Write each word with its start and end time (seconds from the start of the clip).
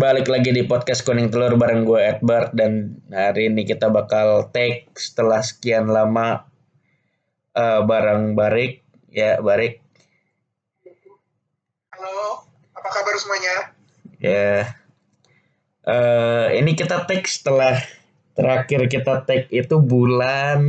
balik 0.00 0.32
lagi 0.32 0.48
di 0.48 0.64
podcast 0.64 1.04
kuning 1.04 1.28
telur 1.28 1.60
bareng 1.60 1.84
gue 1.84 2.00
Edward. 2.00 2.56
Dan 2.56 2.96
hari 3.12 3.52
ini 3.52 3.68
kita 3.68 3.92
bakal 3.92 4.48
take 4.48 4.88
setelah 4.96 5.44
sekian 5.44 5.92
lama 5.92 6.48
uh, 7.52 7.84
bareng 7.84 8.32
Barik. 8.32 8.80
Ya 9.12 9.36
Barik. 9.44 9.84
Halo, 11.92 12.48
apa 12.72 12.88
kabar 12.88 13.14
semuanya? 13.20 13.76
ya. 14.16 14.72
Uh, 15.84 16.48
ini 16.56 16.72
kita 16.72 17.04
take 17.04 17.28
setelah 17.28 17.76
terakhir 18.32 18.88
kita 18.88 19.28
take 19.28 19.52
itu 19.52 19.76
bulan 19.84 20.60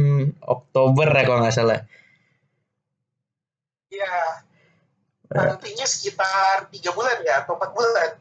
Oktober 0.43 1.07
ya 1.07 1.23
kalau 1.23 1.39
nggak 1.39 1.55
salah. 1.55 1.79
Iya, 3.91 4.43
nantinya 5.31 5.87
sekitar 5.87 6.67
tiga 6.67 6.91
bulan 6.91 7.23
ya 7.23 7.47
atau 7.47 7.55
empat 7.55 7.71
bulan. 7.71 8.11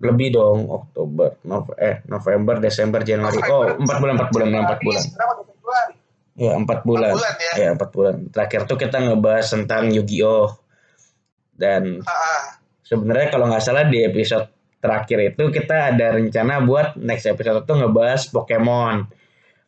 Lebih 0.00 0.32
dong 0.32 0.64
Oktober 0.72 1.36
Nov 1.44 1.76
eh 1.76 2.00
November 2.08 2.56
Desember 2.56 3.04
Januari. 3.04 3.36
Oh 3.52 3.68
empat 3.68 3.96
bulan 4.00 4.14
empat 4.16 4.30
bulan 4.32 4.46
empat 4.48 4.80
bulan. 4.80 5.02
udah 5.04 5.44
Februari. 5.44 5.94
ya 6.40 6.52
empat 6.56 6.78
bulan. 6.88 7.12
bulan 7.12 7.34
ya? 7.36 7.52
ya 7.56 7.68
empat 7.76 7.88
bulan. 7.92 8.14
Terakhir 8.32 8.60
tuh 8.64 8.78
kita 8.80 8.96
ngebahas 8.96 9.46
tentang 9.52 9.92
Yu-Gi-Oh! 9.92 10.56
Dan 11.52 12.00
Ah, 12.08 12.12
ah. 12.12 12.44
sebenarnya 12.80 13.28
kalau 13.28 13.52
nggak 13.52 13.60
salah 13.60 13.84
di 13.84 14.00
episode 14.00 14.48
terakhir 14.80 15.36
itu 15.36 15.52
kita 15.52 15.92
ada 15.92 16.16
rencana 16.16 16.64
buat 16.64 16.96
next 16.96 17.28
episode 17.28 17.68
tuh 17.68 17.76
ngebahas 17.84 18.24
Pokemon. 18.32 19.04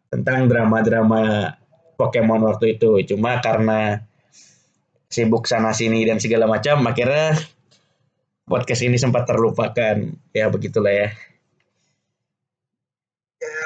Tentang 0.08 0.48
drama-drama 0.48 1.52
Pokemon 2.00 2.40
waktu 2.48 2.80
itu. 2.80 3.04
Cuma 3.04 3.36
karena 3.44 4.00
sibuk 5.12 5.44
sana 5.44 5.76
sini 5.76 6.08
dan 6.08 6.16
segala 6.16 6.48
macam 6.48 6.80
akhirnya 6.88 7.36
podcast 8.52 8.84
ini 8.84 9.00
sempat 9.00 9.24
terlupakan 9.24 9.96
ya 10.36 10.52
begitulah 10.52 10.92
ya 10.92 11.08
ya 13.40 13.56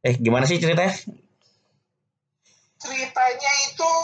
eh 0.00 0.16
gimana 0.16 0.48
sih 0.48 0.56
ceritanya? 0.56 0.96
Ceritanya 2.80 3.52
itu 3.68 3.94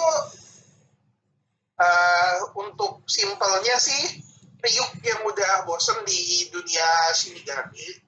eh, 1.81 2.37
untuk 2.53 3.01
simpelnya 3.09 3.81
sih 3.81 4.28
Ryuk 4.69 5.01
yang 5.01 5.25
udah 5.25 5.65
bosen 5.65 6.05
di 6.05 6.53
dunia 6.53 7.09
Shinigami 7.17 8.05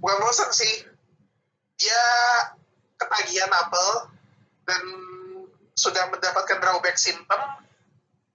bukan 0.00 0.18
bosen 0.24 0.48
sih. 0.56 0.74
Dia 1.76 2.04
ketagihan 2.96 3.52
apel 3.52 4.10
dan 4.64 4.82
sudah 5.76 6.10
mendapatkan 6.10 6.58
drawback 6.58 6.96
symptom 6.96 7.38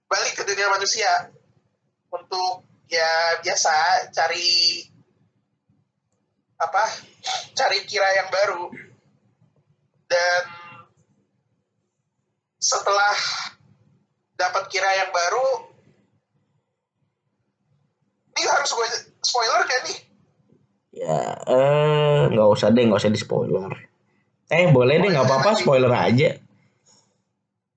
balik 0.06 0.38
ke 0.38 0.46
dunia 0.46 0.70
manusia. 0.70 1.34
Untuk 2.14 2.62
ya 2.86 3.42
biasa 3.42 4.06
cari 4.14 4.86
apa 6.62 6.84
cari 7.58 7.82
kira 7.90 8.06
yang 8.22 8.30
baru. 8.30 8.70
Dan 10.06 10.42
setelah 12.62 13.18
dapat 14.38 14.70
kira 14.70 14.88
yang 14.94 15.10
baru 15.10 15.73
ini 18.34 18.44
harus 18.44 18.70
gue 18.70 18.88
spoiler 19.20 19.62
kan 19.62 19.82
nih 19.86 19.98
Ya 20.94 21.18
eh 21.44 22.20
nggak 22.30 22.48
usah 22.50 22.70
deh 22.70 22.86
nggak 22.86 23.02
usah 23.02 23.10
di 23.10 23.18
spoiler. 23.18 23.66
Eh 24.46 24.70
boleh 24.70 24.94
deh 24.96 25.10
nggak 25.10 25.26
apa-apa 25.26 25.58
spoiler 25.58 25.90
aja. 25.90 26.38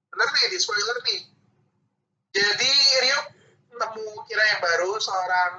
bener 0.07 0.28
nih 0.29 0.45
di 0.50 0.57
spoiler 0.57 0.97
nih 1.01 1.19
jadi 2.29 2.72
Ryuk 3.01 3.25
nemu 3.73 4.06
kira 4.23 4.44
yang 4.47 4.62
baru 4.62 4.97
seorang 4.97 5.53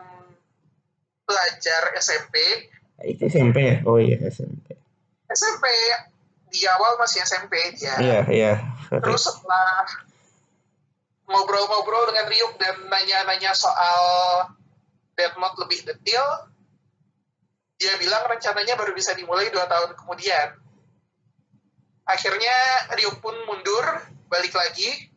pelajar 1.22 1.94
SMP 1.98 2.34
Itu 3.02 3.26
SMP 3.26 3.56
ya? 3.58 3.76
Oh 3.86 3.98
iya 3.98 4.18
SMP. 4.26 4.74
SMP 5.26 5.64
di 6.48 6.62
awal 6.66 6.94
masih 6.96 7.22
SMP 7.22 7.54
dia 7.74 7.94
Iya 7.98 8.20
iya. 8.30 8.52
terus 8.90 9.26
setelah 9.26 9.82
ngobrol-ngobrol 11.26 12.08
dengan 12.08 12.26
Ryuk 12.26 12.54
dan 12.56 12.86
nanya-nanya 12.86 13.50
soal 13.52 14.00
Death 15.18 15.34
Note 15.34 15.58
lebih 15.66 15.82
detail 15.82 16.48
dia 17.78 17.94
bilang 18.02 18.26
rencananya 18.26 18.74
baru 18.74 18.90
bisa 18.90 19.14
dimulai 19.14 19.54
dua 19.54 19.70
tahun 19.70 19.94
kemudian. 19.94 20.50
Akhirnya 22.10 22.56
Ryuk 22.98 23.22
pun 23.22 23.34
mundur 23.46 23.86
balik 24.26 24.50
lagi. 24.50 25.14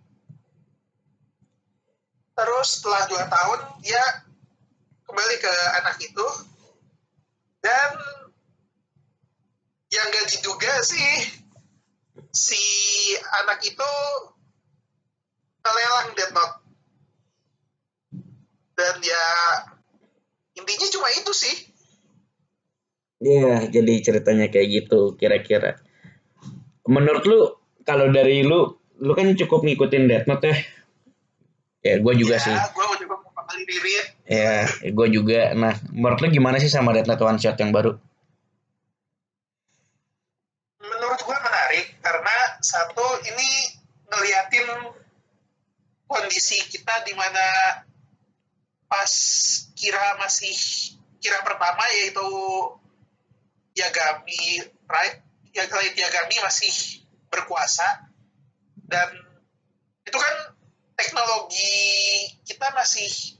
Terus 2.37 2.67
setelah 2.77 3.09
dua 3.09 3.25
tahun 3.25 3.59
dia 3.81 4.01
kembali 5.09 5.35
ke 5.41 5.53
anak 5.81 5.97
itu. 6.05 6.27
Dan 7.61 7.89
yang 9.91 10.07
gak 10.13 10.29
diduga 10.29 10.73
sih 10.85 11.11
si 12.29 12.61
anak 13.41 13.61
itu 13.65 13.91
melelang 15.65 16.13
Death 16.13 16.33
Note. 16.33 16.57
Dan 18.77 18.95
ya 19.01 19.25
intinya 20.57 20.87
cuma 20.91 21.07
itu 21.13 21.31
sih 21.35 21.55
Iya 23.21 23.69
jadi 23.69 23.93
ceritanya 24.01 24.49
kayak 24.49 24.67
gitu 24.81 25.13
kira-kira. 25.13 25.77
Menurut 26.89 27.21
lu 27.29 27.39
kalau 27.85 28.09
dari 28.09 28.41
lu 28.41 28.81
lu 28.97 29.13
kan 29.13 29.29
cukup 29.37 29.61
ngikutin 29.61 30.09
Death 30.09 30.25
Note 30.25 30.49
ya? 30.49 30.57
Ya 31.85 31.93
gue 32.01 32.13
juga 32.17 32.41
ya, 32.41 32.45
sih. 32.49 32.55
gue 32.73 32.85
juga 32.97 33.21
beberapa 33.21 33.41
kali 33.45 33.61
diri 33.69 33.93
Ya 34.25 34.65
gue 34.89 35.07
juga. 35.13 35.53
Nah 35.53 35.77
menurut 35.93 36.17
lu 36.17 36.33
gimana 36.33 36.57
sih 36.57 36.65
sama 36.65 36.97
Death 36.97 37.05
Note 37.05 37.21
one 37.21 37.37
shot 37.37 37.61
yang 37.61 37.69
baru? 37.69 37.93
menurut 40.81 41.27
gue 41.27 41.37
menarik 41.43 41.85
karena 42.01 42.37
satu 42.63 43.05
ini 43.27 43.49
ngeliatin 44.07 44.95
kondisi 46.07 46.61
kita 46.71 47.03
di 47.03 47.13
mana 47.13 47.45
pas 48.91 49.11
kira 49.79 50.19
masih 50.19 50.51
kira 51.23 51.39
pertama 51.47 51.79
yaitu 51.95 52.27
Yagami 53.71 54.67
right? 54.91 55.23
Ya 55.55 55.63
Yagami 55.71 56.35
masih 56.43 57.07
berkuasa. 57.31 58.11
Dan 58.83 59.07
itu 60.03 60.17
kan 60.19 60.35
teknologi 60.99 61.71
kita 62.43 62.67
masih 62.75 63.39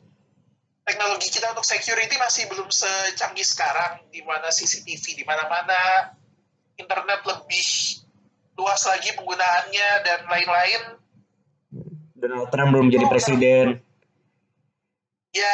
teknologi 0.88 1.28
kita 1.28 1.52
untuk 1.52 1.68
security 1.68 2.16
masih 2.16 2.48
belum 2.48 2.72
secanggih 2.72 3.44
sekarang 3.44 4.08
di 4.08 4.24
mana 4.24 4.48
CCTV 4.48 5.20
di 5.20 5.24
mana-mana 5.28 6.16
internet 6.80 7.28
lebih 7.28 7.68
luas 8.56 8.82
lagi 8.88 9.12
penggunaannya 9.20 9.90
dan 10.08 10.20
lain-lain. 10.32 10.82
Donald 12.16 12.48
Trump 12.48 12.72
belum 12.72 12.88
jadi 12.88 13.06
presiden. 13.12 13.91
Ya 15.32 15.54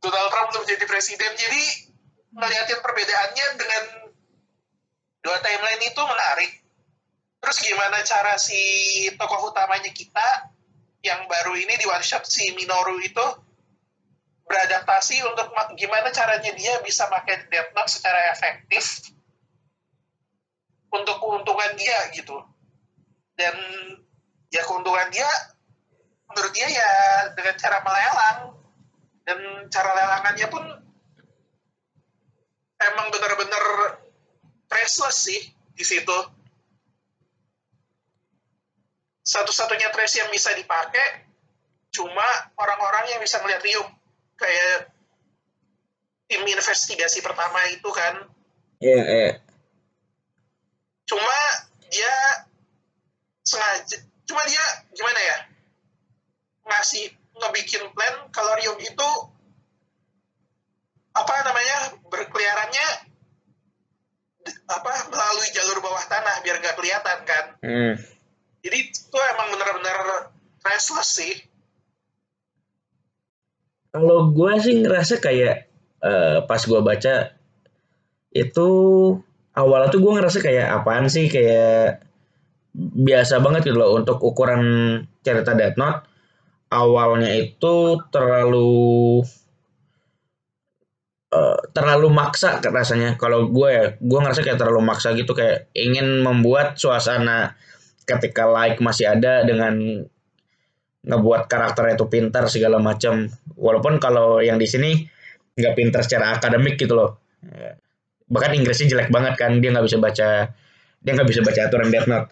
Donald 0.00 0.28
Trump 0.32 0.48
untuk 0.52 0.64
jadi 0.68 0.84
presiden. 0.88 1.32
Jadi 1.36 1.62
ngeliatin 2.32 2.80
perbedaannya 2.80 3.46
dengan 3.60 3.82
dua 5.20 5.36
timeline 5.44 5.82
itu 5.84 6.02
menarik. 6.02 6.52
Terus 7.40 7.56
gimana 7.64 8.04
cara 8.04 8.36
si 8.36 8.60
tokoh 9.16 9.52
utamanya 9.52 9.88
kita 9.92 10.52
yang 11.00 11.24
baru 11.24 11.56
ini 11.56 11.80
di 11.80 11.88
one 11.88 12.04
shot 12.04 12.28
si 12.28 12.52
Minoru 12.52 13.00
itu 13.00 13.24
beradaptasi 14.44 15.24
untuk 15.24 15.48
gimana 15.78 16.12
caranya 16.12 16.52
dia 16.52 16.82
bisa 16.84 17.08
pakai 17.08 17.48
Death 17.48 17.72
Note 17.72 17.88
secara 17.88 18.34
efektif 18.34 19.14
untuk 20.92 21.16
keuntungan 21.22 21.72
dia 21.78 22.12
gitu. 22.12 22.36
Dan 23.38 23.56
ya 24.52 24.60
keuntungan 24.66 25.08
dia 25.08 25.30
menurut 26.30 26.52
dia 26.54 26.68
ya 26.70 26.90
dengan 27.34 27.54
cara 27.58 27.78
melelang 27.82 28.38
dan 29.26 29.38
cara 29.68 29.90
lelangannya 29.94 30.46
pun 30.48 30.64
emang 32.80 33.06
benar-benar 33.12 33.64
priceless 34.70 35.26
sih 35.26 35.40
di 35.76 35.84
situ. 35.84 36.18
Satu-satunya 39.20 39.92
trace 39.94 40.24
yang 40.24 40.30
bisa 40.32 40.50
dipakai 40.56 41.28
cuma 41.94 42.26
orang-orang 42.58 43.14
yang 43.14 43.20
bisa 43.22 43.38
melihat 43.44 43.62
Ryuk. 43.62 43.88
Kayak 44.40 44.90
tim 46.26 46.42
investigasi 46.42 47.20
pertama 47.20 47.60
itu 47.70 47.90
kan. 47.92 48.26
Iya 48.80 48.90
yeah, 48.90 49.04
iya. 49.04 49.20
Yeah. 49.28 49.34
cuma 51.10 51.38
dia 51.90 52.14
sengaja 53.42 53.98
cuma 54.30 54.42
dia 54.46 54.62
gimana 54.94 55.18
ya 55.18 55.36
ngasih 56.70 57.10
ngebikin 57.34 57.90
plan 57.92 58.30
kalau 58.30 58.54
Ryuk 58.54 58.78
itu 58.78 59.10
apa 61.10 61.34
namanya 61.42 61.78
berkeliarannya 62.06 62.88
apa 64.70 64.92
melalui 65.10 65.48
jalur 65.52 65.78
bawah 65.82 66.04
tanah 66.06 66.40
biar 66.46 66.56
gak 66.62 66.76
kelihatan 66.78 67.18
kan? 67.26 67.44
Hmm. 67.60 67.94
Jadi 68.60 68.76
itu 68.92 69.18
emang 69.36 69.48
benar-benar 69.56 69.98
priceless 70.62 71.10
sih. 71.18 71.34
Kalau 73.90 74.30
gue 74.30 74.52
sih 74.62 74.74
ngerasa 74.86 75.18
kayak 75.18 75.66
uh, 76.04 76.46
pas 76.46 76.62
gue 76.62 76.80
baca 76.80 77.34
itu 78.30 78.68
awalnya 79.58 79.90
tuh 79.90 80.00
gue 80.00 80.12
ngerasa 80.14 80.38
kayak 80.38 80.66
apaan 80.70 81.10
sih 81.10 81.26
kayak 81.26 82.06
biasa 82.78 83.42
banget 83.42 83.66
gitu 83.66 83.82
loh 83.82 83.98
untuk 83.98 84.22
ukuran 84.22 84.62
cerita 85.26 85.58
Death 85.58 85.74
Note 85.74 86.09
awalnya 86.70 87.34
itu 87.34 87.98
terlalu 88.14 89.20
uh, 91.34 91.58
terlalu 91.74 92.08
maksa 92.14 92.62
rasanya. 92.62 93.18
Kalau 93.18 93.50
gue 93.50 93.68
ya 93.68 93.84
gue 93.98 94.18
ngerasa 94.22 94.46
kayak 94.46 94.58
terlalu 94.62 94.82
maksa 94.86 95.12
gitu 95.18 95.34
kayak 95.34 95.68
ingin 95.74 96.22
membuat 96.22 96.78
suasana 96.78 97.58
ketika 98.06 98.46
like 98.46 98.78
masih 98.78 99.10
ada 99.10 99.42
dengan 99.42 100.06
ngebuat 101.00 101.50
karakter 101.50 101.98
itu 101.98 102.06
pintar 102.06 102.46
segala 102.46 102.78
macam. 102.78 103.26
Walaupun 103.58 103.98
kalau 103.98 104.38
yang 104.38 104.56
di 104.56 104.70
sini 104.70 104.90
nggak 105.58 105.74
pintar 105.76 106.06
secara 106.06 106.38
akademik 106.38 106.78
gitu 106.78 106.94
loh. 106.94 107.18
Bahkan 108.30 108.54
Inggrisnya 108.54 108.94
jelek 108.94 109.10
banget 109.10 109.34
kan 109.34 109.58
dia 109.58 109.74
nggak 109.74 109.86
bisa 109.90 109.98
baca 109.98 110.28
dia 111.00 111.12
nggak 111.16 111.28
bisa 111.28 111.42
baca 111.42 111.60
aturan 111.66 111.88
Death 111.90 112.08
Note. 112.08 112.28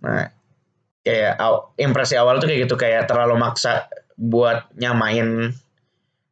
Nah 0.00 0.39
kayak 1.00 1.40
impresi 1.80 2.14
awal 2.20 2.36
tuh 2.38 2.48
kayak 2.48 2.68
gitu 2.68 2.76
kayak 2.76 3.08
terlalu 3.08 3.40
maksa 3.40 3.88
buat 4.20 4.68
nyamain 4.76 5.56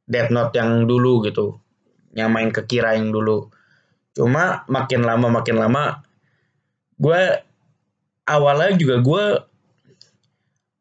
Death 0.08 0.32
Note 0.32 0.56
yang 0.56 0.84
dulu 0.84 1.24
gitu 1.24 1.60
nyamain 2.16 2.50
ke 2.50 2.64
Kira 2.64 2.96
yang 2.96 3.12
dulu. 3.12 3.48
Cuma 4.16 4.66
makin 4.66 5.06
lama 5.06 5.28
makin 5.30 5.56
lama 5.60 6.02
gue 6.98 7.22
awalnya 8.26 8.74
juga 8.74 8.96
gue 8.98 9.24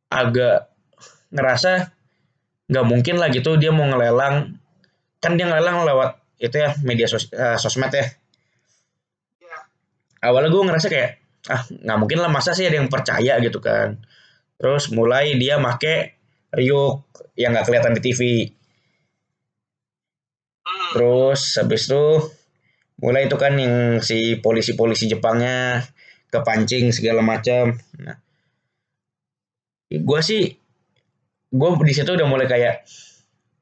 agak 0.09 0.71
ngerasa 1.29 1.93
nggak 2.67 2.85
mungkin 2.89 3.15
lah 3.21 3.29
gitu 3.29 3.55
dia 3.59 3.69
mau 3.69 3.85
ngelelang. 3.85 4.57
Kan 5.21 5.37
dia 5.37 5.45
ngelelang 5.45 5.85
lewat 5.85 6.17
itu 6.37 6.55
ya 6.57 6.73
media 6.85 7.09
sos 7.09 7.29
uh, 7.33 7.57
sosmed 7.57 7.89
ya. 7.93 8.05
Yeah. 9.41 9.61
awalnya 10.21 10.53
gue 10.53 10.63
ngerasa 10.65 10.87
kayak 10.89 11.26
ah 11.47 11.63
nggak 11.67 11.97
mungkin 11.99 12.19
lah 12.19 12.29
masa 12.31 12.51
sih 12.51 12.67
ada 12.67 12.79
yang 12.79 12.91
percaya 12.91 13.39
gitu 13.43 13.59
kan. 13.63 13.99
Terus 14.57 14.89
mulai 14.91 15.35
dia 15.39 15.61
make 15.61 16.17
Ryuk 16.51 17.07
yang 17.37 17.53
nggak 17.53 17.67
kelihatan 17.67 17.93
di 17.93 18.01
TV 18.01 18.21
hmm. 20.63 20.89
terus 20.95 21.59
habis 21.59 21.85
itu 21.85 22.05
mulai 22.97 23.29
itu 23.29 23.37
kan 23.37 23.53
yang 23.59 24.01
si 24.01 24.39
polisi-polisi 24.41 25.05
Jepangnya 25.05 25.85
kepancing 26.33 26.89
segala 26.95 27.21
macam. 27.21 27.77
Nah 28.01 28.17
gue 29.87 30.19
sih 30.19 30.51
gue 31.47 31.69
di 31.87 31.93
situ 31.95 32.11
udah 32.11 32.27
mulai 32.27 32.47
kayak 32.49 32.83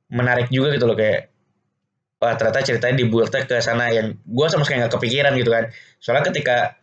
menarik 0.09 0.49
juga 0.49 0.73
gitu 0.73 0.89
loh 0.89 0.97
kayak 0.97 1.29
wah 2.17 2.33
ternyata 2.33 2.65
ceritanya 2.65 2.95
dibuatnya 3.05 3.45
ke 3.45 3.61
sana 3.61 3.93
yang 3.93 4.17
gue 4.17 4.47
sama 4.49 4.65
sekali 4.65 4.81
nggak 4.81 4.93
kepikiran 4.97 5.33
gitu 5.37 5.51
kan. 5.51 5.69
Soalnya 6.01 6.31
ketika 6.31 6.79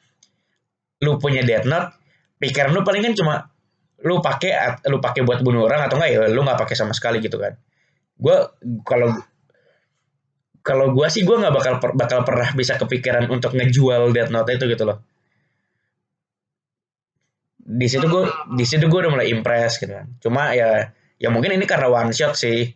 lu 1.03 1.19
punya 1.19 1.43
Death 1.43 1.67
Note 1.67 1.99
pikiran 2.39 2.71
lu 2.75 2.83
paling 2.87 3.03
kan 3.03 3.15
cuma 3.15 3.35
lu 4.03 4.19
pakai 4.19 4.83
lu 4.91 4.99
pakai 4.99 5.23
buat 5.23 5.43
bunuh 5.47 5.67
orang 5.67 5.87
atau 5.87 5.99
enggak 5.99 6.11
ya 6.11 6.19
lu 6.31 6.43
nggak 6.43 6.59
pakai 6.59 6.75
sama 6.75 6.95
sekali 6.95 7.23
gitu 7.23 7.39
kan. 7.39 7.55
Gue 8.19 8.37
kalau 8.87 9.15
kalau 10.63 10.95
gue 10.95 11.07
sih 11.11 11.27
gue 11.27 11.37
nggak 11.39 11.55
bakal 11.55 11.75
bakal 11.95 12.21
pernah 12.23 12.51
bisa 12.55 12.79
kepikiran 12.79 13.27
untuk 13.31 13.55
ngejual 13.55 14.11
Death 14.15 14.31
Note 14.31 14.51
itu 14.55 14.65
gitu 14.71 14.85
loh. 14.87 14.99
Di 17.63 17.87
situ 17.87 18.07
gue 18.11 18.25
di 18.59 18.65
situ 18.67 18.85
gue 18.91 18.99
udah 19.07 19.13
mulai 19.15 19.31
impress 19.31 19.79
gitu 19.79 19.95
kan. 19.95 20.07
Cuma 20.19 20.55
ya 20.55 20.91
ya 21.19 21.29
mungkin 21.31 21.55
ini 21.55 21.67
karena 21.67 21.91
one 21.91 22.11
shot 22.15 22.35
sih. 22.35 22.75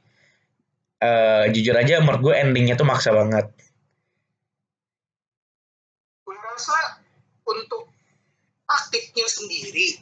Uh, 0.97 1.45
jujur 1.53 1.77
aja 1.77 2.01
menurut 2.01 2.25
gue 2.25 2.35
endingnya 2.41 2.73
tuh 2.73 2.89
maksa 2.89 3.13
banget 3.13 3.53
gue 6.27 6.35
rasa 6.35 6.99
untuk 7.47 7.87
aktifnya 8.87 9.27
sendiri. 9.27 9.99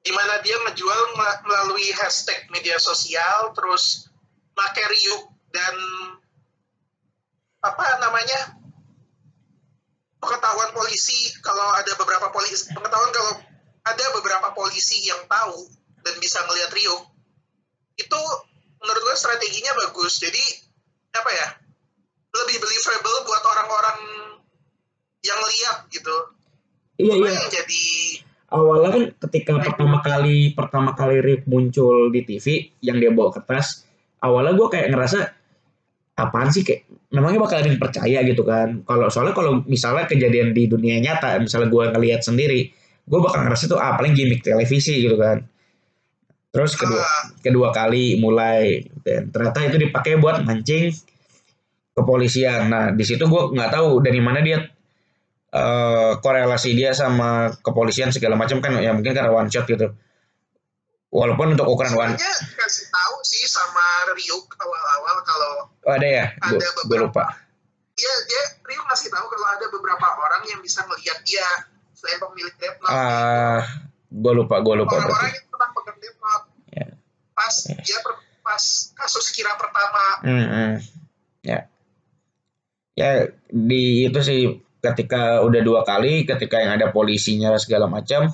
Di 0.00 0.12
mana 0.12 0.40
dia 0.44 0.56
ngejual 0.56 1.00
melalui 1.44 1.88
hashtag 2.00 2.48
media 2.52 2.76
sosial 2.80 3.52
terus 3.52 4.08
pakai 4.56 4.84
Ryuk 4.84 5.22
dan 5.52 5.74
apa 7.60 7.84
namanya 8.00 8.56
pengetahuan 10.20 10.72
polisi. 10.76 11.32
Kalau 11.40 11.76
ada 11.76 11.92
beberapa 11.96 12.28
polisi 12.32 12.68
pengetahuan 12.72 13.12
kalau 13.12 13.32
ada 13.84 14.04
beberapa 14.16 14.48
polisi 14.52 15.04
yang 15.08 15.24
tahu 15.28 15.68
dan 16.04 16.14
bisa 16.20 16.40
ngelihat 16.48 16.72
Rio 16.72 16.96
itu 18.00 18.20
menurut 18.80 19.02
gue 19.04 19.16
strateginya 19.16 19.72
bagus. 19.84 20.16
Jadi 20.16 20.44
apa 21.12 21.30
ya 21.32 21.48
lebih 22.30 22.56
believable 22.62 23.18
buat 23.28 23.42
orang-orang 23.44 23.98
yang 25.20 25.40
lihat 25.44 25.92
gitu 25.92 26.39
iya 27.00 27.14
iya. 27.16 27.40
jadi 27.48 27.82
awalnya 28.52 28.90
kan 28.92 29.04
ketika 29.28 29.52
pertama 29.62 29.98
kali 30.04 30.52
pertama 30.52 30.90
kali 30.92 31.22
Rio 31.22 31.40
muncul 31.48 32.12
di 32.12 32.26
TV 32.26 32.68
yang 32.84 33.00
dia 33.00 33.10
bawa 33.14 33.32
kertas 33.32 33.88
awalnya 34.20 34.52
gue 34.56 34.68
kayak 34.68 34.88
ngerasa 34.92 35.18
apaan 36.20 36.52
sih 36.52 36.62
kayak 36.66 36.84
memangnya 37.10 37.40
bakal 37.42 37.56
ada 37.64 37.68
yang 37.72 37.80
percaya 37.80 38.18
gitu 38.22 38.42
kan? 38.44 38.84
Kalau 38.84 39.08
soalnya 39.08 39.34
kalau 39.34 39.64
misalnya 39.66 40.06
kejadian 40.06 40.52
di 40.52 40.68
dunia 40.68 41.00
nyata 41.00 41.40
misalnya 41.40 41.72
gue 41.72 41.84
ngelihat 41.96 42.20
sendiri 42.22 42.70
gue 43.10 43.18
bakal 43.18 43.42
ngerasa 43.42 43.66
tuh 43.66 43.80
ah 43.80 43.98
paling 43.98 44.14
gimmick 44.14 44.44
televisi 44.44 45.02
gitu 45.02 45.16
kan. 45.18 45.42
Terus 46.50 46.74
kedua 46.74 47.06
kedua 47.40 47.68
kali 47.74 48.18
mulai 48.18 48.84
dan 49.02 49.30
ternyata 49.32 49.58
itu 49.66 49.78
dipakai 49.80 50.18
buat 50.20 50.42
mancing 50.44 50.94
kepolisian. 51.96 52.70
Nah 52.70 52.92
di 52.94 53.02
situ 53.02 53.26
gue 53.26 53.42
nggak 53.56 53.70
tahu 53.74 54.04
dari 54.04 54.20
mana 54.22 54.44
dia 54.44 54.62
uh, 55.54 56.18
korelasi 56.22 56.74
dia 56.74 56.94
sama 56.94 57.54
kepolisian 57.62 58.14
segala 58.14 58.38
macam 58.38 58.62
kan 58.62 58.78
ya 58.78 58.94
mungkin 58.94 59.14
karena 59.14 59.30
one 59.30 59.50
shot 59.50 59.66
gitu 59.66 59.94
walaupun 61.10 61.58
untuk 61.58 61.66
ukuran 61.66 61.94
one 61.98 62.14
kasih 62.14 62.86
tahu 62.90 63.16
sih 63.26 63.44
sama 63.50 64.14
Ryuk 64.14 64.46
awal-awal 64.58 65.16
kalau 65.26 65.52
oh, 65.66 65.92
ada 65.94 66.06
ya 66.06 66.26
gue 66.86 66.98
lupa 66.98 67.50
Iya, 68.00 68.14
dia 68.32 68.42
Ryuk 68.64 68.84
ngasih 68.88 69.12
tahu 69.12 69.26
kalau 69.28 69.46
ada 69.52 69.66
beberapa 69.68 70.06
orang 70.16 70.42
yang 70.48 70.60
bisa 70.64 70.80
melihat 70.88 71.20
dia 71.20 71.44
selain 71.92 72.16
pemilik 72.16 72.54
Death 72.56 72.80
Note. 72.80 72.88
Ah, 72.88 72.96
uh, 72.96 73.60
gue 74.08 74.32
lupa, 74.32 74.56
gue 74.64 74.74
lupa. 74.80 74.96
Orang-orang 74.96 75.36
yang 75.36 75.46
tentang 75.52 75.70
pegang 75.76 75.98
Death 76.00 76.18
Note. 76.24 76.46
Yeah. 76.72 76.90
Pas 77.36 77.54
yeah. 77.68 77.84
dia 77.84 77.98
per, 78.00 78.12
pas 78.40 78.64
kasus 78.96 79.26
kira 79.36 79.52
pertama. 79.60 80.04
Mm 80.24 80.44
-hmm. 80.48 80.70
Ya. 81.44 81.60
Ya 82.96 83.10
di 83.52 84.08
itu 84.08 84.20
sih 84.24 84.40
ketika 84.80 85.44
udah 85.44 85.60
dua 85.60 85.80
kali, 85.84 86.24
ketika 86.24 86.60
yang 86.60 86.74
ada 86.76 86.88
polisinya 86.92 87.54
segala 87.60 87.86
macam, 87.86 88.32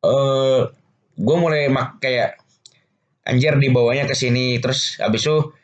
eh 0.00 0.08
uh, 0.08 0.60
gue 1.14 1.36
mulai 1.38 1.70
mak 1.70 2.02
kayak 2.02 2.40
anjir 3.24 3.56
dibawanya 3.56 4.04
ke 4.04 4.12
sini 4.12 4.60
terus 4.60 5.00
habis 5.00 5.24
itu 5.24 5.54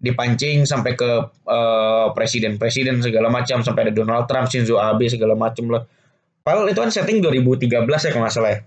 dipancing 0.00 0.64
sampai 0.64 0.96
ke 0.96 1.10
uh, 1.44 2.08
presiden-presiden 2.16 3.04
segala 3.04 3.28
macam 3.28 3.60
sampai 3.60 3.88
ada 3.88 3.92
Donald 3.92 4.24
Trump, 4.24 4.48
Shinzo 4.48 4.80
Abe 4.80 5.12
segala 5.12 5.36
macam 5.36 5.68
lah. 5.68 5.84
Padahal 6.40 6.72
itu 6.72 6.80
kan 6.80 6.88
setting 6.88 7.20
2013 7.20 7.84
ya 7.84 8.08
kalau 8.08 8.24
nggak 8.24 8.32
salah 8.32 8.50
ya. 8.56 8.60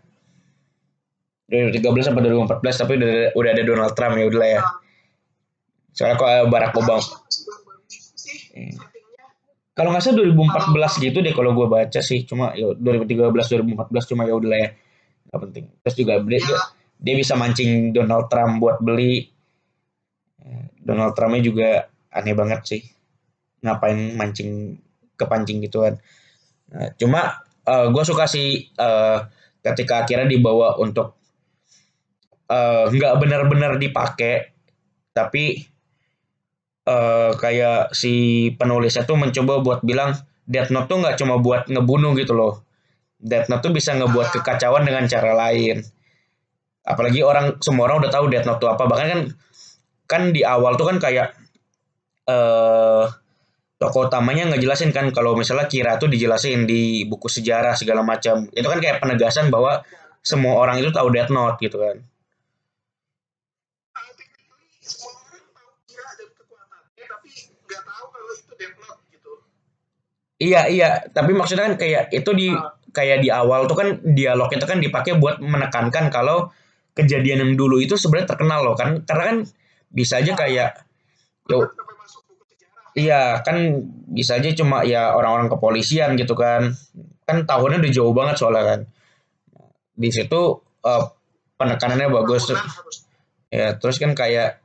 2013 1.49 2.13
sampai 2.13 2.21
2014 2.29 2.81
tapi 2.85 2.93
udah, 3.01 3.13
udah 3.33 3.49
ada 3.49 3.63
Donald 3.65 3.93
Trump 3.97 4.13
ya 4.13 4.25
udahlah 4.29 4.49
ya. 4.49 4.61
Soalnya 5.93 6.15
kok 6.21 6.29
eh, 6.29 6.45
Barack 6.53 6.73
Obama. 6.77 7.05
Kalau 9.73 9.89
nggak 9.89 10.05
salah 10.05 10.21
2014 10.29 11.01
gitu 11.01 11.17
deh 11.25 11.33
kalau 11.33 11.51
gue 11.57 11.67
baca 11.67 11.99
sih. 12.01 12.25
Cuma 12.29 12.53
ya 12.53 12.77
2013 12.77 13.33
2014 13.33 14.09
cuma 14.13 14.23
ya 14.29 14.33
udahlah 14.37 14.59
ya. 14.61 14.69
Nggak 15.29 15.39
penting. 15.49 15.65
Terus 15.81 15.95
juga 15.97 16.13
dia, 16.21 16.39
dia, 16.39 16.59
dia 17.01 17.13
bisa 17.17 17.33
mancing 17.33 17.89
Donald 17.89 18.29
Trump 18.29 18.61
buat 18.61 18.77
beli. 18.79 19.33
Donald 20.83 21.15
Trumpnya 21.15 21.41
juga 21.41 21.69
aneh 22.11 22.35
banget 22.35 22.61
sih. 22.67 22.81
Ngapain 23.63 24.19
mancing 24.19 24.77
kepancing 25.15 25.63
gituan. 25.63 25.97
Nah, 26.69 26.91
cuma 26.99 27.43
uh, 27.63 27.71
eh, 27.71 27.87
gue 27.89 28.03
suka 28.03 28.27
sih 28.27 28.67
uh, 28.75 29.23
ketika 29.63 30.03
akhirnya 30.03 30.27
dibawa 30.27 30.75
untuk 30.77 31.15
uh, 32.51 32.91
nggak 32.91 33.13
benar-benar 33.23 33.79
dipakai 33.79 34.51
tapi 35.15 35.63
uh, 36.87 37.31
kayak 37.37 37.91
si 37.95 38.49
penulisnya 38.55 39.03
tuh 39.03 39.19
mencoba 39.19 39.63
buat 39.63 39.79
bilang 39.83 40.15
Death 40.43 40.71
Note 40.71 40.91
tuh 40.91 40.97
nggak 40.99 41.15
cuma 41.19 41.39
buat 41.39 41.67
ngebunuh 41.67 42.15
gitu 42.19 42.35
loh 42.35 42.63
Death 43.19 43.47
Note 43.47 43.63
tuh 43.63 43.73
bisa 43.75 43.95
ngebuat 43.95 44.35
kekacauan 44.35 44.83
dengan 44.83 45.07
cara 45.07 45.31
lain 45.35 45.83
apalagi 46.83 47.23
orang 47.23 47.59
semua 47.63 47.87
orang 47.87 48.03
udah 48.03 48.11
tahu 48.11 48.27
Death 48.27 48.47
Note 48.47 48.59
tuh 48.59 48.69
apa 48.71 48.83
bahkan 48.87 49.07
kan 49.07 49.21
kan 50.07 50.21
di 50.35 50.43
awal 50.43 50.75
tuh 50.75 50.91
kan 50.91 50.99
kayak 50.99 51.31
eh 52.27 53.05
tokoh 53.83 54.07
utamanya 54.07 54.47
ngejelasin 54.55 54.95
kan 54.95 55.11
kalau 55.11 55.35
misalnya 55.35 55.67
Kira 55.67 55.99
tuh 55.99 56.07
dijelasin 56.07 56.63
di 56.63 57.03
buku 57.03 57.27
sejarah 57.27 57.75
segala 57.75 57.99
macam. 57.99 58.47
Itu 58.55 58.67
kan 58.71 58.79
kayak 58.79 59.03
penegasan 59.03 59.51
bahwa 59.51 59.83
semua 60.23 60.55
orang 60.55 60.79
itu 60.79 60.87
tahu 60.95 61.11
Death 61.11 61.27
Note 61.35 61.59
gitu 61.59 61.83
kan. 61.83 61.99
Iya 70.41 70.61
iya, 70.69 70.89
tapi 71.13 71.31
maksudnya 71.37 71.71
kan 71.71 71.75
kayak 71.77 72.09
itu 72.11 72.29
di 72.33 72.47
kayak 72.93 73.25
di 73.25 73.29
awal 73.33 73.65
tuh 73.65 73.77
kan 73.77 73.87
dialog 74.01 74.49
itu 74.53 74.65
kan 74.65 74.77
dipakai 74.81 75.17
buat 75.17 75.41
menekankan 75.41 76.13
kalau 76.13 76.53
kejadian 76.93 77.41
yang 77.41 77.53
dulu 77.57 77.81
itu 77.81 77.97
sebenarnya 77.97 78.37
terkenal 78.37 78.59
loh 78.65 78.75
kan. 78.77 79.01
Karena 79.05 79.23
kan 79.29 79.37
bisa 79.93 80.19
aja 80.19 80.33
kayak 80.33 80.69
yo 81.49 81.69
iya 82.93 83.41
kan 83.45 83.83
bisa 84.09 84.37
aja 84.37 84.49
cuma 84.57 84.85
ya 84.85 85.13
orang-orang 85.17 85.49
kepolisian 85.49 86.17
gitu 86.17 86.33
kan. 86.37 86.73
Kan 87.23 87.47
tahunnya 87.47 87.81
udah 87.87 87.91
jauh 87.93 88.13
banget 88.13 88.35
soalnya 88.41 88.63
kan. 88.65 88.79
Di 89.93 90.09
situ 90.09 90.41
uh, 90.83 91.03
penekanannya 91.57 92.09
bagus 92.11 92.51
ya 93.53 93.77
terus 93.77 94.01
kan 94.01 94.17
kayak 94.17 94.59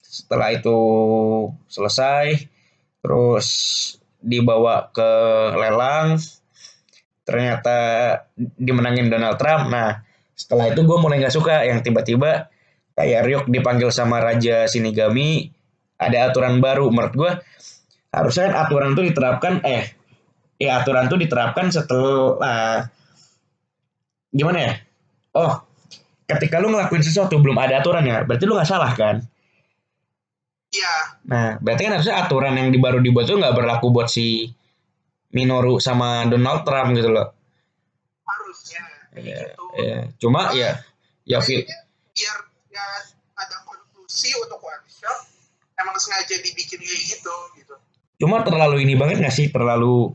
setelah 0.00 0.50
itu 0.56 0.78
selesai 1.68 2.48
terus 3.04 3.48
dibawa 4.24 4.88
ke 4.88 5.10
lelang. 5.60 6.16
Ternyata 7.24 7.76
dimenangin 8.36 9.12
Donald 9.12 9.36
Trump. 9.36 9.68
Nah 9.68 10.00
setelah 10.32 10.72
itu 10.72 10.80
gue 10.80 10.98
mulai 10.98 11.20
nggak 11.20 11.36
suka. 11.36 11.68
Yang 11.68 11.92
tiba-tiba 11.92 12.48
kayak 12.96 13.20
Ryuk 13.28 13.44
dipanggil 13.52 13.92
sama 13.92 14.24
Raja 14.24 14.64
Shinigami. 14.64 15.52
Ada 16.00 16.32
aturan 16.32 16.64
baru. 16.64 16.88
Menurut 16.88 17.14
gue 17.14 17.32
harusnya 18.10 18.50
kan 18.50 18.54
aturan 18.64 18.96
itu 18.96 19.12
diterapkan 19.12 19.60
eh 19.62 19.92
ya 20.56 20.80
aturan 20.80 21.06
itu 21.12 21.16
diterapkan 21.20 21.68
setelah 21.68 22.88
gimana 24.32 24.58
ya? 24.58 24.72
Oh 25.36 25.74
ketika 26.24 26.56
lu 26.60 26.72
ngelakuin 26.72 27.04
sesuatu 27.04 27.36
belum 27.36 27.60
ada 27.60 27.84
aturan 27.84 28.04
ya 28.08 28.24
berarti 28.24 28.44
lu 28.48 28.56
nggak 28.56 28.68
salah 28.68 28.92
kan 28.96 29.20
Iya. 30.74 30.94
Nah, 31.30 31.48
berarti 31.62 31.82
kan 31.86 31.92
harusnya 31.94 32.16
aturan 32.18 32.58
yang 32.58 32.74
baru 32.82 32.98
dibuat 32.98 33.30
itu 33.30 33.38
nggak 33.38 33.54
berlaku 33.54 33.94
buat 33.94 34.10
si 34.10 34.50
Minoru 35.30 35.78
sama 35.78 36.26
Donald 36.26 36.66
Trump 36.66 36.90
gitu 36.98 37.14
loh. 37.14 37.30
Harusnya. 38.26 38.82
Iya, 39.14 39.54
gitu. 39.54 39.64
ya. 39.78 39.98
Cuma 40.18 40.50
ya, 40.50 40.82
ya 41.22 41.38
fit. 41.38 41.70
Biar 42.14 42.38
ya 42.74 42.86
ada 43.38 43.56
konklusi 43.62 44.34
untuk 44.42 44.58
one 44.58 44.82
shot 44.90 45.30
emang 45.78 45.96
sengaja 45.98 46.42
dibikin 46.42 46.82
kayak 46.82 47.02
gitu 47.06 47.34
gitu 47.58 47.74
cuma 48.22 48.42
terlalu 48.42 48.82
ini 48.82 48.94
banget 48.98 49.22
gak 49.22 49.34
sih 49.34 49.50
terlalu 49.50 50.14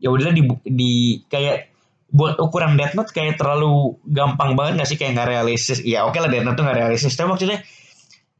ya 0.00 0.08
udah 0.12 0.32
di, 0.32 0.42
di 0.64 0.92
kayak 1.28 1.72
buat 2.10 2.40
ukuran 2.42 2.74
Death 2.74 2.96
Note 2.96 3.12
kayak 3.12 3.38
terlalu 3.38 3.96
gampang 4.08 4.56
banget 4.56 4.82
gak 4.82 4.88
sih 4.88 4.98
kayak 4.98 5.14
nggak 5.16 5.28
realistis 5.30 5.78
ya 5.84 6.04
oke 6.04 6.16
okay 6.16 6.20
lah 6.24 6.30
Death 6.32 6.44
Note 6.48 6.56
tuh 6.56 6.64
nggak 6.64 6.78
realistis 6.80 7.16
tapi 7.16 7.28
maksudnya 7.32 7.58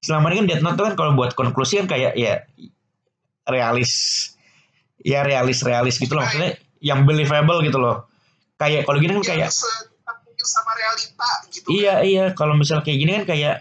selama 0.00 0.33
ini 0.33 0.45
kan 0.45 0.47
Death 0.49 0.64
Note 0.64 0.76
tuh 0.80 0.85
kan 0.90 0.95
kalau 0.97 1.12
buat 1.12 1.37
konklusi 1.37 1.85
kan 1.85 1.87
kayak 1.87 2.16
ya 2.16 2.45
realis 3.49 3.92
ya 5.04 5.25
realis 5.25 5.61
realis 5.61 5.97
gitu 6.00 6.16
loh. 6.16 6.25
Maksudnya 6.25 6.57
yang 6.80 7.04
believable 7.04 7.61
gitu 7.64 7.76
loh. 7.76 8.09
Kayak 8.57 8.88
kalau 8.88 8.99
gini 9.00 9.16
kan 9.21 9.37
kayak 9.37 9.52
sama 10.40 10.73
realita 10.73 11.30
gitu 11.52 11.69
iya 11.69 12.00
kan. 12.00 12.09
iya 12.09 12.25
kalau 12.33 12.57
misalnya 12.57 12.80
kayak 12.80 12.99
gini 12.99 13.12
kan 13.21 13.25
kayak 13.28 13.57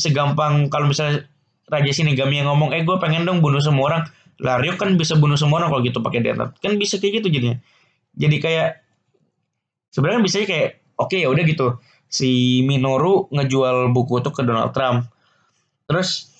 segampang 0.00 0.72
kalau 0.72 0.88
misalnya 0.88 1.28
Raja 1.68 1.92
Shinigami 1.92 2.40
yang 2.40 2.48
ngomong 2.48 2.72
eh 2.72 2.80
gue 2.88 2.96
pengen 2.96 3.28
dong 3.28 3.44
bunuh 3.44 3.60
semua 3.60 3.84
orang. 3.92 4.02
Lario 4.36 4.76
kan 4.76 4.92
bisa 5.00 5.16
bunuh 5.16 5.40
semua 5.40 5.64
orang 5.64 5.72
kalau 5.72 5.82
gitu 5.84 5.98
pakai 6.04 6.20
Death 6.24 6.60
kan 6.60 6.72
bisa 6.80 6.96
kayak 7.00 7.20
gitu 7.20 7.28
jadinya. 7.32 7.56
Jadi 8.16 8.36
kayak 8.40 8.80
sebenarnya 9.92 10.20
bisa 10.24 10.44
kayak 10.44 10.80
oke 10.96 11.12
okay, 11.12 11.24
ya 11.24 11.28
udah 11.28 11.44
gitu. 11.44 11.76
Si 12.06 12.62
Minoru 12.64 13.28
ngejual 13.32 13.92
buku 13.92 14.24
itu 14.24 14.30
ke 14.32 14.40
Donald 14.44 14.72
Trump 14.72 15.08
terus 15.86 16.30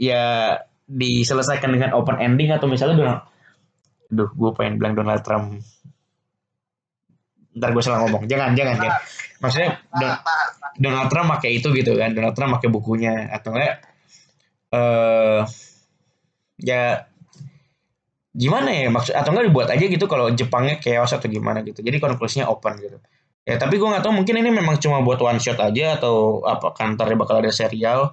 ya 0.00 0.56
diselesaikan 0.88 1.68
dengan 1.68 1.92
open 1.92 2.16
ending 2.18 2.52
atau 2.52 2.64
misalnya 2.64 2.96
Donald 2.96 3.22
Duh, 4.08 4.32
gue 4.32 4.50
pengen 4.56 4.80
bilang 4.80 4.96
Donald 4.96 5.20
Trump. 5.20 5.60
Ntar 7.52 7.70
gue 7.76 7.82
salah 7.84 8.00
ngomong. 8.08 8.24
Jangan 8.24 8.56
jangan 8.56 8.80
jangan. 8.80 9.00
Maksudnya 9.44 9.70
Donald 10.80 11.08
Trump 11.12 11.28
pakai 11.36 11.60
itu 11.60 11.68
gitu 11.76 11.92
kan. 11.92 12.16
Donald 12.16 12.32
Trump 12.32 12.56
pakai 12.56 12.68
bukunya. 12.72 13.28
Atau 13.28 13.52
enggak 13.52 13.84
eh 14.68 14.76
uh, 14.76 15.40
ya 16.60 17.08
gimana 18.32 18.68
ya 18.68 18.88
maksud 18.92 19.16
atau 19.16 19.32
enggak 19.32 19.46
dibuat 19.48 19.68
aja 19.72 19.84
gitu 19.88 20.04
kalau 20.08 20.28
Jepangnya 20.32 20.80
chaos 20.80 21.12
atau 21.12 21.28
gimana 21.28 21.60
gitu. 21.60 21.84
Jadi 21.84 22.00
konklusinya 22.00 22.48
open 22.48 22.80
gitu. 22.80 22.96
Ya 23.44 23.60
tapi 23.60 23.76
gue 23.76 23.88
nggak 23.88 24.04
tahu 24.04 24.12
mungkin 24.24 24.40
ini 24.40 24.52
memang 24.52 24.80
cuma 24.80 25.04
buat 25.04 25.20
one 25.20 25.40
shot 25.40 25.60
aja 25.60 26.00
atau 26.00 26.44
apa 26.48 26.72
kantornya 26.72 27.16
bakal 27.16 27.40
ada 27.44 27.52
serial 27.52 28.12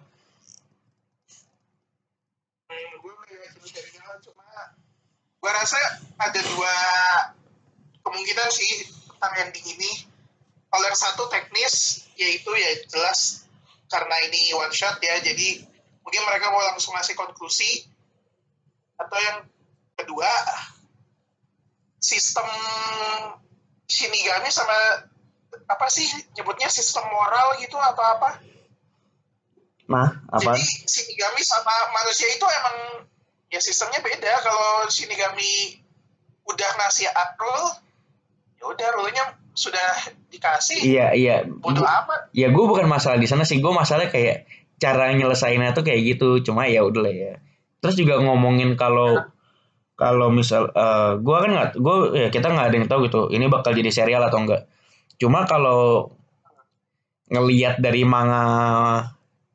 gue 5.46 5.52
rasa 5.54 5.78
ada 6.18 6.42
dua 6.42 6.74
kemungkinan 8.02 8.50
sih 8.50 8.90
tentang 9.14 9.46
ending 9.46 9.78
ini 9.78 10.10
kalau 10.74 10.90
yang 10.90 10.98
satu 10.98 11.30
teknis 11.30 12.02
yaitu 12.18 12.50
ya 12.50 12.82
jelas 12.90 13.46
karena 13.86 14.26
ini 14.26 14.58
one 14.58 14.74
shot 14.74 14.98
ya 15.06 15.22
jadi 15.22 15.62
mungkin 16.02 16.22
mereka 16.26 16.50
mau 16.50 16.66
langsung 16.66 16.98
ngasih 16.98 17.14
konklusi 17.14 17.86
atau 18.98 19.18
yang 19.22 19.46
kedua 19.94 20.26
sistem 22.02 22.50
Shinigami 23.86 24.50
sama 24.50 25.06
apa 25.70 25.88
sih 25.94 26.10
nyebutnya 26.34 26.74
sistem 26.74 27.06
moral 27.06 27.62
gitu 27.62 27.78
atau 27.78 28.02
apa? 28.02 28.42
Nah, 29.86 30.10
apa? 30.26 30.58
Jadi 30.58 30.90
Shinigami 30.90 31.46
sama 31.46 31.70
manusia 31.94 32.34
itu 32.34 32.42
emang 32.50 33.06
ya 33.56 33.60
sistemnya 33.64 34.04
beda. 34.04 34.44
Kalau 34.44 34.92
Shinigami 34.92 35.80
udah 36.44 36.70
ngasih 36.84 37.08
approval, 37.16 37.80
ya 38.60 38.64
udah 38.68 38.88
rule 39.00 39.12
sudah 39.56 40.12
dikasih. 40.28 40.84
Iya 40.84 41.08
iya. 41.16 41.36
Bodo 41.48 41.80
amat. 41.80 42.28
ya 42.36 42.52
gue 42.52 42.66
bukan 42.68 42.92
masalah 42.92 43.16
di 43.16 43.26
sana 43.32 43.48
sih. 43.48 43.64
Gue 43.64 43.72
masalah 43.72 44.12
kayak 44.12 44.44
cara 44.76 45.16
nyelesainnya 45.16 45.72
tuh 45.72 45.88
kayak 45.88 46.04
gitu. 46.04 46.44
Cuma 46.44 46.68
ya 46.68 46.84
udah 46.84 47.02
lah 47.08 47.14
ya. 47.16 47.34
Terus 47.80 47.96
juga 47.96 48.20
ngomongin 48.20 48.76
kalau 48.76 49.24
kalau 49.96 50.28
misal 50.28 50.76
uh, 50.76 50.76
eh, 50.76 51.12
gue 51.24 51.38
kan 51.40 51.52
nggak 51.56 51.70
gue 51.80 51.98
ya 52.20 52.28
kita 52.28 52.52
nggak 52.52 52.68
ada 52.68 52.76
yang 52.76 52.88
tahu 52.92 53.08
gitu 53.08 53.32
ini 53.32 53.48
bakal 53.48 53.72
jadi 53.72 53.88
serial 53.96 54.28
atau 54.28 54.44
enggak. 54.44 54.68
Cuma 55.16 55.48
kalau 55.48 56.12
ngelihat 57.32 57.80
dari 57.80 58.04
manga 58.04 58.44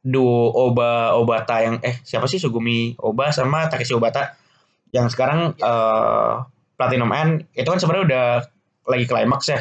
duo 0.01 0.49
Oba 0.57 1.13
Obata 1.13 1.61
yang 1.61 1.77
eh 1.85 2.01
siapa 2.01 2.25
sih? 2.25 2.41
Sugumi 2.41 2.97
Oba 2.97 3.33
sama 3.33 3.69
Takeshi 3.69 3.93
Obata. 3.93 4.37
Yang 4.91 5.15
sekarang 5.15 5.55
uh, 5.61 6.43
Platinum 6.75 7.13
End 7.13 7.47
itu 7.53 7.69
kan 7.69 7.79
sebenarnya 7.79 8.05
udah 8.09 8.27
lagi 8.89 9.05
klimaks 9.07 9.47
ya. 9.53 9.61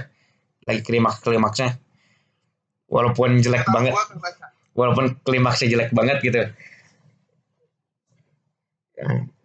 Lagi 0.66 0.82
klimaks 0.82 1.20
klimaksnya. 1.22 1.76
Walaupun 2.90 3.38
jelek 3.44 3.68
Kalo 3.68 3.76
banget. 3.76 3.94
walaupun 4.74 5.20
klimaksnya 5.22 5.68
jelek 5.70 5.92
banget 5.92 6.18
gitu. 6.24 6.40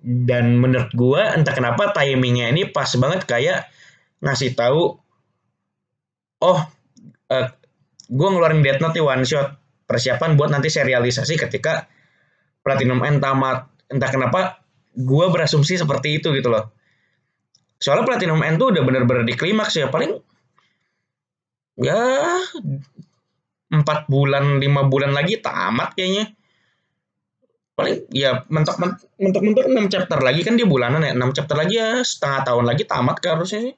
Dan 0.05 0.63
menurut 0.63 0.95
gua 0.95 1.35
entah 1.35 1.53
kenapa 1.53 1.91
timingnya 1.91 2.55
ini 2.55 2.71
pas 2.71 2.89
banget 2.97 3.27
kayak 3.27 3.67
ngasih 4.23 4.57
tahu 4.57 4.97
oh 6.41 6.61
uh, 7.29 7.47
gua 8.09 8.29
ngeluarin 8.31 8.63
Death 8.63 8.81
Note 8.81 8.95
nih 8.97 9.05
one 9.05 9.25
shot 9.27 9.63
persiapan 9.85 10.37
buat 10.37 10.50
nanti 10.50 10.69
serialisasi 10.73 11.35
ketika 11.37 11.88
Platinum 12.64 13.05
End 13.05 13.21
tamat. 13.21 13.69
Entah 13.93 14.11
kenapa 14.11 14.64
gua 14.97 15.29
berasumsi 15.29 15.76
seperti 15.76 16.19
itu 16.23 16.33
gitu 16.33 16.49
loh. 16.49 16.73
Soalnya 17.79 18.09
Platinum 18.09 18.41
End 18.41 18.57
tuh 18.57 18.73
udah 18.73 18.83
bener-bener 18.83 19.29
di 19.29 19.35
klimaks 19.37 19.76
ya 19.76 19.93
paling 19.93 20.17
ya 21.75 22.00
empat 23.69 24.07
bulan 24.07 24.62
lima 24.62 24.87
bulan 24.88 25.12
lagi 25.12 25.38
tamat 25.43 25.93
kayaknya. 25.93 26.33
Paling 27.75 28.07
ya 28.14 28.47
mentok 28.49 28.79
mentok 29.19 29.43
mentok 29.43 29.67
enam 29.67 29.87
chapter 29.91 30.23
lagi 30.23 30.47
kan 30.47 30.55
dia 30.55 30.64
bulanan 30.64 31.03
ya 31.03 31.12
enam 31.12 31.35
chapter 31.35 31.59
lagi 31.59 31.75
ya 31.76 32.00
setengah 32.00 32.47
tahun 32.47 32.64
lagi 32.71 32.87
tamat 32.87 33.19
kan 33.19 33.37
harusnya. 33.37 33.61
sih 33.61 33.75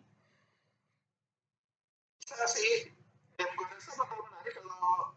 bisa 2.36 2.52
sih 2.52 2.92
dan 3.40 3.48
gue 3.48 3.64
rasa 3.64 3.96
bakal 3.96 4.20
menarik 4.28 4.60
kalau 4.60 5.16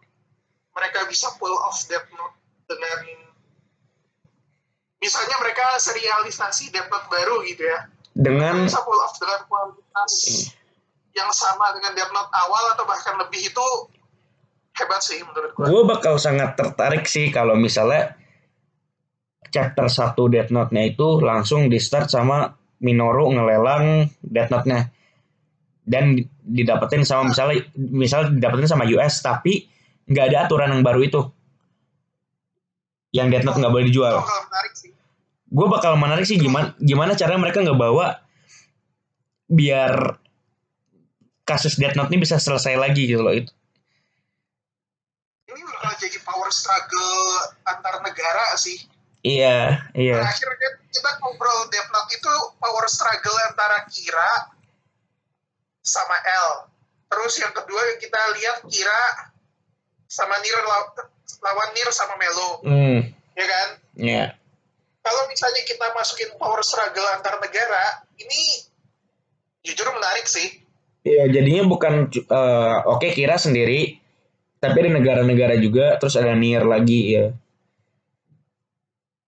mereka 0.80 1.04
bisa 1.12 1.28
pull 1.36 1.52
off 1.68 1.84
Death 1.92 2.08
Note 2.16 2.36
dengan 2.72 3.00
misalnya 5.04 5.36
mereka 5.44 5.76
serialisasi 5.76 6.72
Death 6.72 6.88
Note 6.88 7.08
baru 7.12 7.44
gitu 7.44 7.68
ya 7.68 7.92
dengan 8.16 8.64
bisa 8.64 8.80
pull 8.88 9.00
off 9.04 9.16
dengan 9.20 9.44
kualitas 9.52 10.14
hmm. 10.24 11.20
yang 11.20 11.30
sama 11.36 11.76
dengan 11.76 11.92
Death 12.00 12.14
Note 12.16 12.32
awal 12.32 12.64
atau 12.80 12.86
bahkan 12.88 13.16
lebih 13.20 13.52
itu 13.52 13.68
hebat 14.80 15.04
sih 15.04 15.20
menurut 15.20 15.52
gue. 15.52 15.66
Gue 15.68 15.84
bakal 15.84 16.16
sangat 16.16 16.56
tertarik 16.56 17.04
sih 17.04 17.28
kalau 17.36 17.60
misalnya 17.60 18.16
chapter 19.52 19.92
1 19.92 20.16
Death 20.16 20.52
Note-nya 20.54 20.84
itu 20.88 21.20
langsung 21.20 21.68
di 21.68 21.82
start 21.82 22.08
sama 22.08 22.54
Minoru 22.80 23.36
ngelelang 23.36 24.08
Death 24.24 24.52
Note-nya 24.54 24.88
dan 25.90 26.22
didapetin 26.46 27.02
sama 27.02 27.34
misalnya 27.34 27.66
misalnya 27.76 28.38
didapetin 28.38 28.70
sama 28.70 28.86
US 28.94 29.26
tapi 29.26 29.66
nggak 30.10 30.26
ada 30.34 30.38
aturan 30.50 30.74
yang 30.74 30.84
baru 30.84 31.06
itu 31.06 31.22
yang 33.14 33.30
Death 33.34 33.46
Note 33.46 33.58
nggak 33.58 33.74
boleh 33.74 33.88
dijual. 33.90 34.22
Gue 35.50 35.66
bakal 35.66 35.98
menarik 35.98 36.30
sih 36.30 36.38
gimana 36.38 36.78
gimana 36.78 37.18
cara 37.18 37.34
mereka 37.38 37.62
nggak 37.66 37.78
bawa 37.78 38.22
biar 39.50 40.18
kasus 41.46 41.78
Death 41.78 41.98
Note 41.98 42.14
ini 42.14 42.22
bisa 42.22 42.38
selesai 42.38 42.78
lagi 42.78 43.10
gitu 43.10 43.22
loh 43.22 43.34
itu. 43.34 43.50
Ini 45.50 45.62
bakal 45.66 45.94
jadi 45.98 46.20
power 46.22 46.50
struggle 46.54 47.18
antar 47.66 48.06
negara 48.06 48.54
sih 48.58 48.78
Iya, 49.20 49.84
iya. 50.00 50.16
Terakhir 50.16 50.48
kan 50.56 50.74
kita 50.88 51.12
ngobrol 51.20 51.68
Death 51.68 51.92
Note 51.92 52.12
itu 52.16 52.34
power 52.56 52.88
struggle 52.88 53.36
antara 53.52 53.84
Kira 53.92 54.32
sama 55.84 56.16
L. 56.24 56.72
Terus 57.12 57.34
yang 57.44 57.52
kedua 57.52 57.82
yang 57.84 58.00
kita 58.00 58.22
lihat 58.40 58.58
Kira 58.72 59.29
sama 60.10 60.36
Nir 60.42 60.58
lawan 61.46 61.70
Nir 61.78 61.90
sama 61.94 62.18
Melo. 62.18 62.50
Hmm. 62.66 63.00
Ya 63.38 63.46
kan? 63.46 63.68
Iya. 63.96 64.10
Yeah. 64.10 64.28
Kalau 65.00 65.24
misalnya 65.32 65.64
kita 65.64 65.96
masukin 65.96 66.34
power 66.36 66.60
struggle 66.66 67.08
antar 67.16 67.40
negara, 67.40 68.04
ini 68.20 68.68
jujur 69.64 69.88
menarik 69.96 70.28
sih. 70.28 70.60
Iya, 71.08 71.32
jadinya 71.32 71.64
bukan 71.64 72.12
uh, 72.12 72.84
oke 72.84 73.00
okay, 73.00 73.16
Kira 73.16 73.40
sendiri, 73.40 73.96
tapi 74.60 74.76
ada 74.84 74.92
negara-negara 75.00 75.56
juga, 75.56 75.96
terus 75.96 76.20
ada 76.20 76.36
Nir 76.36 76.68
lagi 76.68 77.16
ya. 77.16 77.32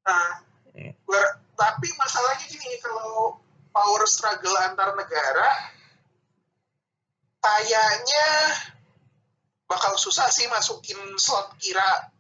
Nah, 0.04 0.44
ber, 1.08 1.24
tapi 1.56 1.88
masalahnya 1.96 2.46
gini, 2.52 2.76
kalau 2.84 3.40
power 3.72 4.04
struggle 4.12 4.60
antar 4.60 4.92
negara, 5.00 5.50
kayaknya 7.40 8.28
bakal 9.72 9.96
susah 9.96 10.28
sih 10.28 10.52
masukin 10.52 11.00
slot 11.16 11.56
kira 11.56 12.12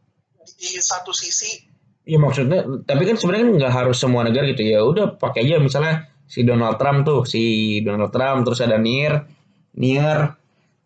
di 0.56 0.80
satu 0.80 1.12
sisi. 1.12 1.68
Iya 2.08 2.18
maksudnya, 2.18 2.64
tapi 2.88 3.04
kan 3.04 3.20
sebenarnya 3.20 3.46
kan 3.46 3.54
nggak 3.60 3.76
harus 3.76 3.98
semua 4.00 4.24
negara 4.24 4.48
gitu 4.50 4.64
ya. 4.64 4.80
Udah 4.82 5.20
pakai 5.20 5.44
aja 5.46 5.60
misalnya 5.60 6.08
si 6.32 6.48
Donald 6.48 6.80
Trump 6.80 7.04
tuh, 7.04 7.28
si 7.28 7.44
Donald 7.84 8.10
Trump, 8.16 8.48
terus 8.48 8.64
ada 8.64 8.80
Nier, 8.80 9.28
Nier, 9.76 10.32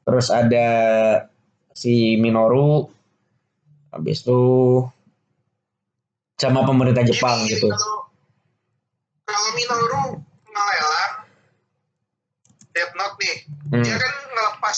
terus 0.01 0.27
ada 0.33 0.67
si 1.71 2.17
Minoru, 2.17 2.89
habis 3.93 4.25
itu 4.25 4.41
sama 6.35 6.67
pemerintah 6.67 7.05
Jepang 7.07 7.47
gitu. 7.47 7.71
Kalau, 7.71 8.11
kalau 9.23 9.49
Minoru 9.55 10.03
ngelelang 10.51 11.13
Death 12.75 12.93
Note 12.99 13.15
nih, 13.23 13.35
hmm. 13.71 13.83
dia 13.87 13.95
kan 13.95 14.13
ngelepas 14.35 14.77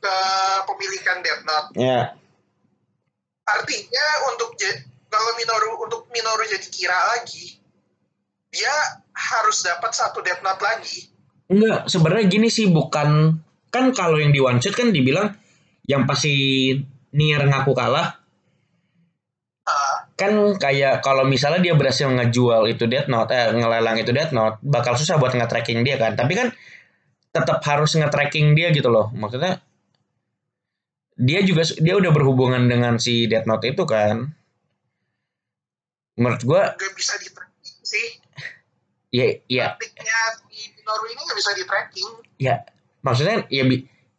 ke 0.00 0.16
pemilikan 0.64 1.20
Death 1.20 1.44
Note. 1.44 1.68
Yeah. 1.76 2.16
Artinya 3.44 4.06
untuk 4.32 4.56
kalau 5.10 5.32
Minoru 5.36 5.70
untuk 5.84 6.02
Minoru 6.10 6.42
jadi 6.48 6.68
kira 6.72 6.98
lagi, 7.16 7.60
dia 8.50 8.74
harus 9.12 9.60
dapat 9.62 9.92
satu 9.92 10.24
Death 10.24 10.40
Note 10.40 10.62
lagi. 10.64 11.12
Enggak, 11.50 11.90
sebenarnya 11.90 12.26
gini 12.30 12.48
sih 12.48 12.70
bukan 12.70 13.36
kan 13.70 13.84
kalau 13.94 14.18
yang 14.18 14.34
di 14.34 14.42
one 14.42 14.58
shot 14.58 14.74
kan 14.74 14.90
dibilang 14.90 15.30
yang 15.86 16.06
pasti 16.06 16.74
Nier 17.10 17.42
ngaku 17.42 17.74
kalah 17.74 18.20
kan 20.20 20.36
kayak 20.60 21.00
kalau 21.00 21.24
misalnya 21.24 21.64
dia 21.64 21.72
berhasil 21.72 22.04
ngejual 22.04 22.68
itu 22.68 22.84
Death 22.84 23.08
Note, 23.08 23.32
eh, 23.32 23.56
ngelelang 23.56 23.96
itu 23.96 24.12
Death 24.12 24.36
Note, 24.36 24.60
bakal 24.60 24.92
susah 24.92 25.16
buat 25.16 25.32
nge-tracking 25.32 25.80
dia 25.80 25.96
kan. 25.96 26.12
Tapi 26.12 26.32
kan 26.36 26.52
tetap 27.32 27.64
harus 27.64 27.96
nge-tracking 27.96 28.52
dia 28.52 28.68
gitu 28.68 28.92
loh. 28.92 29.08
Maksudnya 29.16 29.64
dia 31.20 31.44
juga 31.44 31.68
dia 31.76 31.94
udah 32.00 32.10
berhubungan 32.16 32.64
dengan 32.64 32.96
si 32.96 33.28
Death 33.28 33.44
Note 33.44 33.68
itu 33.68 33.84
kan. 33.84 34.32
Menurut 36.16 36.42
gua 36.48 36.62
gak 36.72 36.94
bisa 36.96 37.14
di 37.20 37.28
tracking 37.28 37.80
sih. 37.84 38.08
Iya, 39.12 39.26
iya. 39.54 39.66
Tracking-nya 39.76 40.20
di 40.48 40.60
Minoru 40.80 41.04
ini 41.12 41.20
gak 41.28 41.38
bisa 41.38 41.50
di 41.52 41.64
tracking. 41.68 42.10
Ya, 42.40 42.64
maksudnya 43.04 43.44
ya 43.52 43.64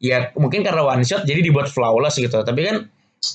ya 0.01 0.17
mungkin 0.37 0.61
karena 0.61 0.81
one 0.85 1.05
shot 1.05 1.25
jadi 1.25 1.41
dibuat 1.41 1.73
flawless 1.73 2.21
gitu. 2.21 2.45
Tapi 2.45 2.61
kan 2.61 2.77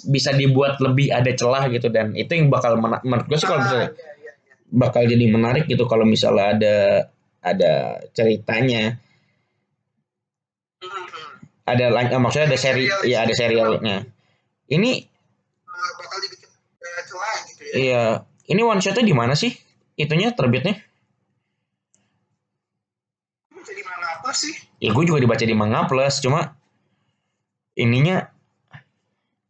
bisa 0.06 0.34
dibuat 0.34 0.78
lebih 0.82 1.14
ada 1.14 1.30
celah 1.30 1.70
gitu 1.70 1.86
dan 1.90 2.10
itu 2.18 2.34
yang 2.34 2.50
bakal 2.50 2.74
menurut 2.78 3.26
gue 3.30 3.38
sih 3.38 3.46
kalau 3.46 3.62
misalnya 3.62 3.86
ah, 3.86 3.94
iya, 3.94 4.10
iya, 4.18 4.32
iya. 4.34 4.54
bakal 4.74 5.02
jadi 5.06 5.24
menarik 5.30 5.64
gitu 5.70 5.86
kalau 5.86 6.02
misalnya 6.02 6.46
ada 6.54 6.76
ada 7.42 7.72
ceritanya. 8.14 8.98
Ada 11.66 11.84
uh, 11.90 12.20
maksudnya 12.22 12.46
ada 12.54 12.58
seri 12.58 12.86
ya 13.04 13.26
ada 13.26 13.34
serialnya 13.34 14.06
ini 14.70 15.02
uh, 15.66 15.90
bakal 15.98 16.18
dibikin 16.22 16.50
celah 16.80 17.36
gitu 17.50 17.62
ya 17.66 17.74
iya 17.74 18.02
ini 18.46 18.60
one 18.62 18.80
shotnya 18.80 19.02
di 19.02 19.14
mana 19.16 19.34
sih 19.34 19.52
itunya 19.98 20.30
terbitnya 20.32 20.78
di 23.66 23.82
manga 23.82 24.22
plus 24.22 24.38
sih 24.46 24.54
ya 24.78 24.94
gue 24.94 25.04
juga 25.04 25.18
dibaca 25.18 25.44
di 25.44 25.56
manga 25.58 25.90
plus 25.90 26.22
cuma 26.22 26.54
ininya 27.76 28.30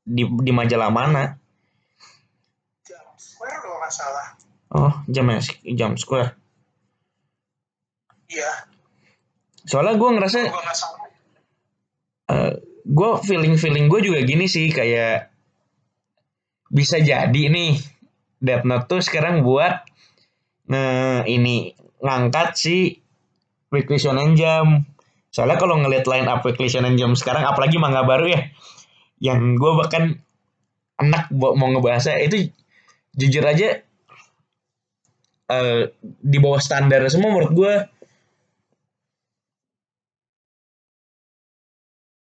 di 0.07 0.23
di 0.23 0.53
majalah 0.55 0.91
mana? 0.95 1.35
Jam 2.87 3.07
Square 3.19 3.59
kalau 3.59 3.77
nggak 3.83 3.93
salah. 3.93 4.27
Oh, 4.71 4.93
jam 5.11 5.27
jam 5.75 5.99
Square. 5.99 6.39
Iya. 8.31 8.71
Soalnya 9.67 9.99
gue 9.99 10.11
ngerasa. 10.15 10.39
Uh, 12.27 12.59
gue 12.87 13.11
feeling 13.23 13.55
feeling 13.55 13.87
gue 13.87 14.01
juga 14.03 14.19
gini 14.23 14.51
sih 14.51 14.71
kayak 14.71 15.31
bisa 16.71 16.99
jadi 16.99 17.43
nih 17.47 17.79
Death 18.43 18.67
Note 18.67 18.87
tuh 18.91 19.01
sekarang 19.03 19.47
buat 19.47 19.87
nge 20.67 20.87
ini 21.31 21.75
ngangkat 22.03 22.59
si 22.59 22.99
Weekly 23.71 23.99
Shonen 23.99 24.35
Jump. 24.35 24.87
Soalnya 25.31 25.59
kalau 25.59 25.79
ngeliat 25.79 26.07
line 26.11 26.27
up 26.27 26.43
Weekly 26.43 26.67
Shonen 26.67 26.99
Jump 26.99 27.15
sekarang 27.15 27.47
apalagi 27.47 27.79
manga 27.79 28.03
baru 28.03 28.27
ya 28.31 28.41
yang 29.23 29.57
gue 29.57 29.73
bahkan 29.79 30.21
enak 31.01 31.33
mau 31.33 31.69
ngebahasnya 31.73 32.21
itu 32.25 32.53
jujur 33.17 33.45
aja 33.45 33.81
uh, 35.49 35.89
di 36.03 36.39
bawah 36.41 36.61
standar 36.61 37.05
semua 37.09 37.33
menurut 37.33 37.53
gue 37.53 37.75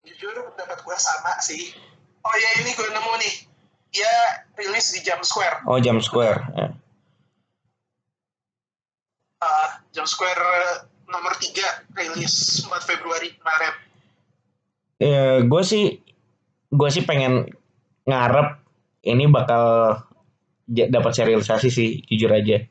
jujur 0.04 0.36
pendapat 0.52 0.78
gue 0.84 0.96
sama 1.00 1.31
sih 1.42 1.74
oh 2.22 2.34
ya 2.38 2.50
ini 2.62 2.70
gue 2.72 2.86
nemu 2.86 3.12
nih 3.18 3.34
dia 3.92 4.12
rilis 4.54 4.94
di 4.94 5.00
Jam 5.02 5.20
Square 5.26 5.66
oh 5.66 5.78
Jam 5.82 5.98
Square 5.98 6.38
ya. 6.54 6.68
uh, 9.42 9.68
Jam 9.90 10.06
Square 10.06 10.42
nomor 11.10 11.34
3 11.36 11.98
rilis 11.98 12.62
4 12.64 12.70
Februari 12.86 13.34
kemarin 13.36 13.74
ya 15.02 15.42
gue 15.42 15.62
sih 15.66 15.98
gue 16.72 16.88
sih 16.88 17.04
pengen 17.04 17.50
ngarep 18.06 18.62
ini 19.02 19.26
bakal 19.26 19.98
dapat 20.66 21.12
serialisasi 21.12 21.68
sih 21.68 21.88
jujur 22.06 22.30
aja. 22.30 22.62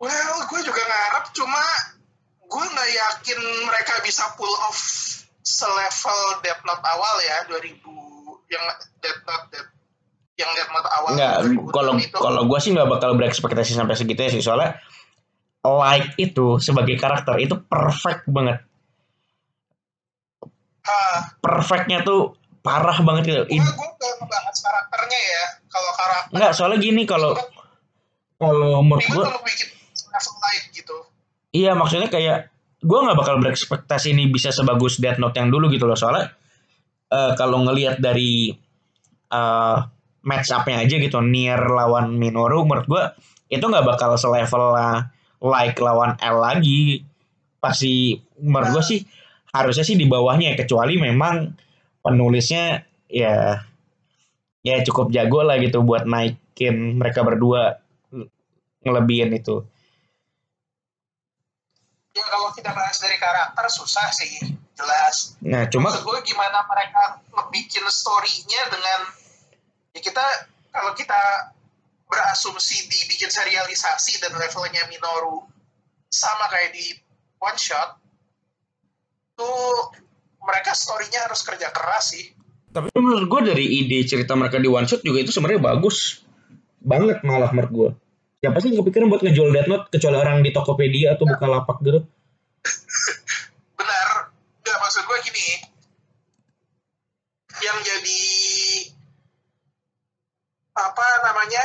Well, 0.00 0.36
gue 0.48 0.60
juga 0.64 0.82
ngarep 0.82 1.24
cuma 1.36 1.64
gue 2.50 2.64
nggak 2.66 2.90
yakin 2.90 3.38
mereka 3.68 3.94
bisa 4.02 4.26
pull 4.34 4.50
off 4.66 4.80
selevel 5.60 6.20
Death 6.40 6.62
Note 6.64 6.84
awal 6.88 7.14
ya 7.20 7.36
2000 7.52 7.76
yang 8.48 8.64
Death 9.04 9.20
Note 9.28 9.46
Death 9.52 9.70
yang 10.40 10.50
Death 10.56 10.72
Note 10.72 10.88
awal. 10.88 11.10
Enggak, 11.12 11.34
kalau 11.68 11.92
kalau 12.16 12.42
gue 12.48 12.58
sih 12.64 12.72
nggak 12.72 12.88
bakal 12.88 13.12
berekspektasi 13.20 13.76
sampai 13.76 13.92
segitu 13.92 14.20
ya 14.24 14.30
sih 14.32 14.40
soalnya 14.40 14.80
Light 15.60 16.16
itu 16.16 16.56
sebagai 16.56 16.96
karakter 16.96 17.36
itu 17.36 17.60
perfect 17.68 18.24
banget. 18.24 18.64
Ha. 20.88 20.96
Perfectnya 21.44 22.00
tuh 22.00 22.40
parah 22.64 22.96
banget 23.04 23.22
gitu. 23.28 23.42
Gue 23.44 23.60
gue 23.60 24.10
ngebahas 24.24 24.56
karakternya 24.56 25.20
ya. 25.20 25.44
Kalau 25.68 25.90
karakter. 25.92 26.32
Enggak, 26.32 26.52
soalnya 26.56 26.78
gini 26.80 27.04
kalau 27.04 27.36
kalau 28.40 28.80
menurut 28.80 29.04
gue. 29.04 29.24
gitu. 30.72 30.96
Iya, 31.52 31.76
maksudnya 31.76 32.08
kayak 32.08 32.48
gue 32.80 32.98
nggak 32.98 33.18
bakal 33.18 33.36
berekspektasi 33.40 34.16
ini 34.16 34.32
bisa 34.32 34.48
sebagus 34.48 34.96
Death 34.96 35.20
Note 35.20 35.36
yang 35.36 35.52
dulu 35.52 35.68
gitu 35.68 35.84
loh. 35.84 35.96
Soalnya 35.96 36.32
uh, 37.12 37.32
kalau 37.36 37.60
ngelihat 37.64 38.00
dari 38.00 38.50
uh, 39.30 39.78
match 40.24 40.48
up-nya 40.52 40.84
aja 40.84 40.96
gitu, 40.96 41.20
Nier 41.20 41.60
lawan 41.60 42.16
Minoru, 42.16 42.64
menurut 42.64 42.86
gue 42.88 43.02
itu 43.52 43.64
nggak 43.64 43.84
bakal 43.84 44.16
selevel 44.16 44.72
lah 44.72 45.10
like 45.40 45.76
lawan 45.80 46.14
L 46.20 46.36
lagi 46.40 47.02
pasti 47.60 48.16
menurut 48.40 48.80
gue 48.80 48.84
sih 48.84 49.00
harusnya 49.52 49.84
sih 49.84 49.98
di 49.98 50.06
bawahnya 50.06 50.54
ya 50.54 50.56
kecuali 50.56 50.96
memang 50.96 51.52
penulisnya 52.00 52.86
ya 53.10 53.58
ya 54.62 54.76
cukup 54.86 55.10
jago 55.12 55.42
lah 55.42 55.58
gitu 55.58 55.82
buat 55.82 56.06
naikin 56.06 56.96
mereka 56.96 57.26
berdua 57.26 57.80
ngelebihin 58.84 59.36
itu. 59.36 59.64
Ya 62.10 62.24
kalau 62.26 62.50
kita 62.50 62.74
bahas 62.74 62.98
dari 62.98 63.16
karakter 63.16 63.66
susah 63.70 64.10
sih 64.10 64.58
jelas. 64.74 65.38
Nah 65.46 65.70
cuma 65.70 65.94
Maksud 65.94 66.02
gue 66.02 66.18
gimana 66.26 66.66
mereka 66.66 67.22
ngebikin 67.30 67.86
story-nya 67.86 68.62
dengan 68.72 69.00
ya 69.94 70.00
kita 70.02 70.24
kalau 70.74 70.94
kita 70.94 71.54
berasumsi 72.10 72.90
dibikin 72.90 73.30
serialisasi 73.30 74.18
dan 74.18 74.34
levelnya 74.34 74.82
Minoru 74.90 75.46
sama 76.10 76.50
kayak 76.50 76.74
di 76.74 76.90
one 77.38 77.54
shot 77.54 77.94
tuh 79.38 79.94
mereka 80.42 80.74
storynya 80.74 81.30
harus 81.30 81.46
kerja 81.46 81.70
keras 81.70 82.18
sih 82.18 82.34
tapi 82.70 82.90
menurut 82.98 83.26
gue 83.30 83.40
dari 83.54 83.66
ide 83.82 84.02
cerita 84.06 84.34
mereka 84.34 84.58
di 84.58 84.66
one 84.66 84.90
shot 84.90 85.06
juga 85.06 85.22
itu 85.22 85.30
sebenarnya 85.30 85.62
bagus 85.62 86.26
banget 86.82 87.22
malah 87.22 87.54
menurut 87.54 87.70
gue 87.70 87.90
siapa 88.40 88.56
sih 88.64 88.72
kepikiran 88.72 89.12
buat 89.12 89.20
ngejual 89.20 89.52
Death 89.52 89.68
Note 89.68 89.86
kecuali 89.92 90.16
orang 90.16 90.40
di 90.40 90.50
Tokopedia 90.50 91.12
atau 91.12 91.28
buka 91.28 91.44
lapak 91.44 91.76
gitu? 91.84 92.00
Benar. 93.78 94.32
Nggak 94.64 94.78
maksud 94.80 95.02
gue 95.04 95.18
gini. 95.28 95.48
Yang 97.60 97.78
jadi 97.84 98.22
apa 100.80 101.06
namanya? 101.28 101.64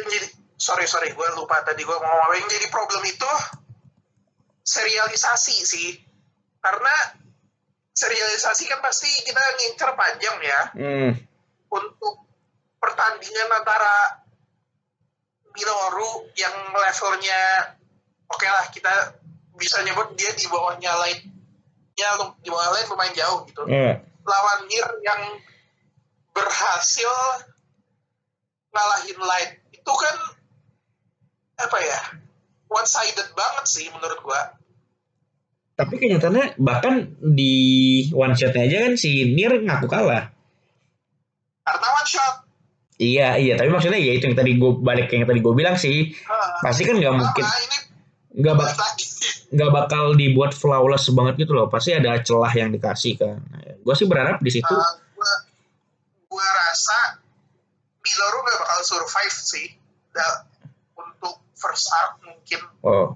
Yang 0.00 0.06
jadi 0.16 0.26
sorry 0.56 0.88
sorry 0.88 1.12
gue 1.12 1.28
lupa 1.36 1.60
tadi 1.60 1.84
gue 1.84 1.98
mau 2.00 2.08
ngomong 2.08 2.40
yang 2.40 2.48
jadi 2.48 2.72
problem 2.72 3.04
itu 3.04 3.32
serialisasi 4.64 5.56
sih. 5.60 5.90
Karena 6.64 7.20
serialisasi 7.92 8.64
kan 8.64 8.80
pasti 8.80 9.12
kita 9.28 9.40
ngincer 9.60 9.92
panjang 9.92 10.38
ya. 10.40 10.60
Hmm. 10.72 11.12
untuk 11.68 12.24
pertandingan 12.80 13.60
antara 13.60 14.24
Minoru 15.56 16.28
yang 16.36 16.54
levelnya 16.74 17.74
oke 18.28 18.38
okay 18.38 18.48
lah 18.50 18.66
kita 18.70 18.94
bisa 19.58 19.82
nyebut 19.82 20.14
dia 20.14 20.30
di 20.36 20.46
bawahnya 20.46 20.92
lain. 21.02 21.18
Ya 21.98 22.14
di 22.44 22.48
bawah 22.48 22.70
lain 22.72 22.86
lumayan 22.94 23.14
jauh 23.14 23.40
gitu. 23.50 23.62
Yeah. 23.66 24.06
lawan 24.28 24.68
Nir 24.68 24.86
yang 25.02 25.22
berhasil 26.36 27.12
ngalahin 28.70 29.18
Light. 29.24 29.52
Itu 29.74 29.92
kan 29.92 30.16
apa 31.58 31.78
ya 31.82 32.00
one 32.70 32.86
sided 32.86 33.28
banget 33.34 33.64
sih 33.66 33.86
menurut 33.90 34.20
gua. 34.22 34.54
Tapi 35.78 35.94
kenyataannya 35.94 36.58
bahkan 36.58 37.18
di 37.22 37.54
one 38.10 38.34
shotnya 38.34 38.66
aja 38.66 38.78
kan 38.90 38.94
si 38.94 39.34
Nir 39.34 39.62
ngaku 39.62 39.86
kalah. 39.90 40.30
Karena 41.66 41.86
one 41.98 42.08
shot 42.08 42.47
iya 42.98 43.38
iya 43.38 43.54
tapi 43.54 43.70
maksudnya 43.70 43.98
ya 43.98 44.12
itu 44.18 44.30
yang 44.30 44.36
tadi 44.36 44.58
gue 44.58 44.70
balik 44.82 45.08
yang 45.14 45.24
tadi 45.24 45.40
gue 45.40 45.54
bilang 45.54 45.74
sih 45.78 46.12
uh, 46.26 46.62
pasti 46.62 46.82
kan 46.84 46.98
nggak 46.98 47.14
mungkin 47.14 47.44
nggak 48.38 48.54
bak 48.54 48.68
nggak 49.54 49.70
bakal 49.72 50.12
dibuat 50.12 50.52
flawless 50.52 51.08
banget 51.14 51.46
gitu 51.46 51.56
loh 51.56 51.72
pasti 51.72 51.96
ada 51.96 52.20
celah 52.20 52.52
yang 52.52 52.68
dikasih 52.74 53.16
kan 53.16 53.40
gue 53.64 53.94
sih 53.96 54.04
berharap 54.04 54.42
di 54.44 54.50
situ 54.52 54.74
uh, 54.74 54.98
gua 56.28 56.44
rasa 56.44 57.18
Minoru 58.08 58.38
gak 58.40 58.58
bakal 58.62 58.80
survive 58.86 59.36
sih 59.36 59.66
da, 60.16 60.48
untuk 60.96 61.44
first 61.52 61.92
arc 61.92 62.24
mungkin. 62.24 62.60
Oh, 62.80 63.12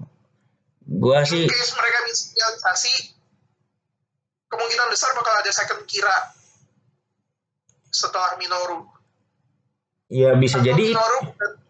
gua 0.85 1.25
sih. 1.25 1.49
case 1.49 1.73
mereka 1.73 1.97
bisa 2.05 2.29
realisasi, 2.37 2.93
kemungkinan 4.53 4.87
besar 4.93 5.17
bakal 5.17 5.33
ada 5.33 5.49
second 5.49 5.81
kira 5.89 6.13
setelah 7.89 8.37
Minoru. 8.37 8.85
Ya 10.11 10.35
bisa 10.35 10.59
Atau 10.59 10.67
jadi. 10.73 10.85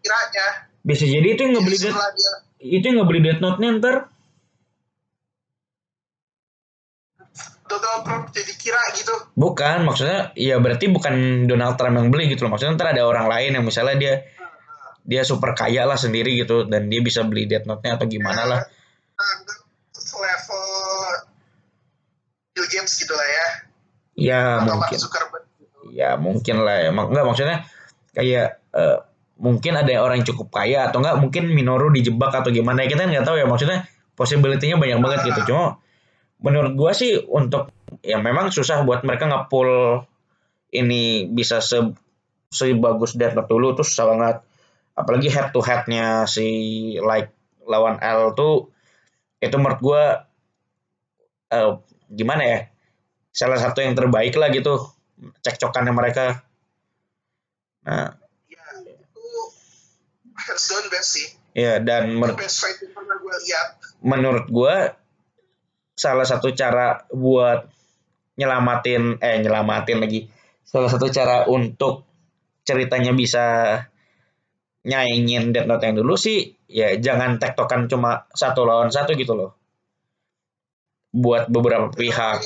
Kiranya. 0.02 0.46
Bisa 0.84 1.04
jadi 1.08 1.26
itu 1.32 1.40
yang 1.40 1.56
ngebeli 1.56 1.78
Death, 1.80 2.00
itu 2.60 2.84
yang 2.84 2.96
ngebeli 3.00 3.20
Death 3.24 3.40
Note-nya 3.40 3.68
ntar. 3.80 3.96
Donald 7.64 8.00
Trump 8.04 8.24
jadi 8.36 8.52
kira 8.60 8.80
gitu. 8.92 9.14
Bukan, 9.32 9.88
maksudnya 9.88 10.36
ya 10.36 10.60
berarti 10.60 10.92
bukan 10.92 11.48
Donald 11.48 11.80
Trump 11.80 11.96
yang 11.96 12.12
beli 12.12 12.28
gitu 12.28 12.44
loh. 12.44 12.52
Maksudnya 12.52 12.76
ntar 12.76 12.92
ada 12.92 13.08
orang 13.08 13.32
lain 13.32 13.56
yang 13.56 13.64
misalnya 13.64 13.96
dia 13.96 14.14
dia 15.04 15.24
super 15.24 15.56
kaya 15.56 15.88
lah 15.88 15.96
sendiri 15.96 16.36
gitu 16.36 16.68
dan 16.68 16.92
dia 16.92 17.00
bisa 17.00 17.24
beli 17.24 17.48
Death 17.48 17.64
Note-nya 17.64 17.96
atau 17.96 18.04
gimana 18.04 18.42
lah. 18.44 18.60
Level 20.14 20.66
Bill 22.54 22.66
Gates 22.70 22.94
gitu 23.02 23.12
lah 23.16 23.26
ya. 23.26 23.46
Ya 24.14 24.40
atau 24.62 24.78
mungkin. 24.78 24.98
Gitu. 25.00 25.78
Ya 25.96 26.10
mungkin 26.14 26.56
lah 26.62 26.76
ya. 26.86 26.90
Enggak 26.94 27.24
maksudnya 27.26 27.58
kayak 28.14 28.62
uh, 28.72 29.02
mungkin 29.36 29.74
ada 29.74 29.90
orang 29.98 30.22
yang 30.22 30.28
cukup 30.30 30.54
kaya 30.54 30.88
atau 30.88 31.02
enggak 31.02 31.18
mungkin 31.18 31.50
Minoru 31.50 31.90
dijebak 31.90 32.30
atau 32.30 32.54
gimana. 32.54 32.86
Ya 32.86 32.88
kita 32.88 33.10
nggak 33.10 33.26
tahu 33.26 33.36
ya 33.36 33.46
maksudnya 33.50 33.84
possibility-nya 34.14 34.78
banyak 34.78 34.98
banget 35.02 35.20
gitu. 35.34 35.52
Cuma 35.52 35.82
menurut 36.38 36.72
gua 36.78 36.94
sih 36.94 37.18
untuk 37.26 37.74
ya 38.00 38.22
memang 38.22 38.54
susah 38.54 38.86
buat 38.86 39.02
mereka 39.02 39.26
ngepull 39.26 40.02
ini 40.74 41.26
bisa 41.30 41.58
se 41.58 41.78
sebagus 42.54 43.18
Death 43.18 43.34
Note 43.34 43.50
dulu 43.50 43.74
tuh 43.74 43.86
susah 43.86 44.04
banget. 44.14 44.36
Apalagi 44.94 45.28
head 45.28 45.50
to 45.50 45.58
headnya 45.58 46.30
si 46.30 46.46
like 47.02 47.34
lawan 47.66 47.98
L 47.98 48.38
tuh 48.38 48.70
itu 49.42 49.56
menurut 49.58 49.80
gue 49.82 50.02
uh, 51.52 51.72
gimana 52.08 52.42
ya 52.44 52.58
salah 53.34 53.58
satu 53.58 53.82
yang 53.82 53.98
terbaik 53.98 54.38
lah 54.38 54.48
gitu 54.54 54.78
cekcokannya 55.42 55.92
mereka 55.92 56.46
nah. 57.84 58.16
Ya 58.50 58.64
itu 58.82 59.26
hands 60.34 60.64
down 60.68 60.84
best 60.90 61.08
sih. 61.14 61.26
Ya 61.54 61.78
dan 61.78 62.18
men 62.18 62.34
best 62.34 62.58
fight 62.60 62.82
yang 62.82 62.92
pernah 62.92 63.16
gue 63.20 63.34
lihat. 63.46 63.68
menurut 64.04 64.46
gue 64.50 64.76
salah 65.94 66.26
satu 66.26 66.50
cara 66.52 67.06
buat 67.14 67.70
nyelamatin 68.34 69.22
eh 69.22 69.38
nyelamatin 69.40 70.02
lagi. 70.02 70.26
Salah 70.66 70.90
satu 70.90 71.06
cara 71.08 71.46
untuk 71.46 72.02
ceritanya 72.66 73.14
bisa 73.14 73.78
nyaingin 74.84 75.54
Death 75.54 75.68
Note 75.68 75.84
yang 75.86 75.96
dulu 75.96 76.14
sih 76.18 76.52
ya 76.68 76.92
jangan 77.00 77.40
tektokan 77.40 77.88
cuma 77.88 78.28
satu 78.34 78.66
lawan 78.66 78.90
satu 78.90 79.14
gitu 79.14 79.32
loh. 79.38 79.54
Buat 81.14 81.48
beberapa 81.48 81.88
pihak. 81.94 82.42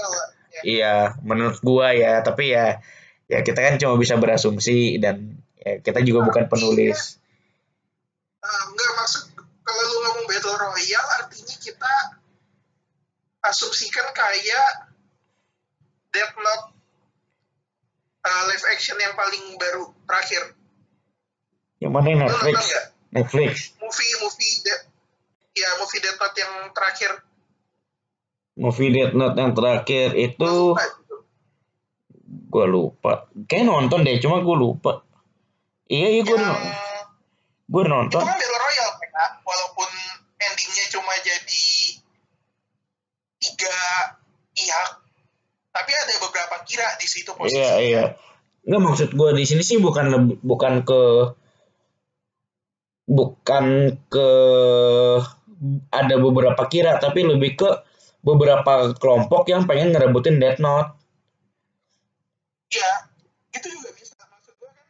iya 0.66 1.14
menurut 1.22 1.62
gua 1.62 1.94
ya 1.94 2.18
tapi 2.18 2.50
ya 2.50 2.82
ya 3.28 3.44
kita 3.44 3.60
kan 3.60 3.76
cuma 3.76 3.94
bisa 4.00 4.16
berasumsi 4.16 4.96
dan 4.98 5.36
ya 5.60 5.78
kita 5.84 6.00
juga 6.02 6.24
bukan 6.26 6.48
penulis 6.48 7.20
uh, 8.40 8.62
enggak 8.72 8.92
maksud 8.98 9.24
kalau 9.62 9.82
lu 9.84 9.96
ngomong 10.08 10.26
battle 10.26 10.56
royale 10.56 11.10
artinya 11.20 11.56
kita 11.60 11.94
asumsikan 13.44 14.08
kayak 14.16 14.90
Death 16.08 16.34
Note 16.40 16.66
uh, 18.24 18.42
live 18.48 18.64
action 18.72 18.96
yang 18.96 19.12
paling 19.12 19.44
baru 19.60 19.92
terakhir 20.08 20.58
yang 21.78 21.94
mana 21.94 22.06
yang 22.10 22.20
Netflix? 22.26 22.58
Netflix. 23.14 23.52
Movie 23.78 24.14
movie 24.20 24.54
de- 24.66 24.84
ya 25.54 25.70
movie 25.78 26.00
Death 26.02 26.18
Note 26.18 26.38
yang 26.38 26.54
terakhir. 26.74 27.10
Movie 28.58 28.90
Death 28.90 29.14
Note 29.14 29.36
yang 29.38 29.52
terakhir 29.54 30.08
itu 30.18 30.74
gue 32.58 32.66
lupa. 32.66 33.30
Kayak 33.46 33.70
nonton 33.70 34.02
deh 34.02 34.18
cuma 34.18 34.42
gue 34.42 34.56
lupa. 34.58 35.06
Iya 35.86 36.18
iya 36.18 36.22
gue 36.26 36.34
yang 36.34 36.58
gue 37.70 37.82
itu 37.86 37.90
nonton. 37.90 38.18
Kan 38.18 38.34
battle 38.34 38.58
royale 38.58 38.94
kan 39.14 39.30
walaupun 39.46 39.90
endingnya 40.42 40.84
cuma 40.90 41.14
jadi 41.22 41.66
tiga 43.38 43.78
pihak 44.50 44.88
tapi 45.70 45.92
ada 45.94 46.14
beberapa 46.18 46.56
kira 46.66 46.98
di 46.98 47.06
situ 47.06 47.30
posisi 47.38 47.54
iya 47.54 47.72
iya. 47.78 48.04
Nggak 48.66 48.82
maksud 48.82 49.10
gue 49.14 49.30
di 49.38 49.44
sini 49.46 49.62
sih 49.62 49.78
bukan 49.78 50.38
bukan 50.42 50.82
ke 50.82 51.02
bukan 53.08 53.64
ke 54.10 54.28
ada 55.94 56.14
beberapa 56.18 56.62
kira 56.66 56.98
tapi 56.98 57.22
lebih 57.22 57.54
ke 57.54 57.70
beberapa 58.26 58.92
kelompok 58.98 59.46
yang 59.48 59.64
pengen 59.64 59.94
ngerebutin 59.94 60.42
Death 60.42 60.58
Note 60.58 60.97
Iya, 62.68 62.90
itu 63.52 63.66
juga 63.70 63.88
bisa. 63.92 64.12
Maksud 64.14 64.54
gue 64.54 64.68
kan 64.68 64.86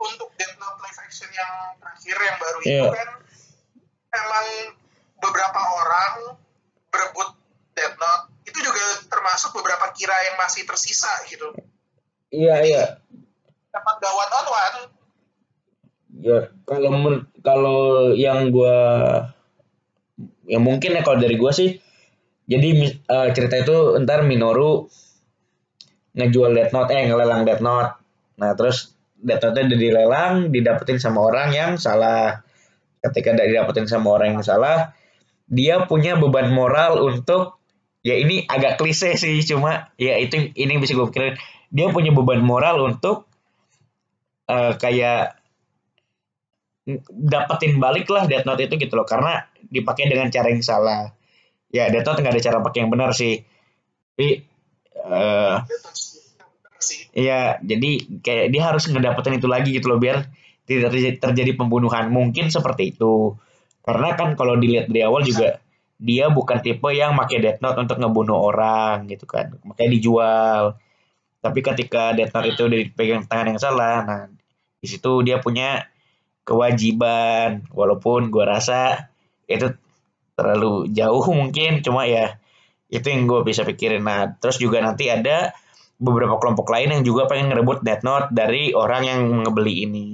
untuk 0.00 0.30
Death 0.34 0.56
Note 0.56 0.78
live 0.80 1.00
action 1.00 1.30
yang 1.30 1.52
terakhir 1.76 2.16
yang 2.16 2.36
baru 2.38 2.58
itu 2.60 2.70
Iya. 2.70 2.90
kan 2.92 3.08
emang 4.14 4.46
beberapa 5.16 5.60
orang 5.74 6.12
berebut 6.88 7.28
Death 7.72 7.96
Note 7.96 8.24
itu 8.44 8.58
juga 8.60 8.78
termasuk 9.08 9.50
beberapa 9.52 9.90
kira 9.90 10.14
yang 10.24 10.36
masih 10.36 10.62
tersisa 10.62 11.10
gitu. 11.26 11.50
iya 12.28 12.60
iya 12.60 12.84
Dapat 13.70 13.96
gawat 13.98 14.28
on 14.30 14.46
one. 14.46 14.78
ya 16.16 16.38
kalau 16.62 16.90
men- 16.92 17.26
kalau 17.40 17.80
yang 18.12 18.50
gua 18.50 18.76
yang 20.44 20.62
mungkin 20.62 20.94
ya 20.94 21.02
kalau 21.02 21.18
dari 21.18 21.34
gua 21.34 21.50
sih 21.50 21.82
jadi 22.44 22.68
eh, 23.00 23.28
cerita 23.32 23.56
itu 23.56 23.74
ntar 23.98 24.22
Minoru 24.22 24.86
ngejual 26.14 26.54
Death 26.54 26.72
Note 26.72 26.90
eh 26.94 27.04
ngelelang 27.10 27.42
Death 27.42 27.62
Note. 27.62 27.90
Nah 28.38 28.50
terus 28.54 28.94
Death 29.18 29.42
Note 29.42 29.56
nya 29.66 29.76
dilelang 29.76 30.34
didapetin 30.54 31.02
sama 31.02 31.26
orang 31.26 31.50
yang 31.50 31.70
salah. 31.76 32.42
Ketika 33.04 33.36
didapetin 33.36 33.84
sama 33.84 34.16
orang 34.16 34.38
yang 34.40 34.44
salah 34.46 34.96
dia 35.44 35.84
punya 35.84 36.16
beban 36.16 36.48
moral 36.48 37.04
untuk 37.04 37.60
ya 38.00 38.16
ini 38.16 38.48
agak 38.48 38.80
klise 38.80 39.16
sih 39.20 39.44
cuma 39.44 39.92
ya 40.00 40.16
itu 40.16 40.52
ini 40.56 40.78
yang 40.78 40.82
bisa 40.82 40.96
gue 40.96 41.08
pikirin. 41.12 41.36
Dia 41.74 41.90
punya 41.90 42.14
beban 42.14 42.40
moral 42.40 42.80
untuk 42.80 43.28
eh, 44.48 44.72
kayak 44.78 45.36
dapetin 47.10 47.80
balik 47.80 48.06
lah 48.08 48.28
Death 48.28 48.46
Note 48.46 48.64
itu 48.64 48.78
gitu 48.78 48.94
loh. 48.94 49.04
Karena 49.04 49.42
dipakai 49.60 50.08
dengan 50.08 50.30
cara 50.30 50.48
yang 50.48 50.62
salah. 50.64 51.12
Ya 51.74 51.90
Death 51.90 52.06
Note 52.06 52.22
nggak 52.22 52.34
ada 52.38 52.42
cara 52.42 52.58
pakai 52.62 52.78
yang 52.86 52.90
benar 52.94 53.10
sih 53.12 53.42
sih. 56.84 57.08
Iya, 57.16 57.58
jadi 57.64 57.90
kayak 58.20 58.46
dia 58.52 58.62
harus 58.68 58.84
ngedapetin 58.88 59.40
itu 59.40 59.48
lagi 59.48 59.70
gitu 59.72 59.88
loh 59.88 60.00
biar 60.00 60.28
tidak 60.68 60.92
terjadi, 60.92 61.16
terjadi 61.20 61.52
pembunuhan. 61.56 62.12
Mungkin 62.12 62.52
seperti 62.52 62.96
itu. 62.96 63.36
Karena 63.84 64.16
kan 64.16 64.36
kalau 64.36 64.56
dilihat 64.56 64.88
dari 64.88 65.04
awal 65.04 65.24
juga 65.24 65.60
dia 66.00 66.28
bukan 66.28 66.60
tipe 66.60 66.88
yang 66.92 67.16
pakai 67.16 67.40
Death 67.40 67.60
Note 67.64 67.80
untuk 67.80 67.96
ngebunuh 68.00 68.36
orang 68.36 69.08
gitu 69.08 69.24
kan. 69.24 69.56
Makanya 69.64 69.90
dijual. 69.92 70.62
Tapi 71.40 71.60
ketika 71.60 72.16
Death 72.16 72.32
Note 72.32 72.48
itu 72.52 72.62
udah 72.64 72.78
dipegang 72.80 73.24
tangan 73.28 73.46
yang 73.52 73.60
salah, 73.60 73.96
nah 74.04 74.22
di 74.80 74.86
situ 74.88 75.24
dia 75.24 75.40
punya 75.40 75.88
kewajiban 76.44 77.64
walaupun 77.72 78.28
gua 78.28 78.56
rasa 78.56 79.12
itu 79.48 79.72
terlalu 80.36 80.92
jauh 80.92 81.24
mungkin 81.32 81.80
cuma 81.80 82.04
ya 82.04 82.36
itu 82.94 83.06
yang 83.10 83.26
gue 83.26 83.42
bisa 83.42 83.66
pikirin. 83.66 84.06
Nah 84.06 84.38
terus 84.38 84.62
juga 84.62 84.78
nanti 84.78 85.10
ada 85.10 85.50
beberapa 85.98 86.38
kelompok 86.38 86.70
lain 86.70 86.94
yang 86.94 87.02
juga 87.02 87.26
pengen 87.26 87.50
ngerebut 87.50 87.82
Death 87.82 88.06
Note 88.06 88.28
dari 88.30 88.70
orang 88.70 89.02
yang 89.02 89.20
ngebeli 89.42 89.74
ini. 89.86 90.06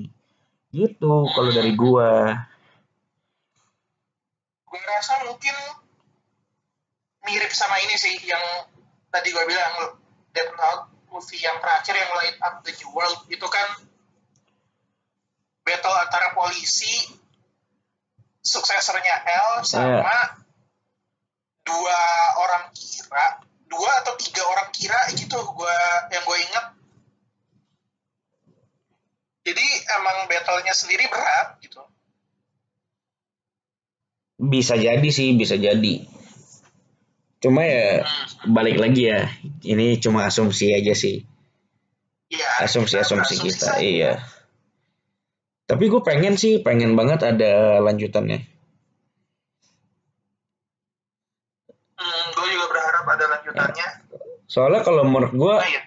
Gitu 0.73 1.13
kalau 1.37 1.51
dari 1.53 1.77
gua. 1.77 2.33
Gue 4.65 4.81
rasa 4.87 5.21
mungkin 5.29 5.57
mirip 7.29 7.53
sama 7.53 7.77
ini 7.85 8.01
sih 8.01 8.17
yang 8.25 8.71
tadi 9.13 9.29
gue 9.35 9.45
bilang 9.45 10.01
Death 10.33 10.55
Note 10.57 10.85
movie 11.11 11.43
yang 11.43 11.59
terakhir 11.59 11.95
yang 11.99 12.11
Light 12.17 12.39
Up 12.41 12.55
the 12.65 12.73
New 12.81 12.91
World. 12.97 13.21
Itu 13.29 13.45
kan 13.51 13.69
battle 15.67 15.97
antara 16.01 16.33
polisi 16.33 17.19
suksesornya 18.41 19.17
L 19.29 19.51
sama 19.69 20.40
dua 21.71 22.01
orang 22.43 22.65
kira 22.75 23.27
dua 23.71 23.91
atau 24.03 24.19
tiga 24.19 24.43
orang 24.43 24.69
kira 24.75 24.99
gitu 25.15 25.39
gua 25.55 25.79
yang 26.11 26.27
gue 26.27 26.39
inget 26.43 26.67
jadi 29.41 29.67
emang 29.97 30.29
battlenya 30.29 30.75
sendiri 30.77 31.09
berat 31.09 31.57
gitu. 31.65 31.81
Bisa 34.41 34.77
jadi 34.77 35.09
sih 35.09 35.33
bisa 35.37 35.57
jadi. 35.57 36.05
Cuma 37.41 37.65
ya 37.65 38.05
balik 38.45 38.77
lagi 38.77 39.09
ya 39.09 39.33
ini 39.65 39.97
cuma 39.97 40.29
asumsi 40.29 40.77
aja 40.77 40.93
sih. 40.93 41.25
Ya 42.29 42.47
asumsi 42.63 43.01
asumsi 43.01 43.41
asumsi 43.41 43.49
kita 43.49 43.81
iya. 43.81 44.21
Tapi 45.65 45.89
gue 45.89 46.03
pengen 46.05 46.37
sih 46.37 46.61
pengen 46.61 46.95
banget 46.99 47.25
ada 47.25 47.81
lanjutannya 47.81 48.45
Hmm, 52.01 52.33
gue 52.33 52.47
juga 52.57 52.67
berharap 52.73 53.05
ada 53.13 53.25
lanjutannya. 53.29 53.89
Soalnya 54.53 54.81
kalau 54.87 55.03
menurut 55.07 55.33
gue 55.43 55.55
Oh 55.57 55.69
iya. 55.73 55.83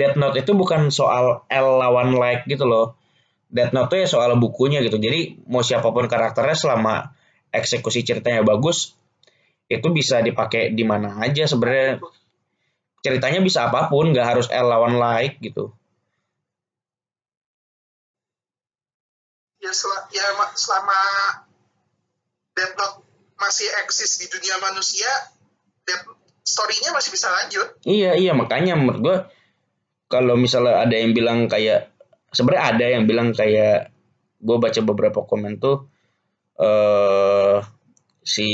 Death 0.00 0.16
Note 0.20 0.36
itu 0.42 0.52
bukan 0.62 0.92
soal 0.92 1.24
L 1.48 1.68
lawan 1.82 2.08
like 2.22 2.44
gitu 2.52 2.64
loh. 2.72 2.86
Death 3.56 3.72
Note 3.76 3.88
itu 3.94 3.96
ya 4.04 4.08
soal 4.14 4.30
bukunya 4.44 4.78
gitu. 4.86 4.98
Jadi 5.06 5.20
mau 5.52 5.62
siapa 5.64 5.88
pun 5.94 6.06
karakternya 6.12 6.56
selama 6.58 6.94
eksekusi 7.54 8.00
ceritanya 8.08 8.42
bagus, 8.44 8.78
itu 9.70 9.88
bisa 9.98 10.16
dipakai 10.28 10.74
di 10.78 10.84
mana 10.86 11.08
aja 11.24 11.44
sebenarnya. 11.48 12.02
Ceritanya 13.04 13.40
bisa 13.48 13.58
apa 13.70 13.80
pun, 13.90 14.04
nggak 14.12 14.28
harus 14.30 14.46
L 14.52 14.66
lawan 14.72 14.94
like 15.02 15.34
gitu. 15.46 15.64
Ya, 19.64 19.72
sel- 19.80 20.06
ya 20.16 20.24
ma- 20.38 20.54
selama 20.56 20.98
Death 22.56 22.74
Note 22.78 22.98
masih 23.38 23.68
eksis 23.84 24.18
di 24.18 24.26
dunia 24.32 24.56
manusia, 24.58 25.06
Death 25.86 26.04
story-nya 26.46 26.94
masih 26.94 27.10
bisa 27.10 27.26
lanjut. 27.26 27.68
Iya 27.82 28.14
iya 28.14 28.32
makanya 28.32 28.78
menurut 28.78 29.00
gue 29.02 29.16
kalau 30.06 30.38
misalnya 30.38 30.86
ada 30.86 30.94
yang 30.94 31.10
bilang 31.10 31.50
kayak 31.50 31.90
sebenarnya 32.30 32.64
ada 32.70 32.84
yang 32.86 33.04
bilang 33.10 33.34
kayak 33.34 33.90
gue 34.38 34.56
baca 34.62 34.80
beberapa 34.86 35.26
komen 35.26 35.58
tuh 35.58 35.90
eh 36.62 37.58
si 38.22 38.48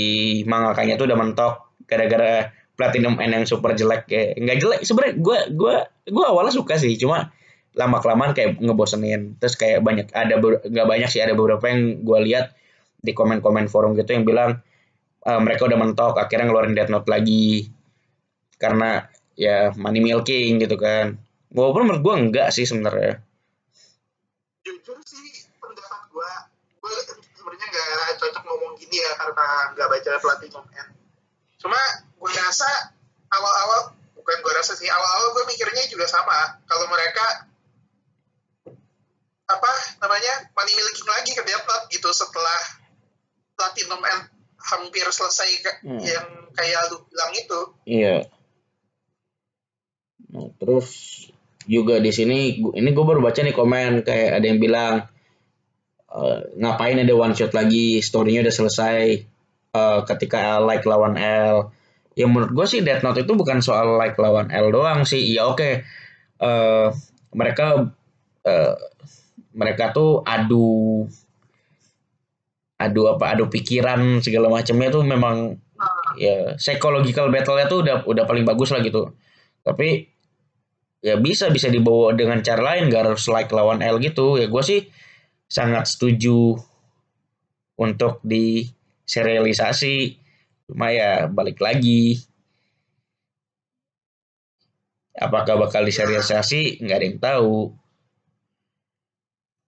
mangakanya 0.48 0.96
tuh 0.96 1.04
udah 1.04 1.18
mentok 1.20 1.54
gara-gara 1.84 2.48
Platinum 2.72 3.20
N 3.20 3.36
yang 3.36 3.44
super 3.44 3.76
jelek 3.76 4.08
kayak 4.08 4.40
nggak 4.40 4.58
jelek. 4.58 4.80
Sebenarnya 4.88 5.14
gue 5.20 5.38
gue 5.52 5.74
gue 6.08 6.24
awalnya 6.24 6.56
suka 6.56 6.80
sih 6.80 6.96
cuma 6.96 7.28
lama 7.76 8.00
kelamaan 8.00 8.32
kayak 8.32 8.56
ngebosenin. 8.56 9.36
Terus 9.36 9.60
kayak 9.60 9.84
banyak 9.84 10.08
ada 10.16 10.40
nggak 10.40 10.86
banyak 10.88 11.08
sih 11.12 11.20
ada 11.20 11.36
beberapa 11.36 11.68
yang 11.68 12.00
gue 12.00 12.18
lihat 12.24 12.56
di 13.04 13.12
komen-komen 13.12 13.68
forum 13.68 13.92
gitu 13.92 14.16
yang 14.16 14.24
bilang 14.24 14.64
eh, 15.28 15.40
mereka 15.44 15.68
udah 15.68 15.78
mentok 15.78 16.16
akhirnya 16.16 16.48
ngeluarin 16.48 16.72
Death 16.72 16.88
Note 16.88 17.08
lagi 17.12 17.68
karena 18.62 19.10
ya 19.34 19.74
money 19.74 19.98
milking 19.98 20.62
gitu 20.62 20.78
kan 20.78 21.18
walaupun 21.50 21.82
menurut 21.82 22.02
gue 22.02 22.14
enggak 22.22 22.48
sih 22.48 22.62
sebenarnya 22.62 23.18
Jujur 24.62 24.94
sih 25.02 25.26
pendapat 25.58 26.06
gue, 26.06 26.30
gue 26.78 26.92
sebenarnya 27.34 27.66
nggak 27.66 28.14
cocok 28.14 28.42
ngomong 28.46 28.78
gini 28.78 28.94
ya 28.94 29.10
karena 29.18 29.46
nggak 29.74 29.88
baca 29.90 30.10
Platinum 30.22 30.62
N. 30.70 30.88
Cuma 31.58 31.74
gue 32.14 32.30
rasa 32.30 32.70
awal-awal, 33.26 33.90
bukan 34.14 34.36
gue 34.38 34.52
rasa 34.54 34.78
sih, 34.78 34.86
awal-awal 34.86 35.34
gue 35.34 35.44
mikirnya 35.50 35.82
juga 35.90 36.06
sama. 36.06 36.62
Kalau 36.70 36.86
mereka 36.86 37.50
apa 39.50 39.72
namanya 39.98 40.48
money 40.54 40.72
milking 40.72 41.10
lagi 41.10 41.30
ke 41.34 41.42
Note 41.42 41.90
gitu 41.90 42.08
setelah 42.14 42.60
Platinum 43.58 43.98
N 43.98 44.20
hampir 44.62 45.04
selesai 45.10 45.50
ke- 45.58 45.78
Hmm. 45.82 45.98
yang 45.98 46.26
kayak 46.54 46.86
lu 46.88 47.02
bilang 47.10 47.32
itu. 47.34 47.60
Iya. 47.84 48.16
Nah, 48.22 48.41
terus 50.58 50.88
juga 51.62 52.02
di 52.02 52.10
sini 52.10 52.58
ini 52.58 52.90
gue 52.90 53.04
baru 53.06 53.22
baca 53.22 53.38
nih 53.38 53.54
komen 53.54 54.02
kayak 54.02 54.30
ada 54.42 54.46
yang 54.46 54.58
bilang 54.58 54.94
eh, 56.10 56.38
ngapain 56.58 56.98
ada 56.98 57.14
one 57.14 57.34
shot 57.38 57.54
lagi 57.54 58.02
storynya 58.02 58.42
udah 58.48 58.54
selesai 58.54 58.98
eh, 59.74 60.00
ketika 60.08 60.58
L 60.58 60.66
like 60.66 60.86
lawan 60.86 61.14
L. 61.18 61.70
Ya 62.12 62.28
menurut 62.28 62.52
gue 62.52 62.66
sih 62.68 62.80
Death 62.84 63.00
Note 63.06 63.24
itu 63.24 63.32
bukan 63.32 63.64
soal 63.64 63.96
like 63.96 64.18
lawan 64.20 64.52
L 64.52 64.68
doang 64.68 65.08
sih. 65.08 65.22
Ya 65.32 65.48
oke. 65.48 65.86
Eh, 66.42 66.88
mereka 67.32 67.88
eh, 68.44 68.74
mereka 69.54 69.94
tuh 69.94 70.20
adu 70.26 71.06
adu 72.82 73.02
apa 73.06 73.38
adu 73.38 73.46
pikiran 73.46 74.18
segala 74.18 74.50
macamnya 74.50 74.90
tuh 74.90 75.06
memang 75.06 75.62
Nah, 75.82 76.14
ya 76.14 76.36
psychological 76.62 77.26
battle-nya 77.34 77.66
tuh 77.66 77.82
udah 77.82 77.96
udah 78.06 78.24
paling 78.24 78.46
bagus 78.46 78.70
lah 78.70 78.78
gitu. 78.86 79.10
Tapi 79.66 80.11
ya 81.02 81.18
bisa 81.18 81.50
bisa 81.50 81.66
dibawa 81.66 82.14
dengan 82.14 82.38
cara 82.40 82.62
lain 82.62 82.86
gak 82.86 83.10
harus 83.10 83.26
like 83.26 83.50
lawan 83.50 83.82
L 83.82 83.98
gitu. 83.98 84.38
Ya 84.38 84.46
gue 84.46 84.62
sih 84.62 84.80
sangat 85.50 85.90
setuju 85.90 86.56
untuk 87.76 88.22
di 88.22 88.70
serialisasi 89.04 90.16
cuma 90.70 90.94
ya 90.94 91.26
balik 91.26 91.58
lagi. 91.58 92.22
Apakah 95.12 95.60
bakal 95.60 95.84
diserialisasi? 95.84 96.80
Nggak 96.80 96.96
ada 96.96 97.04
yang 97.04 97.20
tahu. 97.20 97.56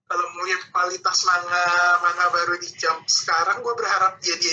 Kalau 0.09 0.27
melihat 0.41 0.63
kualitas 0.73 1.19
manga 1.29 1.67
manga 2.01 2.27
baru 2.33 2.55
di 2.57 2.71
jam 2.81 2.97
sekarang 3.05 3.61
gue 3.61 3.75
berharap 3.77 4.17
dia 4.25 4.37
di, 4.41 4.53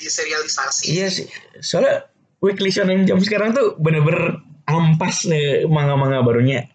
di 0.00 0.08
serialisasi 0.08 0.86
iya 0.90 1.06
sih. 1.12 1.28
Soalnya 1.60 2.08
weekly 2.42 2.72
shonen 2.72 3.06
jam 3.06 3.20
sekarang 3.22 3.54
tuh 3.54 3.78
bener-bener 3.78 4.42
ampas 4.66 5.26
nih 5.26 5.66
manga-manga 5.66 6.22
barunya. 6.22 6.66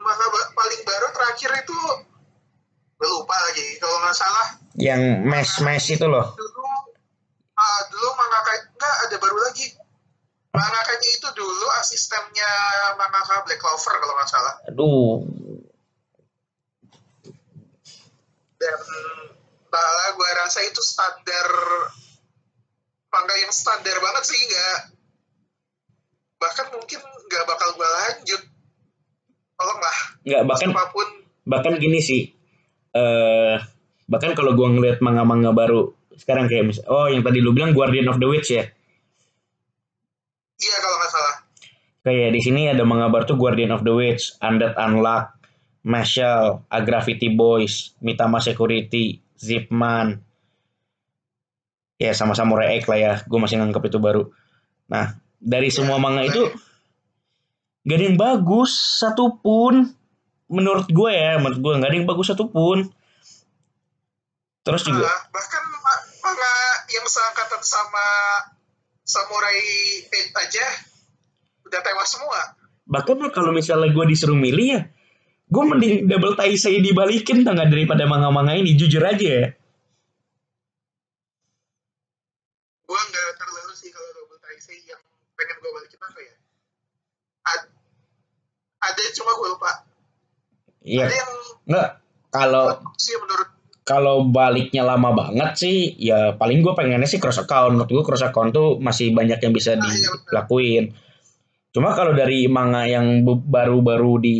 Manga 0.00 0.26
paling 0.56 0.80
baru 0.84 1.06
terakhir 1.12 1.50
itu 1.64 1.78
lupa 3.00 3.36
lagi 3.48 3.66
kalau 3.80 3.96
nggak 4.04 4.16
salah. 4.16 4.48
Yang 4.76 5.02
mes 5.24 5.50
mes 5.64 5.84
itu 5.88 6.06
loh. 6.06 6.26
Dulu, 6.36 6.64
uh, 7.56 7.80
dulu 7.88 8.08
manga 8.16 8.38
kayak 8.44 8.62
enggak 8.76 8.96
ada 9.08 9.16
baru 9.20 9.38
lagi. 9.48 9.66
Manga 10.50 10.80
kayaknya 10.82 11.10
itu 11.14 11.28
dulu 11.36 11.66
asistennya 11.80 12.52
mangaka 12.98 13.46
Black 13.46 13.60
Clover 13.62 13.94
kalau 14.02 14.14
nggak 14.18 14.30
salah. 14.30 14.54
Aduh. 14.68 15.24
Dan 18.60 18.80
malah 19.70 20.08
gue 20.12 20.30
rasa 20.44 20.60
itu 20.66 20.82
standar 20.84 21.48
manga 23.10 23.34
yang 23.40 23.52
standar 23.54 23.96
banget 24.02 24.24
sih 24.26 24.36
nggak 24.36 24.99
bahkan 26.40 26.66
mungkin 26.72 26.98
nggak 26.98 27.44
bakal 27.46 27.68
gue 27.76 27.88
lanjut. 27.88 28.42
Tolonglah 29.60 29.96
nggak 30.24 30.42
bahkan 30.48 30.68
apa 30.72 30.84
pun 30.88 31.08
bahkan 31.44 31.72
gini 31.76 32.00
sih 32.00 32.32
uh, 32.96 33.60
bahkan 34.08 34.32
kalau 34.32 34.56
gue 34.56 34.68
ngeliat 34.68 34.98
manga-manga 35.04 35.52
baru 35.52 35.92
sekarang 36.16 36.48
kayak 36.48 36.64
mis 36.72 36.80
oh 36.88 37.12
yang 37.12 37.20
tadi 37.20 37.44
lu 37.44 37.52
bilang 37.52 37.76
Guardian 37.76 38.08
of 38.08 38.16
the 38.16 38.28
Witch 38.28 38.50
ya? 38.52 38.64
Iya 40.60 40.76
kalau 40.80 40.96
nggak 41.00 41.12
salah. 41.12 41.34
Kayak 42.00 42.30
di 42.36 42.40
sini 42.40 42.68
ada 42.68 42.84
manga 42.84 43.12
baru 43.12 43.24
tuh 43.28 43.36
Guardian 43.36 43.72
of 43.72 43.84
the 43.84 43.92
Witch 43.92 44.36
Undead 44.40 44.76
Unlock 44.76 45.40
Marshall, 45.80 46.68
A 46.68 46.84
Gravity 46.84 47.32
Boys, 47.32 47.96
Mitama 48.04 48.36
Security, 48.40 49.16
Zipman, 49.40 50.20
ya 51.96 52.12
sama 52.12 52.36
Samurai 52.36 52.76
X 52.80 52.84
lah 52.84 52.98
ya, 53.00 53.12
gue 53.24 53.38
masih 53.40 53.56
nganggap 53.60 53.88
itu 53.88 53.96
baru. 53.96 54.28
Nah, 54.92 55.16
dari 55.40 55.72
semua 55.72 55.96
manga 55.96 56.22
itu 56.22 56.52
gak 57.88 57.96
ada 57.96 58.04
yang 58.04 58.20
bagus 58.20 59.00
satupun. 59.00 59.96
Menurut 60.50 60.86
gue 60.90 61.10
ya 61.10 61.38
menurut 61.40 61.58
gue 61.58 61.72
gak 61.80 61.90
ada 61.90 61.96
yang 61.96 62.08
bagus 62.08 62.30
satupun. 62.30 62.86
Terus 64.60 64.82
juga 64.84 65.08
uh, 65.08 65.20
bahkan 65.32 65.62
manga 66.20 66.54
yang 66.92 67.06
seangkatan 67.08 67.62
sama 67.64 68.06
samurai 69.02 69.58
Eight 70.06 70.30
aja 70.36 70.66
udah 71.64 71.80
tewas 71.80 72.08
semua. 72.12 72.40
Bahkan 72.86 73.32
kalau 73.32 73.50
misalnya 73.56 73.88
gue 73.90 74.04
disuruh 74.04 74.36
milih 74.36 74.68
ya 74.78 74.80
gue 75.50 75.64
mending 75.66 76.06
double 76.06 76.38
taisei 76.38 76.78
dibalikin 76.78 77.42
tengah 77.42 77.66
daripada 77.66 78.06
manga-manga 78.06 78.54
ini 78.54 78.78
jujur 78.78 79.02
aja 79.02 79.18
ya 79.26 79.46
gue 82.86 83.00
nggak 83.10 83.30
terlalu 83.38 83.74
sih 83.74 83.90
kalau 83.90 84.10
double 84.14 84.38
taisei 84.38 84.78
yang 84.86 85.02
pengen 85.40 85.56
gue 85.56 85.70
balikin 85.72 86.00
apa 86.04 86.20
ya? 86.20 86.34
Ad, 87.48 87.62
ada 88.84 89.02
cuma 89.16 89.30
gue 89.32 89.48
lupa. 89.56 89.72
Iya. 90.84 91.08
Ada 91.08 91.14
yang 91.16 91.32
nggak 91.64 91.88
kalau 92.28 92.64
sih 93.00 93.16
menurut 93.16 93.48
kalau 93.88 94.16
baliknya 94.28 94.86
lama 94.86 95.10
banget 95.16 95.50
sih 95.58 95.96
ya 95.98 96.36
paling 96.36 96.60
gue 96.60 96.72
pengennya 96.76 97.08
sih 97.08 97.16
cross 97.16 97.40
account. 97.40 97.74
Menurut 97.74 97.90
gue 97.90 98.04
cross 98.04 98.22
account 98.22 98.52
tuh 98.52 98.76
masih 98.76 99.16
banyak 99.16 99.40
yang 99.40 99.52
bisa 99.56 99.74
nah, 99.74 99.88
dilakuin. 100.28 100.92
Iya 100.92 101.08
cuma 101.70 101.94
kalau 101.94 102.10
dari 102.10 102.50
manga 102.50 102.82
yang 102.82 103.22
baru-baru 103.22 104.18
di 104.18 104.38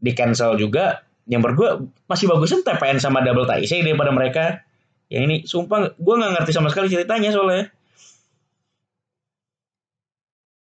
di 0.00 0.10
cancel 0.16 0.56
juga 0.56 1.04
yang 1.28 1.44
berdua 1.44 1.84
masih 2.08 2.32
bagusan 2.32 2.64
TPN 2.64 2.96
sama 2.96 3.20
Double 3.20 3.44
Taisei 3.44 3.84
daripada 3.84 4.08
mereka. 4.08 4.64
Yang 5.12 5.22
ini 5.24 5.36
sumpah 5.44 5.92
gue 5.96 6.14
nggak 6.16 6.32
ngerti 6.40 6.52
sama 6.52 6.72
sekali 6.72 6.88
ceritanya 6.88 7.28
soalnya 7.32 7.68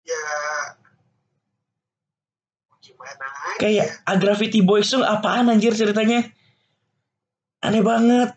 ya 0.07 0.23
gimana 2.79 2.96
kayak 3.57 3.87
A 4.05 4.15
Gravity 4.21 4.61
Boys 4.61 4.93
tuh 4.93 5.03
apaan 5.03 5.49
anjir 5.49 5.73
ceritanya? 5.73 6.29
Aneh 7.65 7.83
banget. 7.83 8.31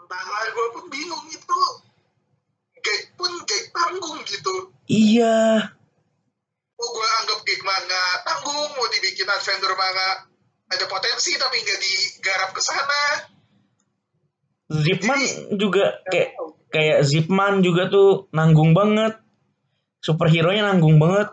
Entahlah 0.00 0.42
gue 0.50 0.66
pun 0.74 0.84
bingung 0.88 1.24
itu. 1.28 1.60
Gag 2.82 3.02
pun 3.14 3.32
gag 3.46 3.64
tanggung 3.70 4.18
gitu. 4.26 4.72
Iya. 4.90 5.70
Oh 6.82 6.88
gue 6.90 7.08
anggap 7.22 7.40
gag 7.46 7.62
manga 7.62 8.04
tanggung 8.26 8.70
mau 8.74 8.86
dibikin 8.90 9.30
adventure 9.30 9.76
manga 9.78 10.26
ada 10.72 10.84
potensi 10.88 11.36
tapi 11.36 11.62
nggak 11.62 11.80
digarap 11.80 12.50
ke 12.56 12.60
sana. 12.64 13.02
Zipman 14.72 15.20
juga 15.60 16.00
kayak 16.08 16.32
kayak 16.72 16.98
Zipman 17.04 17.60
juga 17.60 17.92
tuh 17.92 18.32
nanggung 18.32 18.72
banget. 18.72 19.20
Superhero 20.02 20.50
nya 20.50 20.66
nanggung 20.66 20.98
banget 20.98 21.30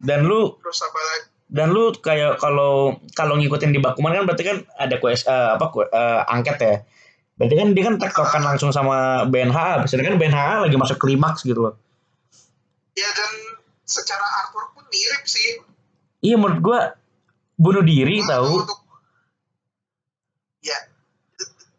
dan 0.00 0.24
lu 0.24 0.56
terus 0.64 0.80
apa 0.80 0.98
lagi? 0.98 1.26
dan 1.50 1.68
lu 1.74 1.92
kayak 1.92 2.40
kalau 2.40 2.96
kalau 3.12 3.34
ngikutin 3.36 3.74
di 3.74 3.82
Bakuman 3.82 4.14
kan 4.16 4.24
berarti 4.24 4.44
kan 4.46 4.58
ada 4.78 4.96
kues 5.02 5.26
uh, 5.26 5.58
apa 5.58 5.66
uh, 5.68 6.22
angket 6.30 6.56
ya? 6.62 6.76
Berarti 7.36 7.54
kan 7.56 7.68
dia 7.72 7.84
kan 7.88 7.96
tektokan 7.98 8.42
langsung 8.44 8.70
sama 8.70 9.26
BNH 9.26 9.88
sedangkan 9.90 10.20
BNH 10.20 10.68
lagi 10.68 10.76
masuk 10.78 11.02
klimaks 11.02 11.42
gitu 11.42 11.68
loh. 11.68 11.74
Ya 12.94 13.08
dan 13.10 13.32
secara 13.82 14.22
artwork 14.44 14.78
pun 14.78 14.86
mirip 14.88 15.24
sih. 15.26 15.60
Iya 16.22 16.38
menurut 16.38 16.60
gua 16.62 16.80
bunuh 17.58 17.82
diri 17.82 18.22
nah, 18.22 18.40
tahu. 18.40 18.62
untuk 18.62 18.80
ya 20.62 20.78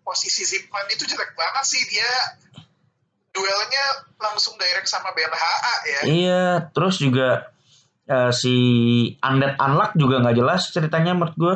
posisi 0.04 0.44
Zipman 0.44 0.86
itu 0.92 1.08
jelek 1.08 1.32
banget 1.34 1.66
sih. 1.66 1.82
Dia 1.88 2.12
duelnya 3.32 3.86
langsung 4.20 4.60
direct 4.60 4.92
sama 4.92 5.16
BNHA 5.16 5.74
ya. 5.88 6.00
Iya, 6.04 6.46
terus 6.76 7.00
juga 7.00 7.51
uh, 8.12 8.32
si 8.36 8.56
Undead 9.24 9.56
Unlock 9.56 9.96
juga 9.96 10.20
nggak 10.20 10.36
jelas 10.36 10.68
ceritanya 10.76 11.16
menurut 11.16 11.36
gue. 11.40 11.56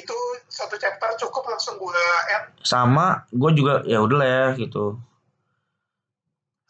Itu 0.00 0.16
satu 0.48 0.80
chapter 0.80 1.12
cukup 1.20 1.44
langsung 1.52 1.76
gue 1.76 2.04
end. 2.32 2.56
Sama, 2.64 3.28
gue 3.28 3.50
juga 3.52 3.84
ya 3.84 4.00
udah 4.00 4.16
lah 4.16 4.28
ya 4.28 4.44
gitu. 4.56 4.96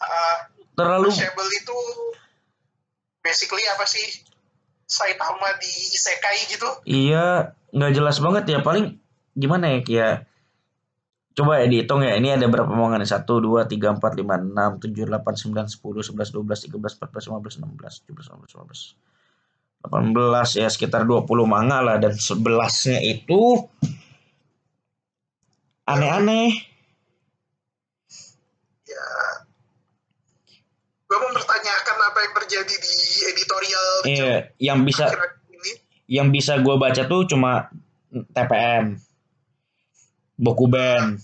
Uh, 0.02 0.36
Terlalu. 0.74 1.10
itu 1.14 1.78
basically 3.22 3.62
apa 3.70 3.86
sih? 3.86 4.26
Saitama 4.88 5.52
di 5.60 5.68
isekai 5.68 6.48
gitu? 6.48 6.68
Iya, 6.88 7.52
nggak 7.76 7.92
jelas 7.92 8.16
banget 8.24 8.56
ya 8.56 8.58
paling 8.64 8.96
gimana 9.36 9.68
ya 9.68 9.78
ya 9.84 10.10
coba 11.38 11.62
ya 11.62 11.70
dihitung 11.70 12.02
ya 12.02 12.18
ini 12.18 12.34
ada 12.34 12.50
berapa 12.50 12.66
omongan 12.66 13.06
satu 13.06 13.38
dua 13.38 13.70
tiga 13.70 13.94
empat 13.94 14.18
lima 14.18 14.42
enam 14.42 14.82
tujuh 14.82 15.06
delapan 15.06 15.38
sembilan 15.38 15.70
sepuluh 15.70 16.02
sebelas 16.02 16.34
dua 16.34 16.42
belas 16.42 16.66
tiga 16.66 16.82
belas 16.82 16.98
empat 16.98 17.14
belas 17.14 17.24
lima 17.30 17.38
belas 17.38 17.54
enam 17.62 17.70
belas 17.78 17.94
tujuh 18.02 18.14
belas 18.18 18.26
delapan 18.26 18.42
belas 18.42 18.50
lima 18.50 18.64
belas 18.66 18.82
delapan 19.78 20.04
belas 20.10 20.48
ya 20.58 20.66
sekitar 20.66 21.06
dua 21.06 21.22
puluh 21.22 21.46
manga 21.46 21.78
lah 21.78 22.02
dan 22.02 22.18
sebelasnya 22.18 22.98
itu 23.06 23.70
aneh-aneh 25.86 26.58
ya 28.82 29.06
gue 31.06 31.18
mempertanyakan 31.22 31.96
apa 32.02 32.18
yang 32.18 32.32
terjadi 32.42 32.74
di 32.82 32.94
editorial 33.30 33.90
iya 34.10 34.34
yang 34.58 34.82
bisa 34.82 35.06
ini. 35.54 35.70
yang 36.10 36.34
bisa 36.34 36.58
gue 36.58 36.74
baca 36.74 37.06
tuh 37.06 37.30
cuma 37.30 37.70
TPM 38.10 38.98
Boku 40.38 40.70
Band. 40.70 41.18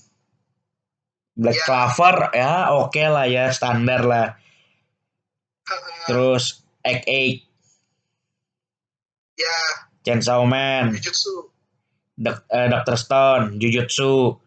Black 1.34 1.58
ya. 1.58 1.64
Clover 1.66 2.16
ya 2.30 2.52
oke 2.70 2.94
okay 2.94 3.06
lah 3.10 3.26
ya 3.26 3.50
standar 3.50 4.02
lah. 4.06 4.28
Terus 6.06 6.62
Egg 6.84 7.02
Egg. 7.08 7.34
Ya. 9.34 9.58
Chainsaw 10.04 10.44
Man. 10.44 10.94
Jujutsu. 10.94 11.50
Dok, 12.14 12.46
eh, 12.46 12.70
Dr. 12.70 12.94
Stone, 12.94 13.58
Jujutsu, 13.58 14.38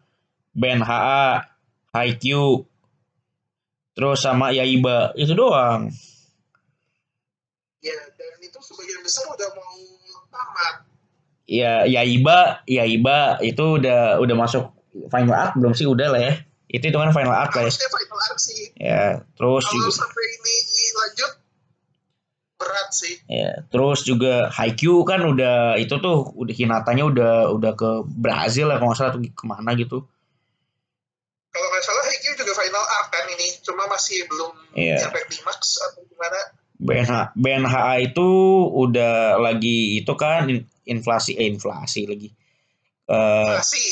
Ben 0.56 0.80
HA, 0.80 1.44
Haikyuu, 1.92 2.64
terus 3.92 4.24
sama 4.24 4.56
Yaiba 4.56 5.12
itu 5.20 5.36
doang. 5.36 5.92
Ya 7.84 7.92
dan 8.16 8.40
itu 8.40 8.56
sebagian 8.64 9.04
besar 9.04 9.28
udah 9.28 9.48
mau 9.52 9.76
tamat 10.32 10.88
ya 11.48 11.88
ya 11.88 12.04
Iba 12.04 12.60
ya 12.68 12.84
Iba 12.84 13.40
itu 13.40 13.80
udah 13.80 14.20
udah 14.20 14.36
masuk 14.36 14.70
final 15.08 15.34
art 15.34 15.56
belum 15.56 15.72
sih 15.72 15.88
udah 15.88 16.08
lah 16.12 16.20
ya 16.20 16.34
itu 16.68 16.84
itu 16.84 16.94
kan 16.94 17.10
final 17.10 17.32
arc 17.32 17.52
lah 17.52 17.64
ya. 17.64 17.72
final 17.72 18.36
sih 18.36 18.62
Ya, 18.76 19.24
terus 19.34 19.64
kalau 19.64 19.74
juga 19.74 19.90
sampai 19.98 20.24
ini 20.30 20.54
lanjut 20.94 21.32
berat 22.58 22.88
sih 22.90 23.14
ya, 23.24 23.50
terus 23.66 24.02
juga 24.02 24.50
Haikyuu 24.50 25.00
kan 25.02 25.22
udah 25.22 25.76
itu 25.76 25.94
tuh 25.96 26.34
udah 26.34 26.52
Hinatanya 26.52 27.04
udah 27.06 27.32
udah 27.50 27.72
ke 27.72 27.90
Brazil 28.04 28.66
lah 28.66 28.76
kalau 28.76 28.90
nggak 28.90 28.98
salah 28.98 29.12
tuh 29.12 29.22
ke 29.24 29.44
mana 29.44 29.72
gitu. 29.72 30.02
kalau 31.48 31.68
nggak 31.68 31.82
salah 31.82 32.04
Haikyuu 32.04 32.34
juga 32.36 32.52
final 32.52 32.84
arc 32.98 33.08
kan 33.08 33.24
ini 33.28 33.46
cuma 33.62 33.86
masih 33.86 34.26
belum 34.26 34.52
Iya. 34.74 34.98
sampai 35.00 35.22
klimaks 35.24 35.78
atau 35.80 36.02
gimana 36.04 36.38
BNH, 36.78 37.34
BNHA 37.34 37.94
itu 38.04 38.28
udah 38.70 39.34
lagi 39.36 39.98
itu 39.98 40.12
kan 40.14 40.46
in- 40.46 40.62
inflasi 40.84 41.34
eh 41.34 41.50
inflasi 41.50 42.06
lagi. 42.06 42.30
Eh 43.04 43.50
masih 43.50 43.86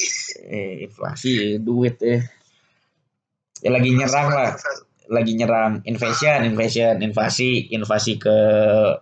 eh, 0.45 0.72
inflasi 0.87 1.33
duit 1.59 1.99
eh. 1.99 2.22
Ya 3.65 3.71
lagi 3.73 3.91
nyerang 3.93 4.29
lah, 4.33 4.51
lagi 5.09 5.33
nyerang 5.33 5.81
invasion, 5.89 6.45
invasion, 6.45 7.01
invasi, 7.01 7.73
invasi 7.73 8.21
ke 8.21 8.37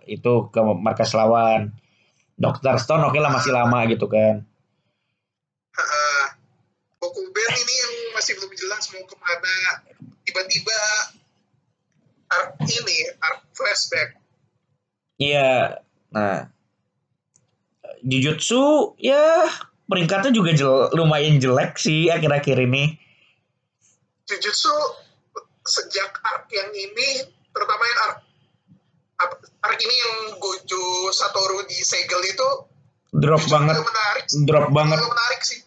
itu 0.07 0.33
ke 0.53 0.59
markas 0.61 1.11
lawan. 1.11 1.75
Dr. 2.35 2.75
Stone 2.79 3.03
oke 3.07 3.15
lah 3.19 3.31
masih 3.31 3.51
lama 3.55 3.87
gitu 3.87 4.07
kan. 4.07 4.43
Heeh. 5.75 6.23
Bokuben 6.99 7.51
ini 7.55 7.73
yang 7.79 7.93
masih 8.15 8.35
belum 8.39 8.51
jelas 8.55 8.87
mau 8.91 9.03
ke 9.03 9.15
mana 9.19 9.55
tiba-tiba 10.25 10.79
arc 12.33 12.57
ini 12.65 12.97
arc 13.21 13.45
flashback 13.53 14.17
Iya. 15.15 15.79
Nah, 16.11 16.49
Jujutsu 18.03 18.93
ya 18.99 19.47
peringkatnya 19.87 20.31
juga 20.35 20.51
jel- 20.51 20.91
lumayan 20.93 21.39
jelek 21.39 21.79
sih 21.79 22.11
akhir-akhir 22.11 22.57
ini. 22.67 22.99
Jujutsu 24.25 24.73
sejak 25.65 26.21
arc 26.21 26.49
yang 26.53 26.69
ini 26.73 27.25
terutama 27.53 27.83
yang 27.85 27.99
arc 28.09 28.17
arc 29.65 29.79
ini 29.81 29.95
yang 29.95 30.15
Gojo 30.37 31.09
Satoru 31.13 31.65
di 31.65 31.77
segel 31.81 32.21
itu 32.25 32.49
Drop 33.15 33.39
banget, 33.47 33.79
menarik 33.79 34.25
drop 34.43 34.67
banget. 34.75 34.99
Menarik 34.99 35.39
sih. 35.39 35.63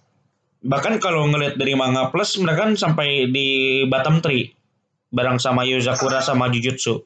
Bahkan 0.69 1.01
kalau 1.01 1.25
ngelihat 1.33 1.57
dari 1.57 1.73
manga 1.73 2.13
plus 2.13 2.37
mereka 2.37 2.69
kan 2.69 2.77
sampai 2.77 3.33
di 3.33 3.49
bottom 3.89 4.21
3 4.21 4.53
bareng 5.09 5.41
sama 5.41 5.65
Yozakura 5.65 6.21
sama 6.21 6.53
Jujutsu. 6.53 7.01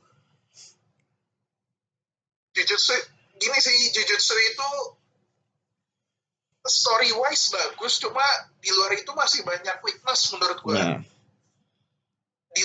Jujutsu 2.58 2.94
gini 3.38 3.58
sih 3.62 3.76
Jujutsu 3.94 4.34
itu 4.34 4.70
story 6.66 7.14
wise 7.14 7.54
bagus 7.54 8.02
cuma 8.02 8.22
di 8.58 8.70
luar 8.74 8.98
itu 8.98 9.10
masih 9.14 9.42
banyak 9.42 9.78
weakness 9.82 10.30
menurut 10.30 10.58
gue 10.62 10.74
Nah, 10.78 11.02
di, 12.52 12.62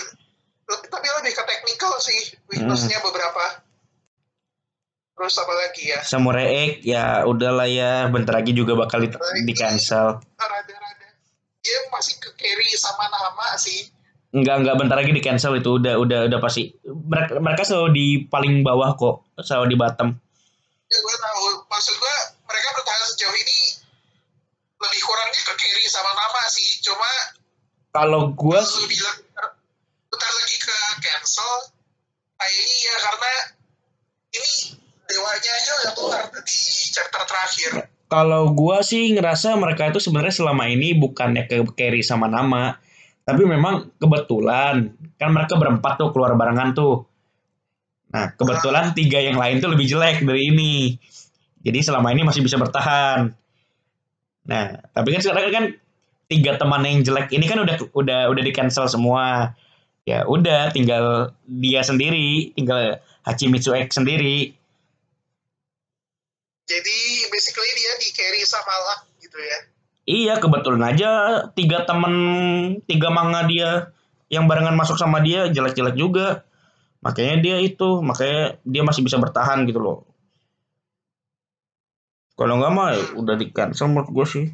tapi 0.68 1.08
lebih 1.22 1.32
ke 1.32 1.44
teknikal 1.48 1.94
sih 2.04 2.20
weaknessnya 2.52 3.00
beberapa. 3.00 3.64
Terus 5.18 5.34
apa 5.42 5.54
lagi 5.58 5.84
ya? 5.90 6.00
Samurai 6.06 6.46
X 6.78 6.86
ya 6.86 7.26
udahlah 7.26 7.66
ya 7.66 8.06
bentar 8.06 8.38
lagi 8.38 8.54
juga 8.54 8.78
bakal 8.78 9.02
di, 9.02 9.10
di 9.48 9.54
cancel. 9.58 10.22
rada-rada. 10.38 11.10
Dia 11.66 11.80
masih 11.90 12.22
ke 12.22 12.30
carry 12.38 12.70
sama 12.78 13.10
nama 13.10 13.58
sih. 13.58 13.90
Enggak 14.30 14.62
enggak 14.62 14.78
bentar 14.78 14.96
lagi 15.02 15.10
di 15.10 15.24
cancel 15.24 15.58
itu 15.58 15.82
udah 15.82 15.98
udah 15.98 16.30
udah 16.30 16.40
pasti. 16.44 16.70
Mereka, 16.86 17.42
mereka 17.42 17.66
selalu 17.66 17.90
di 17.98 18.08
paling 18.30 18.62
bawah 18.62 18.94
kok, 18.94 19.26
selalu 19.42 19.74
di 19.74 19.78
bottom. 19.82 20.10
ya 20.88 20.98
gue 21.02 21.16
tahu. 21.18 21.46
Maksud 21.66 21.96
gue 21.98 22.16
mereka 22.46 22.68
bertahan 22.78 23.04
sejauh 23.18 23.36
ini 23.36 23.60
lebih 24.78 25.02
kurangnya 25.02 25.42
ke 25.42 25.54
carry 25.58 25.86
sama 25.90 26.12
nama 26.14 26.42
sih. 26.54 26.70
Cuma 26.86 27.10
Kalau 27.90 28.38
bilang 28.38 29.18
bentar, 30.18 30.32
lagi 30.34 30.58
ke 30.58 30.78
cancel 31.06 31.52
kayaknya 32.42 32.78
ya 32.82 32.96
karena 33.06 33.34
ini 34.34 34.52
dewanya 35.06 35.52
aja 35.62 35.72
udah 35.78 35.92
keluar 35.94 36.22
di 36.42 36.60
chapter 36.90 37.22
terakhir 37.30 37.72
kalau 38.08 38.56
gua 38.56 38.80
sih 38.88 39.12
ngerasa 39.12 39.60
mereka 39.60 39.92
itu 39.92 40.00
sebenarnya 40.00 40.32
selama 40.32 40.72
ini 40.72 40.96
bukannya 40.96 41.44
ke 41.44 41.60
carry 41.76 42.00
sama 42.00 42.32
nama, 42.32 42.80
tapi 43.28 43.44
memang 43.44 43.92
kebetulan 44.00 44.96
kan 45.20 45.30
mereka 45.36 45.60
berempat 45.60 46.00
tuh 46.00 46.16
keluar 46.16 46.40
barengan 46.40 46.72
tuh. 46.72 47.04
Nah, 48.16 48.32
kebetulan 48.32 48.96
tiga 48.96 49.20
yang 49.20 49.36
lain 49.36 49.60
tuh 49.60 49.76
lebih 49.76 49.92
jelek 49.92 50.24
dari 50.24 50.56
ini. 50.56 50.96
Jadi 51.60 51.84
selama 51.84 52.16
ini 52.16 52.24
masih 52.24 52.40
bisa 52.40 52.56
bertahan. 52.56 53.36
Nah, 54.48 54.66
tapi 54.96 55.12
kan 55.12 55.20
sekarang 55.20 55.52
kan 55.52 55.66
tiga 56.32 56.56
teman 56.56 56.88
yang 56.88 57.04
jelek 57.04 57.28
ini 57.36 57.44
kan 57.44 57.60
udah 57.60 57.76
udah 57.92 58.32
udah 58.32 58.44
di 58.48 58.56
cancel 58.56 58.88
semua. 58.88 59.52
Ya 60.08 60.24
udah, 60.24 60.72
tinggal 60.72 61.36
dia 61.44 61.84
sendiri, 61.84 62.56
tinggal 62.56 63.04
Hachimitsu 63.28 63.76
X 63.76 64.00
sendiri. 64.00 64.56
jadi 66.68 67.00
basically 67.32 67.72
dia 67.80 67.92
di 67.96 68.08
carry 68.12 68.44
sama 68.44 68.76
luck 68.92 69.02
gitu 69.24 69.40
ya 69.40 69.60
Iya, 70.08 70.40
kebetulan 70.40 70.96
aja 70.96 71.12
tiga 71.52 71.84
temen, 71.84 72.16
tiga 72.88 73.12
manga 73.12 73.44
dia 73.44 73.92
yang 74.32 74.48
barengan 74.48 74.72
masuk 74.72 74.96
sama 74.96 75.20
dia 75.20 75.52
jelek-jelek 75.52 76.00
juga. 76.00 76.48
Makanya 77.04 77.44
dia 77.44 77.58
itu, 77.60 78.00
makanya 78.00 78.56
dia 78.64 78.88
masih 78.88 79.04
bisa 79.04 79.20
bertahan 79.20 79.68
gitu 79.68 79.84
loh. 79.84 80.08
Kalau 82.40 82.56
nggak 82.56 82.72
mah 82.72 82.96
ya 82.96 83.04
udah 83.20 83.36
di 83.36 83.52
cancel 83.52 83.92
menurut 83.92 84.08
gue 84.16 84.26
sih. 84.32 84.46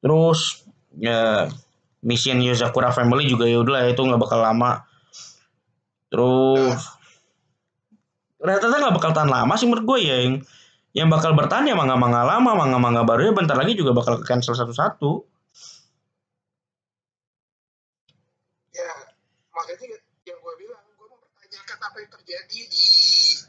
Terus 0.00 0.64
ya 0.96 1.52
mission 2.00 2.40
Yozakura 2.40 2.90
Family 2.92 3.28
juga 3.28 3.44
ya 3.46 3.60
udah 3.60 3.88
itu 3.88 4.00
nggak 4.00 4.20
bakal 4.20 4.40
lama. 4.40 4.84
Terus 6.10 6.80
ternyata 8.40 8.64
nggak 8.72 8.94
bakal 8.96 9.10
tahan 9.12 9.30
lama 9.30 9.52
sih 9.60 9.68
menurut 9.68 9.84
gue 9.84 9.98
ya 10.08 10.16
yang 10.24 10.34
yang 10.90 11.08
bakal 11.12 11.36
bertahan 11.38 11.70
ya 11.70 11.76
manga-manga 11.78 12.26
lama, 12.26 12.50
manga-manga 12.56 13.02
baru 13.06 13.30
ya 13.30 13.32
bentar 13.36 13.54
lagi 13.54 13.78
juga 13.78 13.94
bakal 13.94 14.18
ke 14.18 14.24
cancel 14.26 14.56
satu-satu. 14.56 15.28
ya 18.70 18.90
makanya 19.50 19.98
yang 20.24 20.38
gue 20.38 20.54
bilang 20.56 20.78
gue 20.94 21.06
mempertanyakan 21.10 21.78
apa 21.84 21.96
yang 22.00 22.10
terjadi 22.14 22.58
di 22.70 22.86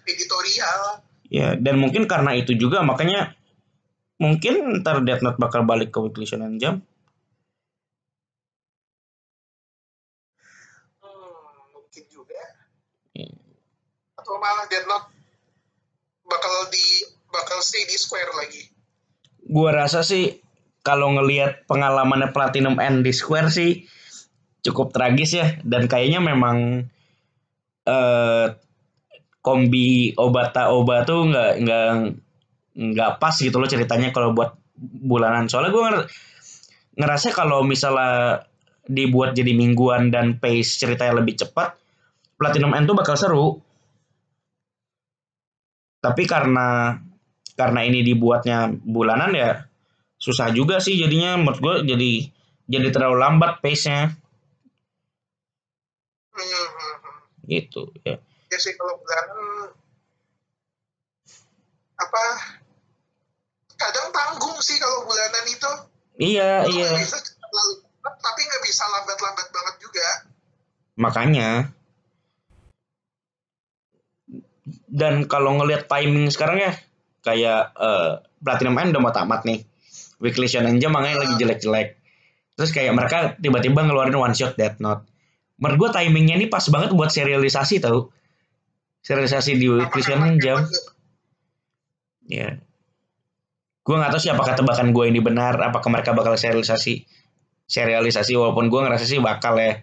editorial 0.09 1.05
Ya, 1.31 1.55
dan 1.55 1.79
mungkin 1.79 2.11
karena 2.11 2.35
itu 2.35 2.51
juga 2.59 2.83
makanya 2.83 3.31
mungkin 4.19 4.83
ntar 4.83 4.99
Death 5.07 5.23
Note 5.23 5.39
bakal 5.39 5.63
balik 5.63 5.95
ke 5.95 6.03
Weekly 6.03 6.27
Shonen 6.27 6.59
Jump. 6.59 6.83
hmm, 10.99 11.71
mungkin 11.71 12.03
juga 12.11 12.43
Hmm. 13.15 13.31
Atau 14.31 14.39
malah 14.39 14.65
Deadlock. 14.71 15.03
Bakal 16.23 16.71
di 16.71 17.03
bakal 17.27 17.59
stay 17.59 17.83
di 17.83 17.99
Square 17.99 18.31
lagi. 18.39 18.63
Gua 19.43 19.75
rasa 19.75 20.07
sih 20.07 20.39
kalau 20.79 21.11
ngelihat 21.11 21.67
pengalamannya 21.67 22.31
Platinum 22.31 22.79
End 22.79 23.03
di 23.03 23.11
Square 23.11 23.51
sih 23.51 23.83
cukup 24.63 24.95
tragis 24.95 25.35
ya. 25.35 25.59
Dan 25.67 25.91
kayaknya 25.91 26.23
memang 26.23 26.87
eh 27.83 28.47
kombi 29.43 30.15
Obata 30.15 30.71
Oba 30.71 31.03
tuh 31.03 31.27
nggak 31.27 31.51
nggak 31.59 31.89
nggak 32.71 33.11
pas 33.19 33.35
gitu 33.35 33.59
loh 33.59 33.67
ceritanya 33.67 34.15
kalau 34.15 34.31
buat 34.31 34.55
bulanan. 34.79 35.51
Soalnya 35.51 35.75
gue 35.75 35.83
ngerasa 37.03 37.35
kalau 37.35 37.67
misalnya 37.67 38.47
dibuat 38.87 39.35
jadi 39.35 39.51
mingguan 39.51 40.07
dan 40.07 40.39
pace 40.39 40.79
ceritanya 40.79 41.19
lebih 41.19 41.37
cepat 41.37 41.77
Platinum 42.39 42.73
End 42.73 42.89
tuh 42.89 42.97
bakal 42.97 43.13
seru 43.13 43.61
tapi 46.01 46.25
karena 46.25 46.97
karena 47.53 47.85
ini 47.85 48.01
dibuatnya 48.01 48.73
bulanan 48.73 49.31
ya 49.37 49.69
susah 50.17 50.49
juga 50.53 50.81
sih 50.81 50.97
jadinya. 50.97 51.37
Menurut 51.37 51.59
gue 51.61 51.75
jadi 51.93 52.11
jadi 52.65 52.87
terlalu 52.89 53.17
lambat 53.21 53.61
pace-nya. 53.61 54.13
Hmm, 56.31 56.41
hmm, 56.41 56.65
hmm. 56.73 57.15
gitu 57.45 57.81
ya. 58.01 58.17
Ya 58.49 58.57
sih 58.57 58.73
kalau 58.77 58.97
bulanan 58.97 59.39
apa 62.01 62.25
kadang 63.77 64.09
tanggung 64.09 64.57
sih 64.61 64.81
kalau 64.81 65.05
bulanan 65.05 65.45
itu. 65.45 65.71
Iya 66.21 66.65
iya. 66.69 66.89
bisa 66.97 67.17
tapi 68.01 68.39
nggak 68.41 68.63
bisa 68.65 68.83
lambat-lambat 68.89 69.47
banget 69.53 69.75
juga. 69.81 70.07
Makanya 70.97 71.49
dan 74.91 75.25
kalau 75.25 75.55
ngelihat 75.57 75.87
timing 75.87 76.27
sekarang 76.27 76.59
ya 76.59 76.71
kayak 77.23 77.71
eh, 77.79 78.11
Platinum 78.43 78.75
End 78.77 78.91
udah 78.91 79.01
mau 79.01 79.15
tamat 79.15 79.47
nih. 79.47 79.63
Weekly 80.21 80.45
Shonen 80.45 80.77
Jump 80.77 80.93
makanya 80.93 81.25
lagi 81.25 81.33
jelek-jelek. 81.41 81.97
Terus 82.53 82.69
kayak 82.69 82.93
mereka 82.93 83.17
tiba-tiba 83.41 83.81
ngeluarin 83.81 84.13
one 84.13 84.37
shot 84.37 84.53
Death 84.53 84.77
Note 84.77 85.09
menurut 85.61 85.77
gue 85.77 85.89
timingnya 85.93 86.35
ini 86.41 86.49
pas 86.49 86.65
banget 86.73 86.91
buat 86.97 87.13
serialisasi 87.13 87.85
tau. 87.85 88.09
Serialisasi 89.05 89.61
di 89.61 89.69
Weekly 89.69 90.01
Shonen 90.01 90.41
Jump 90.41 90.65
ya 92.29 92.53
gue 93.81 93.95
nggak 93.97 94.13
tahu 94.13 94.21
sih 94.21 94.31
apakah 94.31 94.53
tebakan 94.53 94.93
gue 94.93 95.09
ini 95.09 95.19
benar 95.19 95.57
apakah 95.57 95.89
mereka 95.89 96.13
bakal 96.13 96.37
serialisasi 96.37 97.01
serialisasi 97.65 98.37
walaupun 98.37 98.69
gue 98.69 98.79
ngerasa 98.81 99.05
sih 99.05 99.21
bakal 99.21 99.57
ya. 99.61 99.79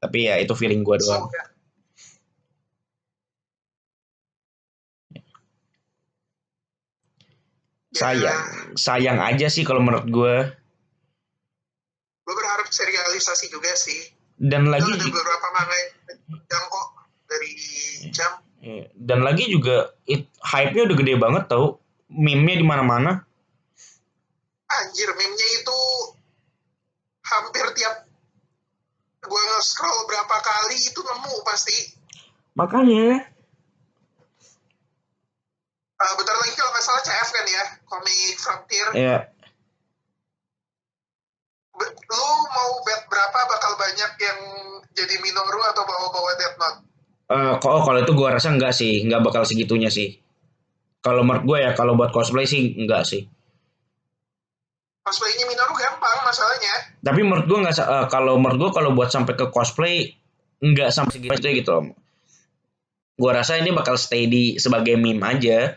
Tapi 0.00 0.32
ya 0.32 0.40
itu 0.40 0.56
feeling 0.56 0.80
gue 0.80 0.96
doang. 0.96 1.28
Sayang. 8.00 8.42
Sayang 8.80 9.18
aja 9.20 9.46
sih 9.52 9.62
kalau 9.62 9.84
menurut 9.84 10.08
gue 10.08 10.34
gue 12.30 12.34
berharap 12.38 12.68
serialisasi 12.70 13.50
juga 13.50 13.74
sih. 13.74 14.14
Dan 14.40 14.72
lagi 14.72 14.88
Itu 14.88 14.96
ada 14.96 15.06
beberapa 15.12 15.48
manga 15.52 15.78
yang 16.30 16.64
kok 16.70 16.88
dari 17.28 17.52
jam. 18.14 18.32
Iya. 18.60 18.92
dan 18.92 19.24
lagi 19.24 19.48
juga 19.48 19.96
it, 20.04 20.28
hype-nya 20.44 20.84
udah 20.84 20.96
gede 21.00 21.14
banget 21.16 21.48
tau. 21.48 21.80
Meme-nya 22.12 22.60
di 22.60 22.66
mana-mana. 22.66 23.24
Anjir 24.68 25.08
meme-nya 25.16 25.48
itu 25.64 25.80
hampir 27.24 27.64
tiap 27.72 28.04
gue 29.20 29.42
nge-scroll 29.48 30.04
berapa 30.08 30.36
kali 30.44 30.76
itu 30.76 31.00
nemu 31.00 31.34
pasti. 31.48 31.78
Makanya 32.56 33.24
uh, 36.00 36.12
bentar 36.16 36.36
lagi 36.36 36.52
kalau 36.56 36.70
nggak 36.72 36.84
salah 36.84 37.02
CF 37.04 37.28
kan 37.28 37.46
ya 37.46 37.64
komik 37.84 38.36
Frontier. 38.40 38.88
Ya 38.96 39.18
Be- 41.76 41.94
lu 41.96 42.28
mau 42.52 42.70
bet 42.84 43.08
berapa 43.08 43.38
bakal 43.48 43.72
banyak 43.76 44.12
yang 44.20 44.38
jadi 44.96 45.14
Minoru 45.20 45.60
atau 45.70 45.82
bawa-bawa 45.84 46.30
Death 46.36 46.56
Note? 46.60 46.78
Eh 47.30 47.52
kok 47.62 47.72
kalau 47.86 48.00
itu 48.02 48.12
gue 48.12 48.28
rasa 48.28 48.48
enggak 48.50 48.74
sih 48.74 49.04
nggak 49.06 49.22
bakal 49.22 49.44
segitunya 49.46 49.88
sih. 49.88 50.18
Kalau 51.00 51.24
menurut 51.24 51.44
gue 51.48 51.58
ya 51.64 51.72
kalau 51.72 51.96
buat 51.96 52.12
cosplay 52.12 52.44
sih 52.44 52.76
enggak 52.76 53.08
sih. 53.08 53.24
Cosplaynya 55.00 55.48
Minoru 55.48 55.72
gampang 55.72 56.20
masalahnya. 56.26 57.00
Tapi 57.00 57.20
menurut 57.24 57.48
gue 57.48 57.58
nggak 57.64 57.76
eh, 57.80 58.06
kalau 58.12 58.36
menurut 58.36 58.58
gue 58.68 58.70
kalau 58.76 58.90
buat 58.92 59.08
sampai 59.08 59.32
ke 59.32 59.48
cosplay 59.48 60.12
nggak 60.60 60.92
sampai 60.92 61.16
segitu 61.16 61.32
aja 61.32 61.48
gitu 61.56 61.70
loh 61.72 61.96
gue 63.20 63.30
rasa 63.36 63.60
ini 63.60 63.68
bakal 63.76 64.00
stay 64.00 64.24
di 64.24 64.56
sebagai 64.56 64.96
meme 64.96 65.20
aja 65.20 65.76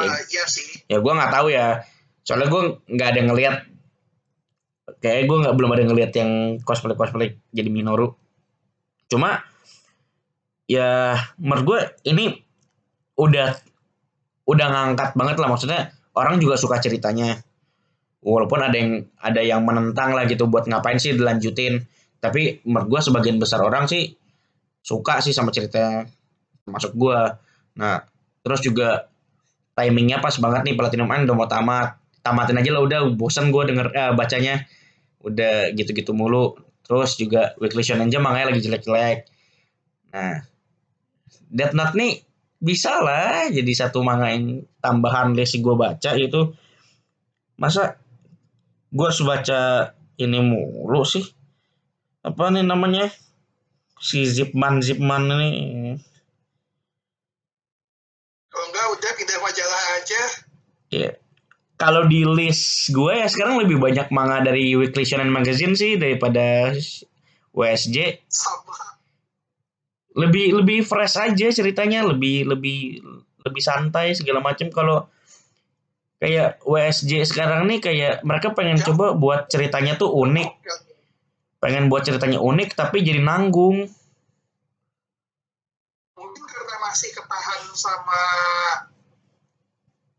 uh, 0.00 0.08
ya, 0.08 0.18
iya 0.32 0.44
sih. 0.48 0.66
Ya 0.88 0.98
gue 0.98 1.12
nggak 1.12 1.32
tahu 1.32 1.52
ya. 1.52 1.84
Soalnya 2.24 2.48
gue 2.48 2.62
nggak 2.88 3.08
ada 3.12 3.20
ngelihat. 3.26 3.56
Kayak 5.00 5.28
gue 5.28 5.38
nggak 5.46 5.54
belum 5.56 5.70
ada 5.72 5.82
ngelihat 5.86 6.12
yang 6.16 6.30
cosplay 6.64 6.96
cosplay 6.96 7.36
jadi 7.52 7.68
Minoru. 7.68 8.16
Cuma 9.10 9.42
ya 10.70 11.18
menurut 11.36 11.64
gue 11.66 11.80
ini 12.08 12.30
udah 13.18 13.56
udah 14.46 14.66
ngangkat 14.70 15.18
banget 15.18 15.36
lah. 15.40 15.48
Maksudnya 15.50 15.80
orang 16.16 16.40
juga 16.40 16.56
suka 16.56 16.78
ceritanya. 16.78 17.40
Walaupun 18.20 18.60
ada 18.60 18.76
yang 18.76 19.08
ada 19.16 19.40
yang 19.40 19.64
menentang 19.64 20.12
lah 20.12 20.28
gitu 20.28 20.44
buat 20.46 20.68
ngapain 20.68 21.00
sih 21.00 21.16
dilanjutin. 21.16 21.80
Tapi 22.20 22.60
menurut 22.68 22.88
gue 22.92 23.00
sebagian 23.00 23.40
besar 23.40 23.64
orang 23.64 23.88
sih 23.88 24.12
suka 24.84 25.24
sih 25.24 25.32
sama 25.32 25.50
ceritanya. 25.50 26.04
Termasuk 26.64 26.92
gue 26.96 27.18
nah 27.80 28.04
terus 28.40 28.60
juga 28.64 29.09
timingnya 29.74 30.18
pas 30.20 30.34
banget 30.36 30.70
nih 30.70 30.74
Platinum 30.76 31.10
End 31.10 31.26
udah 31.28 31.36
mau 31.36 31.48
tamat. 31.50 31.98
Tamatin 32.20 32.60
aja 32.60 32.70
lah 32.76 32.82
udah 32.84 33.00
bosan 33.16 33.48
gue 33.48 33.62
denger 33.64 33.86
eh, 33.96 34.12
bacanya. 34.12 34.64
Udah 35.24 35.72
gitu-gitu 35.72 36.12
mulu. 36.12 36.56
Terus 36.84 37.16
juga 37.16 37.54
Weekly 37.62 37.86
Shonen 37.86 38.10
Jump 38.10 38.26
makanya 38.26 38.50
lagi 38.50 38.66
jelek-jelek. 38.66 39.30
Nah 40.10 40.42
Death 41.50 41.74
Note 41.74 41.94
nih 41.98 42.22
bisa 42.60 43.00
lah 43.00 43.48
jadi 43.48 43.72
satu 43.72 44.04
manga 44.04 44.28
yang 44.30 44.62
tambahan 44.84 45.32
lesi 45.32 45.64
gue 45.64 45.74
baca 45.74 46.12
itu. 46.14 46.52
Masa 47.56 47.96
gue 48.90 49.06
harus 49.06 49.22
baca 49.22 49.92
ini 50.20 50.38
mulu 50.44 51.02
sih? 51.06 51.24
Apa 52.20 52.52
nih 52.52 52.66
namanya? 52.66 53.08
Si 54.00 54.24
Zipman 54.24 54.84
Zipman 54.84 55.28
ini. 55.30 55.96
Kalau 58.50 58.66
enggak 58.68 58.86
udah 58.98 59.10
pindah 59.16 59.38
aja 60.10 60.24
ya 60.90 61.10
kalau 61.80 62.04
di 62.04 62.26
list 62.28 62.92
gue 62.92 63.14
ya 63.16 63.24
sekarang 63.24 63.56
lebih 63.62 63.80
banyak 63.80 64.12
manga 64.12 64.44
dari 64.44 64.76
Weekly 64.76 65.06
Shonen 65.06 65.32
Magazine 65.32 65.72
sih 65.72 65.96
daripada 65.96 66.76
WSJ 67.56 68.20
sama. 68.28 68.76
Lebih 70.12 70.60
lebih 70.60 70.84
fresh 70.84 71.16
aja 71.16 71.48
ceritanya 71.48 72.04
lebih 72.04 72.44
lebih 72.44 73.00
lebih 73.46 73.62
santai 73.64 74.12
segala 74.12 74.44
macam 74.44 74.68
kalau 74.68 75.08
kayak 76.20 76.60
WSJ 76.68 77.24
sekarang 77.24 77.64
nih 77.64 77.80
kayak 77.80 78.14
mereka 78.28 78.52
pengen 78.52 78.76
Ya. 78.76 78.92
coba 78.92 79.16
buat 79.16 79.48
ceritanya 79.48 79.96
tuh 79.96 80.12
unik. 80.12 80.50
Pengen 81.64 81.88
buat 81.88 82.04
ceritanya 82.04 82.44
unik 82.44 82.76
tapi 82.76 83.00
jadi 83.00 83.24
nanggung. 83.24 83.88
Mungkin 86.12 86.44
karena 86.44 86.76
masih 86.84 87.08
ketahan 87.16 87.62
sama 87.72 88.20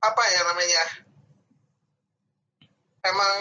apa 0.02 0.22
ya 0.34 0.42
namanya 0.50 0.84
emang 3.06 3.36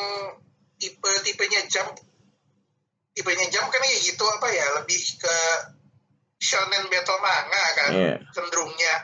tipe 0.77 1.11
tipenya 1.25 1.61
jam 1.69 1.89
tipenya 3.13 3.47
jam 3.53 3.65
kan 3.69 3.81
ya 3.85 3.99
gitu 4.01 4.25
apa 4.25 4.47
ya 4.49 4.67
lebih 4.81 5.01
ke 5.21 5.37
shonen 6.41 6.89
battle 6.89 7.21
manga 7.21 7.65
kan 7.77 7.91
Iya. 7.93 8.15
cenderungnya 8.33 8.95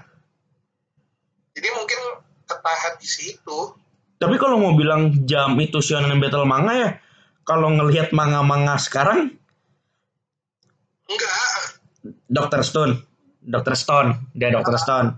jadi 1.57 1.69
mungkin 1.77 2.01
ketahan 2.49 2.95
di 2.97 3.09
situ 3.09 3.59
tapi 4.17 4.41
kalau 4.41 4.57
mau 4.57 4.73
bilang 4.73 5.13
jam 5.29 5.53
itu 5.61 5.81
shonen 5.85 6.17
battle 6.17 6.49
manga 6.49 6.73
ya 6.73 6.91
kalau 7.45 7.69
ngelihat 7.73 8.11
manga-manga 8.17 8.81
sekarang 8.81 9.37
enggak 11.07 11.53
Dr. 12.27 12.63
Stone 12.65 13.05
Dr. 13.45 13.77
Stone 13.77 14.33
dia 14.33 14.49
Dr. 14.51 14.77
Stone 14.81 15.09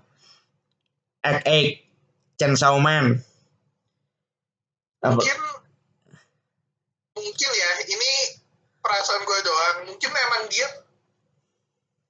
Egg 1.23 1.39
Egg 1.47 1.67
Chainsaw 2.39 2.79
Man 2.79 3.19
apa? 4.99 5.15
Mungkin 5.15 5.39
mungkin 7.15 7.51
ya 7.55 7.71
ini 7.87 8.13
perasaan 8.83 9.23
gue 9.23 9.39
doang. 9.47 9.77
Mungkin 9.95 10.11
emang 10.11 10.43
dia 10.51 10.67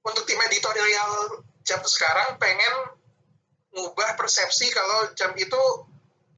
untuk 0.05 0.25
tim 0.25 0.41
editorial 0.41 1.43
jam 1.61 1.81
sekarang 1.85 2.41
pengen 2.41 2.97
ngubah 3.77 4.17
persepsi 4.17 4.73
kalau 4.73 5.13
jam 5.13 5.37
itu 5.37 5.61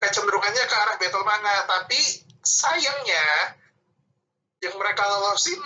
kecenderungannya 0.03 0.63
ke 0.67 0.75
arah 0.75 0.95
battle 0.99 1.23
manga. 1.23 1.55
Tapi 1.71 1.99
sayangnya 2.43 3.55
yang 4.59 4.75
mereka 4.75 5.07
lolosin 5.07 5.61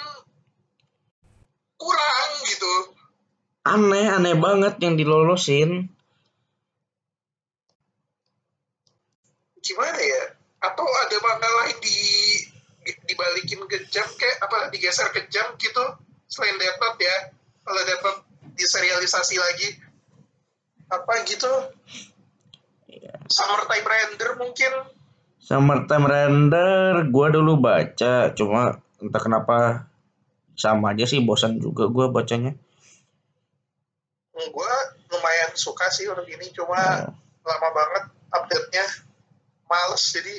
kurang 1.81 2.29
gitu. 2.45 2.73
Aneh 3.65 4.05
aneh 4.05 4.37
banget 4.37 4.77
yang 4.85 4.93
dilolosin 4.93 5.89
gimana 9.65 9.97
ya? 9.97 10.23
Atau 10.61 10.85
ada 10.85 11.17
manga 11.25 11.49
lain 11.65 11.77
di 11.81 11.97
di- 12.85 13.01
dibalikin 13.09 13.65
ke 13.65 13.89
jam 13.89 14.05
kayak 14.05 14.37
apa 14.45 14.69
digeser 14.69 15.09
ke 15.09 15.25
jam 15.33 15.57
gitu? 15.57 15.81
Selain 16.29 16.53
Death 16.61 16.77
Note 16.77 17.01
ya 17.01 17.17
kalau 17.65 17.81
Death 17.81 18.03
Note 18.05 18.21
diserialisasi 18.53 19.35
lagi 19.41 19.69
apa 20.93 21.13
gitu? 21.25 21.49
Summertime 23.25 23.87
Render 23.89 24.29
mungkin. 24.37 24.73
Summertime 25.41 26.05
Render 26.05 27.09
gua 27.09 27.33
dulu 27.33 27.57
baca 27.57 28.29
cuma 28.37 28.77
entah 29.01 29.21
kenapa 29.21 29.57
sama 30.53 30.93
aja 30.93 31.09
sih 31.09 31.19
bosan 31.25 31.57
juga 31.57 31.89
gua 31.89 32.13
bacanya. 32.13 32.53
Gue 34.35 34.71
lumayan 35.15 35.55
suka 35.55 35.87
sih 35.87 36.11
untuk 36.11 36.27
ini 36.27 36.51
cuma 36.51 36.75
Nah, 36.75 37.07
lama 37.47 37.69
banget 37.71 38.03
update-nya 38.35 38.85
males 39.65 40.03
jadi 40.13 40.35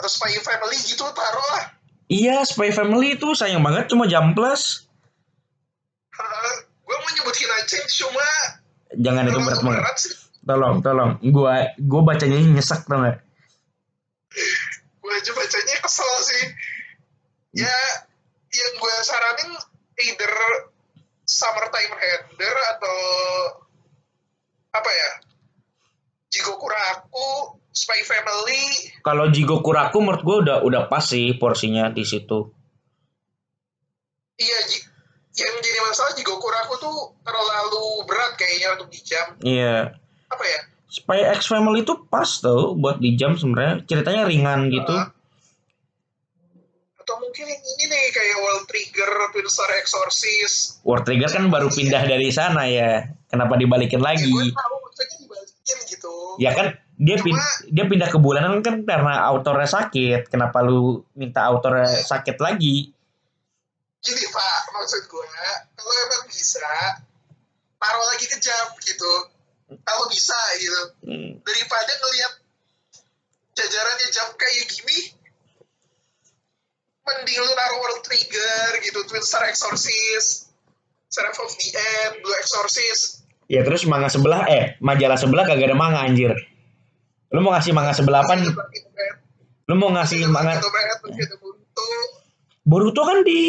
terus 0.00 0.16
Spy 0.16 0.40
Family 0.40 0.78
gitu 0.80 1.04
taruh 1.12 1.46
lah 1.56 1.64
iya 2.08 2.42
Spy 2.42 2.72
Family 2.72 3.20
itu 3.20 3.32
sayang 3.36 3.62
banget 3.62 3.88
cuma 3.92 4.08
jam 4.10 4.32
plus. 4.34 4.88
Gue 6.84 6.96
mau 6.98 7.10
nyebut 7.16 7.36
Hinachin 7.38 7.84
cuma 7.86 8.28
jangan 8.98 9.30
itu 9.30 9.38
berat 9.40 9.62
banget. 9.62 9.80
berat 9.80 9.96
sih. 9.96 10.14
Tolong 10.42 10.82
tolong. 10.82 11.10
Gua 11.30 11.70
gua 11.78 12.02
bacanya 12.02 12.36
nyesek 12.40 12.84
tau 12.90 13.00
gak 13.00 13.22
gue 15.10 15.12
aja 15.18 15.32
bacanya 15.34 15.76
kesel 15.82 16.12
sih. 16.22 16.44
Ya 17.58 17.78
yang 18.50 18.72
gue 18.78 18.94
saranin 19.02 19.50
either 20.06 20.34
summertime 21.26 21.94
render 21.94 22.56
atau 22.78 22.98
apa 24.70 24.90
ya 24.90 25.10
Jigoku 26.30 26.66
Raku 26.70 27.58
Spy 27.70 28.02
Family. 28.02 28.94
Kalau 29.02 29.30
Jigo 29.30 29.62
Kuraku 29.62 30.02
menurut 30.02 30.22
gua 30.22 30.36
udah 30.42 30.56
udah 30.66 30.82
pas 30.90 31.02
sih 31.02 31.34
porsinya 31.38 31.90
di 31.90 32.02
situ. 32.02 32.50
Iya 34.40 34.58
yang 35.30 35.54
jadi 35.62 35.78
masalah 35.86 36.12
Jigoku 36.18 36.48
Raku 36.50 36.74
tuh 36.82 36.96
terlalu 37.22 38.02
berat 38.04 38.34
kayaknya 38.34 38.68
untuk 38.78 38.90
di 38.90 39.00
jam 39.00 39.26
iya. 39.46 39.94
Apa 40.26 40.42
ya? 40.42 40.60
Spy 40.90 41.22
X 41.38 41.46
Family 41.46 41.86
itu 41.86 41.94
pas 42.10 42.26
tau 42.42 42.74
buat 42.74 42.98
di 42.98 43.14
jam 43.14 43.38
sebenarnya. 43.38 43.86
Ceritanya 43.86 44.26
ringan 44.26 44.66
gitu. 44.74 44.90
Uh, 44.90 45.06
mungkin 47.30 47.46
yang 47.46 47.62
ini 47.62 47.84
nih 47.90 48.04
kayak 48.10 48.36
World 48.42 48.64
Trigger, 48.66 49.10
Twin 49.30 49.46
Star 49.46 49.70
Exorcist. 49.78 50.82
War 50.82 51.06
Trigger 51.06 51.30
kan 51.30 51.46
baru 51.46 51.70
pindah 51.70 52.02
dari 52.10 52.26
sana 52.34 52.66
ya. 52.66 53.06
Kenapa 53.30 53.54
dibalikin 53.54 54.02
Ya, 54.02 54.18
gue 54.18 54.18
lagi? 54.18 54.50
tahu. 54.50 54.74
Maksudnya 54.82 55.29
dibalikin 55.70 55.88
gitu. 55.88 56.14
Ya 56.38 56.50
kan 56.52 56.66
dia 56.96 57.16
pin- 57.16 57.32
Cuma- 57.32 57.60
dia 57.66 57.84
pindah 57.86 58.08
ke 58.08 58.18
bulanan 58.18 58.60
kan 58.60 58.82
karena 58.82 59.24
autornya 59.24 59.66
sakit. 59.66 60.28
Kenapa 60.28 60.60
lu 60.60 61.06
minta 61.14 61.46
autornya 61.46 61.86
sakit 61.86 62.36
lagi? 62.38 62.90
Gini 64.00 64.24
Pak, 64.26 64.60
maksud 64.72 65.04
gue, 65.06 65.26
kalau 65.76 65.94
emang 66.00 66.24
bisa, 66.26 66.64
taruh 67.76 68.06
lagi 68.06 68.26
ke 68.26 68.40
jam 68.40 68.66
gitu. 68.80 69.12
Kalau 69.76 70.08
bisa 70.08 70.36
gitu. 70.56 70.80
Hmm, 71.04 71.30
Daripada 71.40 71.92
ngelihat 71.94 72.32
jajarannya 73.52 74.08
jam 74.10 74.28
kayak 74.34 74.66
gini, 74.66 75.12
mending 77.02 77.38
lu 77.38 77.52
naruh 77.52 77.78
World 77.78 78.00
Trigger 78.02 78.80
gitu, 78.80 79.04
Twin 79.04 79.20
Star 79.20 79.44
Exorcist, 79.44 80.48
Seraph 81.12 81.36
of 81.36 81.52
the 81.52 81.68
End, 81.70 82.24
Blue 82.24 82.36
Exorcist. 82.38 83.19
Ya 83.50 83.66
terus 83.66 83.82
manga 83.82 84.06
sebelah 84.06 84.46
eh 84.46 84.78
majalah 84.78 85.18
sebelah 85.18 85.42
kagak 85.42 85.74
ada 85.74 85.76
manga 85.76 86.06
anjir. 86.06 86.30
Lu 87.34 87.42
mau 87.42 87.50
ngasih 87.50 87.74
manga 87.74 87.90
sebelah 87.90 88.22
apa? 88.22 88.38
Lu 89.66 89.74
mau 89.74 89.90
ngasih 89.90 90.30
manga 90.30 90.62
Boruto. 92.62 93.02
Kan 93.02 93.26
di 93.26 93.42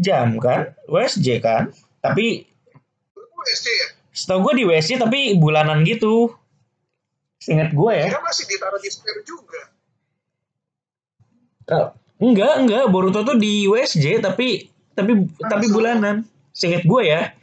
jam 0.00 0.40
kan? 0.40 0.72
WSJ 0.88 1.44
kan? 1.44 1.68
Tapi 2.00 2.40
ya? 2.40 3.86
setahu 4.16 4.48
gue 4.48 4.54
di 4.60 4.64
WSJ 4.64 4.96
tapi 4.96 5.36
bulanan 5.36 5.84
gitu. 5.84 6.32
Seingat 7.36 7.76
gue 7.76 7.92
ya. 7.92 8.08
Kira 8.08 8.24
masih 8.24 8.44
ditaruh 8.48 8.80
di 8.80 8.88
Square 8.88 9.22
juga. 9.28 9.60
Eh, 11.68 11.86
enggak, 12.24 12.54
enggak. 12.64 12.84
Boruto 12.88 13.28
tuh 13.28 13.36
di 13.36 13.68
WSJ 13.68 14.24
tapi 14.24 14.72
tapi 14.96 15.28
tapi 15.36 15.66
bulanan. 15.68 16.24
Seingat 16.56 16.88
gue 16.88 17.02
ya. 17.04 17.36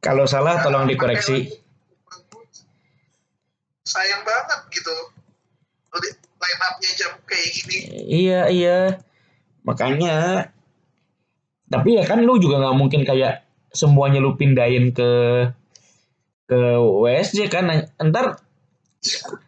Kalau 0.00 0.24
salah 0.24 0.64
tolong 0.64 0.88
dikoreksi. 0.88 1.52
Sayang 3.84 4.22
banget 4.24 4.60
gitu. 4.72 4.96
Line 6.40 6.60
up-nya 6.64 6.90
jam 6.96 7.12
kayak 7.28 7.48
gini. 7.52 7.76
Iya, 8.08 8.40
iya. 8.48 8.78
Makanya 9.64 10.48
tapi 11.70 11.94
ya 11.94 12.02
kan 12.02 12.24
lu 12.26 12.40
juga 12.42 12.58
nggak 12.58 12.76
mungkin 12.80 13.06
kayak 13.06 13.46
semuanya 13.70 14.18
lu 14.18 14.34
pindahin 14.34 14.90
ke 14.90 15.10
ke 16.50 16.60
WSJ 16.82 17.46
kan 17.46 17.70
ntar 18.02 18.42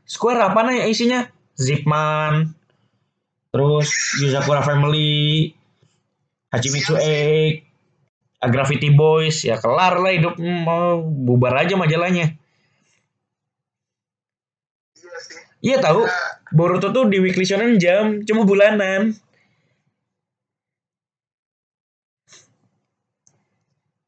Square 0.06 0.40
apa 0.48 0.64
nih 0.70 0.86
isinya 0.86 1.26
Zipman 1.58 2.54
terus 3.50 3.90
Yuzakura 4.22 4.62
Family 4.62 5.50
Hachimitsu 6.54 6.94
Eight 6.96 7.66
A 8.42 8.50
Graffiti 8.50 8.90
Boys 8.90 9.46
ya 9.46 9.56
kelar 9.56 10.02
lah 10.02 10.10
hidup 10.10 10.34
mau 10.38 10.98
bubar 11.00 11.54
aja 11.56 11.78
majalahnya 11.78 12.34
Iya 14.98 15.18
sih. 15.22 15.40
iya 15.62 15.76
tahu 15.78 16.02
Ya, 16.02 16.18
Boruto 16.52 16.90
tuh 16.92 17.08
di 17.08 17.16
weekly 17.16 17.46
shonen 17.46 17.78
jam 17.78 18.20
cuma 18.26 18.42
bulanan 18.44 19.14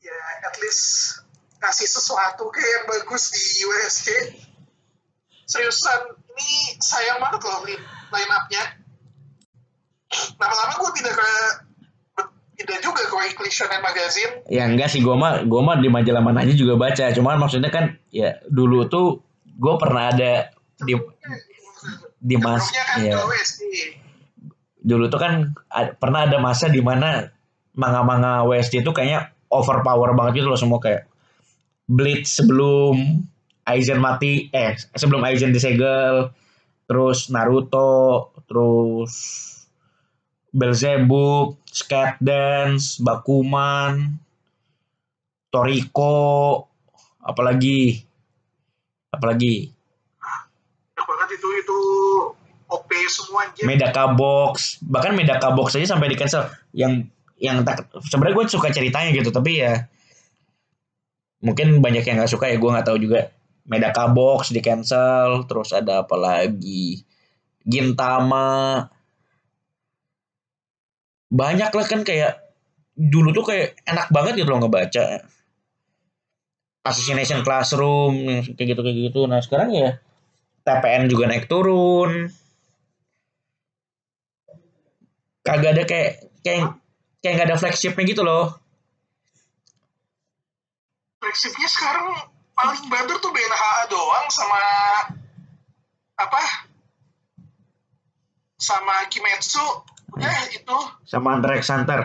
ya 0.02 0.18
at 0.44 0.54
least 0.60 1.22
kasih 1.58 1.88
sesuatu 1.88 2.52
kayak 2.52 2.68
yang 2.68 2.84
bagus 2.84 3.32
di 3.32 3.40
USG. 3.64 4.08
Seriusan, 5.44 6.12
ini 6.36 6.76
sayang 6.76 7.20
banget 7.20 7.40
loh 7.40 7.64
line 7.64 8.32
up-nya. 8.36 8.64
Lama-lama 10.36 10.72
gue 10.76 10.90
pindah 10.92 11.14
ke 11.16 11.30
pindah 12.54 12.78
juga 12.80 13.02
Weekly 13.10 13.50
Shonen 13.50 13.82
Magazine. 13.82 14.46
Ya 14.46 14.64
enggak 14.70 14.90
sih, 14.90 15.02
gua 15.02 15.18
mah 15.18 15.32
gua 15.44 15.60
mah 15.62 15.76
di 15.82 15.90
majalah 15.90 16.22
mana 16.22 16.46
aja 16.46 16.54
juga 16.54 16.78
baca. 16.78 17.10
Cuman 17.10 17.38
maksudnya 17.42 17.70
kan 17.74 17.98
ya 18.14 18.38
dulu 18.46 18.86
tuh 18.86 19.20
gua 19.58 19.78
pernah 19.78 20.10
ada 20.14 20.54
di 20.82 20.94
di 22.24 22.36
mas 22.40 22.72
kan 22.72 23.04
ya 23.04 23.20
dulu 24.84 25.08
tuh 25.08 25.20
kan 25.20 25.52
ad- 25.68 25.96
pernah 25.96 26.24
ada 26.28 26.40
masa 26.40 26.68
di 26.68 26.80
mana 26.80 27.32
manga-manga 27.76 28.44
WSJ 28.48 28.84
itu 28.84 28.92
kayaknya 28.92 29.32
overpower 29.52 30.12
banget 30.16 30.44
gitu 30.44 30.48
loh 30.52 30.60
semua 30.60 30.80
kayak 30.80 31.08
Blitz 31.84 32.40
sebelum 32.40 33.24
Aizen 33.64 34.00
mati 34.00 34.48
eh 34.52 34.76
sebelum 34.96 35.24
Aizen 35.24 35.52
disegel 35.52 36.32
terus 36.84 37.32
Naruto 37.32 38.32
terus 38.44 39.12
Belzebub 40.54 41.58
Scat 41.66 42.22
Dance 42.22 43.02
Bakuman 43.02 44.14
Toriko 45.50 46.62
apalagi? 47.18 47.98
Apalagi? 49.10 49.70
Banget 50.94 51.28
itu 51.36 51.48
itu 51.58 51.78
OP 52.70 52.90
semua 53.10 53.50
anjir. 53.50 53.66
Medaka 53.66 54.14
Box. 54.14 54.78
Bahkan 54.82 55.14
Medaka 55.18 55.50
Box 55.54 55.74
aja 55.74 55.94
sampai 55.94 56.10
di 56.10 56.16
cancel 56.16 56.50
yang 56.70 57.06
yang 57.38 57.66
tak 57.66 57.90
sebenarnya 58.06 58.34
gue 58.38 58.46
suka 58.46 58.70
ceritanya 58.70 59.10
gitu 59.10 59.34
tapi 59.34 59.58
ya 59.58 59.90
mungkin 61.42 61.82
banyak 61.82 62.06
yang 62.06 62.22
nggak 62.22 62.30
suka 62.30 62.48
ya 62.48 62.56
gue 62.58 62.70
nggak 62.70 62.86
tahu 62.86 62.98
juga. 63.02 63.30
Medaka 63.66 64.06
Box 64.10 64.54
di 64.54 64.60
cancel 64.62 65.46
terus 65.50 65.74
ada 65.74 66.06
apa 66.06 66.14
lagi? 66.14 67.02
Gintama 67.64 68.84
banyak 71.34 71.70
lah 71.74 71.86
kan 71.90 72.06
kayak 72.06 72.38
dulu 72.94 73.34
tuh 73.34 73.50
kayak 73.50 73.74
enak 73.82 74.06
banget 74.14 74.46
gitu 74.46 74.54
loh 74.54 74.62
ngebaca 74.62 75.26
Assassination 76.86 77.42
Classroom 77.42 78.14
kayak 78.54 78.68
gitu 78.70 78.80
kayak 78.86 78.98
gitu 79.10 79.20
nah 79.26 79.42
sekarang 79.42 79.74
ya 79.74 79.98
TPN 80.62 81.10
juga 81.10 81.26
naik 81.26 81.50
turun 81.50 82.30
kagak 85.42 85.74
ada 85.74 85.82
kayak 85.82 86.30
kayak 86.46 86.78
kayak 87.18 87.32
nggak 87.34 87.48
ada 87.50 87.58
flagshipnya 87.58 88.06
gitu 88.06 88.22
loh 88.22 88.54
Flagshipnya 91.24 91.68
sekarang 91.72 92.12
paling 92.52 92.84
bader 92.92 93.16
tuh 93.16 93.32
BNHA 93.32 93.88
doang 93.88 94.28
sama 94.28 94.60
apa? 96.20 96.42
Sama 98.60 99.08
Kimetsu. 99.08 99.64
Udah 100.14 100.36
itu 100.48 100.78
sama 101.04 101.34
Hunter 101.34 101.50
x 101.58 101.64
Hunter 101.68 102.00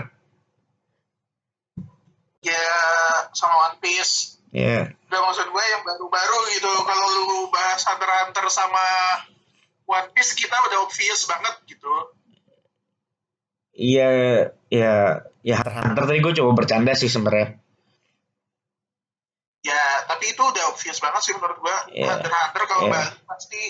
ya 2.42 2.66
sama 3.32 3.56
One 3.70 3.78
Piece. 3.80 4.40
ya 4.50 4.90
Udah 5.10 5.20
maksud 5.22 5.48
gue 5.48 5.64
yang 5.64 5.84
baru-baru 5.84 6.40
gitu. 6.54 6.72
Kalau 6.82 7.06
lu 7.22 7.50
bahas 7.50 7.82
Hunter 7.84 8.10
Hunter 8.10 8.46
sama 8.50 8.86
One 9.86 10.10
Piece 10.14 10.34
kita 10.34 10.54
udah 10.56 10.86
obvious 10.86 11.26
banget 11.26 11.56
gitu. 11.68 11.94
iya 13.72 14.10
ya 14.68 15.24
ya 15.40 15.54
Hunter 15.56 15.72
Hunter 15.74 16.04
tadi 16.06 16.20
gue 16.20 16.34
coba 16.36 16.52
bercanda 16.56 16.92
sih 16.94 17.08
sebenarnya 17.08 17.56
Ya, 19.60 19.76
tapi 20.08 20.32
itu 20.32 20.40
udah 20.40 20.72
obvious 20.72 20.98
banget 20.98 21.20
sih 21.20 21.36
menurut 21.36 21.60
gue. 21.60 21.78
Iya. 21.94 22.16
Hunter 22.16 22.32
Hunter 22.32 22.64
kalau 22.66 22.88
Iya. 22.88 22.94
balik 22.96 23.16
pasti 23.28 23.62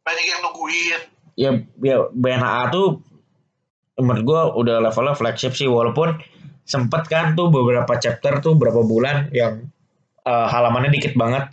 banyak 0.00 0.24
yang 0.24 0.40
nungguin. 0.40 1.00
ya 1.34 1.50
ya 1.78 1.96
BNHA 2.10 2.62
tuh 2.70 3.02
menurut 3.98 4.22
gue 4.24 4.40
udah 4.62 4.76
levelnya 4.80 5.14
flagship 5.14 5.52
sih 5.52 5.66
walaupun 5.66 6.14
sempet 6.62 7.10
kan 7.10 7.34
tuh 7.34 7.50
beberapa 7.50 7.98
chapter 7.98 8.38
tuh 8.38 8.54
berapa 8.54 8.80
bulan 8.82 9.28
yang 9.34 9.66
eh, 10.22 10.46
halamannya 10.48 10.94
dikit 10.94 11.18
banget. 11.18 11.50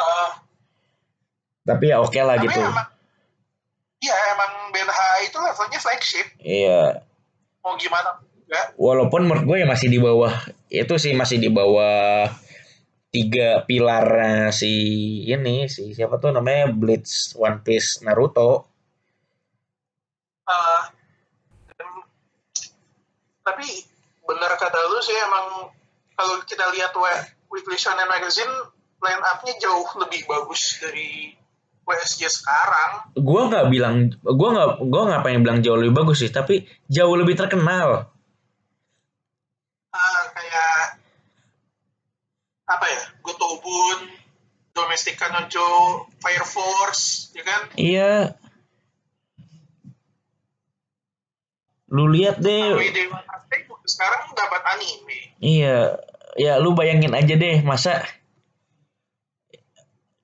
Eh, 0.00 0.30
tapi 1.62 1.92
ya 1.92 2.00
oke 2.02 2.18
lah 2.18 2.36
tapi 2.40 2.50
gitu. 2.50 2.58
emang, 2.58 2.88
ya 4.02 4.16
emang 4.34 4.50
BNHA 4.72 5.08
itu 5.30 5.38
levelnya 5.38 5.78
flagship. 5.78 6.26
iya. 6.42 7.04
Mau 7.62 7.78
gimana 7.78 8.18
juga. 8.34 8.74
walaupun 8.74 9.22
menurut 9.24 9.44
gue 9.46 9.56
ya 9.62 9.66
masih 9.70 9.86
di 9.86 9.96
bawah 9.96 10.34
itu 10.66 10.94
sih 10.98 11.14
masih 11.14 11.38
di 11.38 11.46
bawah 11.48 12.26
tiga 13.08 13.62
pilar 13.64 14.04
si 14.50 14.72
ini 15.24 15.70
si 15.70 15.94
siapa 15.94 16.18
tuh 16.18 16.34
namanya 16.34 16.66
Bleach 16.68 17.32
One 17.38 17.62
Piece 17.62 18.02
Naruto 18.02 18.66
Eh, 20.42 20.82
dan- 21.78 22.04
tapi 23.42 23.66
benar 24.22 24.54
kata 24.54 24.78
lu 24.86 24.98
sih 24.98 25.14
emang 25.20 25.68
kalau 26.12 26.38
kita 26.42 26.62
lihat 26.70 26.92
we- 26.92 27.26
Weekly 27.50 27.76
Shonen 27.76 28.06
Magazine 28.06 28.48
line 28.98 29.22
up-nya 29.24 29.58
jauh 29.58 29.84
lebih 29.98 30.24
bagus 30.24 30.78
dari 30.78 31.34
WSJ 31.82 32.30
sekarang. 32.30 33.10
gue 33.12 33.40
nggak 33.44 33.66
bilang 33.68 33.96
gue 34.14 34.48
nggak 34.48 34.68
gue 34.80 35.02
nggak 35.04 35.22
pengen 35.22 35.42
bilang 35.42 35.58
jauh 35.60 35.74
lebih 35.74 35.94
bagus 35.96 36.20
sih 36.20 36.30
tapi 36.30 36.62
jauh 36.86 37.12
lebih 37.12 37.34
terkenal 37.34 38.06
Ah, 39.90 40.22
kayak 40.30 40.96
apa 42.64 42.86
ya? 42.86 43.02
Gotobun, 43.20 44.08
Domestic 44.72 45.14
Kanojo, 45.14 45.68
Fire 46.16 46.46
Force, 46.46 47.28
ya 47.32 47.42
kan? 47.42 47.60
iya 47.74 48.32
lu 51.92 52.08
lihat 52.08 52.40
deh. 52.40 52.72
Dewa 52.72 53.20
sekarang 53.84 54.32
dapat 54.32 54.62
anime. 54.72 55.18
iya. 55.42 56.00
Ya 56.32 56.56
lu 56.56 56.72
bayangin 56.72 57.12
aja 57.12 57.36
deh 57.36 57.60
masa 57.60 58.00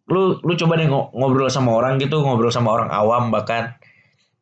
lu 0.09 0.41
lu 0.41 0.57
coba 0.57 0.81
deh 0.81 0.89
ngo- 0.89 1.13
ngobrol 1.13 1.53
sama 1.53 1.77
orang 1.77 2.01
gitu 2.01 2.25
ngobrol 2.25 2.49
sama 2.49 2.73
orang 2.73 2.89
awam 2.89 3.29
bahkan. 3.29 3.77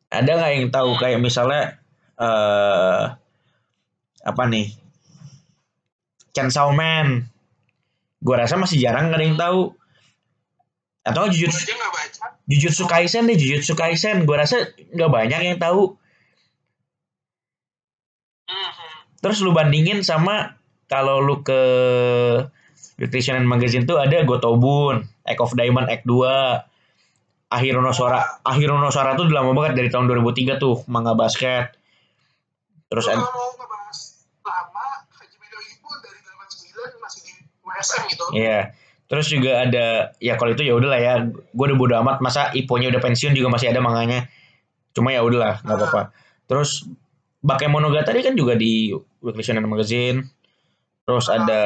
Ada 0.07 0.39
nggak 0.39 0.51
yang 0.55 0.67
tahu? 0.71 0.95
Kayak 0.95 1.19
misalnya 1.19 1.75
eh 2.15 3.03
apa 4.23 4.43
nih? 4.47 4.71
Chainsaw 6.31 6.71
Man 6.71 7.27
gua 8.23 8.47
rasa 8.47 8.55
masih 8.55 8.79
jarang 8.79 9.11
ada 9.11 9.19
yang 9.19 9.35
tahu. 9.35 9.75
Atau 11.03 11.27
Gue 11.31 11.51
Jujutsu 12.47 12.87
Kaisen 12.87 13.27
deh 13.27 13.35
Jujutsu 13.35 13.75
Kaisen. 13.75 14.23
Gua 14.23 14.39
rasa 14.47 14.71
nggak 14.95 15.11
banyak 15.11 15.41
yang 15.43 15.57
tahu 15.59 15.99
terus 19.19 19.41
lu 19.41 19.51
bandingin 19.53 20.05
sama 20.05 20.57
kalau 20.87 21.19
lu 21.19 21.43
ke 21.43 21.61
Weekly 22.97 23.21
Shonen 23.21 23.45
Magazine 23.45 23.85
tuh 23.85 24.01
ada 24.01 24.25
Gotobun, 24.25 25.05
Egg 25.21 25.37
of 25.37 25.53
Diamond 25.53 25.85
Act 25.85 26.09
2, 26.09 27.53
Ahironosora. 27.53 28.41
Ahironosora 28.41 29.13
tuh 29.13 29.29
udah 29.29 29.45
lama 29.45 29.53
banget 29.53 29.77
dari 29.77 29.89
tahun 29.93 30.09
2003 30.09 30.57
tuh, 30.57 30.81
manga 30.89 31.13
basket. 31.13 31.77
Terus 32.89 33.05
Kalau 33.05 33.21
mau 33.21 33.53
ngebahas 33.53 33.99
lama, 34.41 34.87
Hajime 35.13 35.45
no 35.51 35.59
Ippo 35.61 35.89
dari 36.01 36.19
89 36.25 37.03
masih 37.03 37.21
di 37.21 37.33
USM 37.61 38.01
gitu. 38.09 38.25
Iya. 38.33 38.59
Terus 39.07 39.25
juga 39.31 39.51
ada 39.63 40.11
ya 40.19 40.35
kalau 40.35 40.51
itu 40.57 40.63
ya 40.65 40.73
udahlah 40.75 40.99
ya. 40.99 41.13
Gue 41.29 41.65
udah 41.71 41.77
bodo 41.79 41.95
amat 42.03 42.19
masa 42.19 42.51
Iponya 42.51 42.91
udah 42.91 42.99
pensiun 42.99 43.37
juga 43.37 43.47
masih 43.53 43.71
ada 43.71 43.79
manganya. 43.79 44.27
Cuma 44.91 45.13
ya 45.13 45.21
udahlah, 45.21 45.61
nggak 45.63 45.77
apa-apa. 45.77 46.01
Terus 46.49 46.83
Bakemonogatari 47.41 48.25
kan 48.25 48.33
juga 48.33 48.57
di 48.57 48.91
Weekly 49.21 49.43
Shonen 49.45 49.69
Magazine. 49.69 50.25
Terus 51.07 51.31
ada 51.31 51.61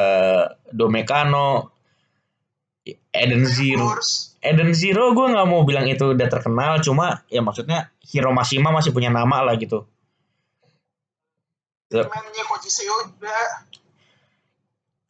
Domekano, 0.70 1.74
Eden 3.10 3.44
Zero. 3.50 3.98
Eden 4.42 4.72
Zero 4.78 5.14
gue 5.18 5.28
nggak 5.34 5.48
mau 5.50 5.66
bilang 5.66 5.90
itu 5.90 6.14
udah 6.14 6.28
terkenal, 6.30 6.82
cuma 6.82 7.26
ya 7.30 7.42
maksudnya 7.42 7.90
Hiro 8.06 8.30
Mashima 8.34 8.70
masih 8.70 8.94
punya 8.94 9.10
nama 9.10 9.42
lah 9.42 9.58
gitu. 9.58 9.86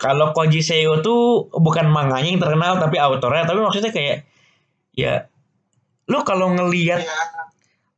Kalau 0.01 0.33
Koji 0.33 0.65
Seo 0.65 0.97
tuh 1.05 1.45
bukan 1.53 1.85
manganya 1.93 2.33
yang 2.33 2.41
terkenal 2.41 2.81
tapi 2.81 2.97
autornya, 2.97 3.45
tapi 3.45 3.61
maksudnya 3.61 3.93
kayak 3.93 4.25
ya 4.97 5.29
lu 6.09 6.25
kalau 6.25 6.51
ngelihat 6.51 7.05
Ya, 7.05 7.15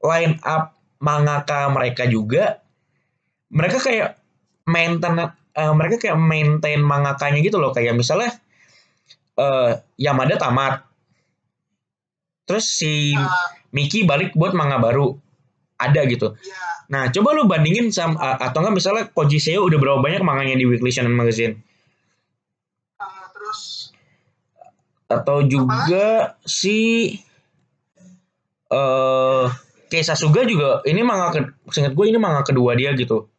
line 0.04 0.36
up 0.44 0.76
mangaka 1.04 1.68
mereka 1.68 2.08
juga 2.08 2.64
mereka 3.52 3.78
kayak 3.84 4.18
maintain 4.66 5.20
eh, 5.54 5.74
mereka 5.76 6.00
kayak 6.00 6.18
maintain 6.18 6.80
mangakanya 6.80 7.44
gitu 7.44 7.60
loh. 7.60 7.76
Kayak 7.76 8.00
misalnya 8.00 8.32
eh 9.38 9.72
Yamada 10.00 10.40
tamat. 10.40 10.82
Terus 12.44 12.66
si 12.68 13.16
uh, 13.16 13.48
Miki 13.76 14.04
balik 14.08 14.34
buat 14.34 14.56
manga 14.56 14.80
baru. 14.80 15.16
Ada 15.80 16.08
gitu. 16.08 16.38
Ya, 16.40 16.64
nah 16.88 17.04
coba 17.12 17.36
lu 17.36 17.44
bandingin 17.50 17.92
sama 17.92 18.16
a- 18.22 18.40
atau 18.40 18.64
enggak 18.64 18.76
misalnya 18.80 19.04
Koji 19.12 19.40
Seo 19.42 19.68
udah 19.68 19.78
berapa 19.80 20.00
banyak 20.00 20.24
manganya 20.24 20.56
di 20.56 20.64
Weekly 20.64 20.94
Shonen 20.94 21.12
Magazine? 21.12 21.60
Uh, 22.96 23.26
terus 23.36 23.92
atau 25.12 25.44
juga 25.44 26.40
si 26.48 27.12
eh 28.72 29.46
Kei 29.94 30.02
Sasuga 30.02 30.42
juga 30.42 30.82
ini 30.90 31.06
manga 31.06 31.30
ke, 31.30 31.40
seingat 31.70 31.94
gue 31.94 32.06
ini 32.10 32.18
manga 32.18 32.42
kedua 32.42 32.74
dia 32.74 32.98
gitu 32.98 33.30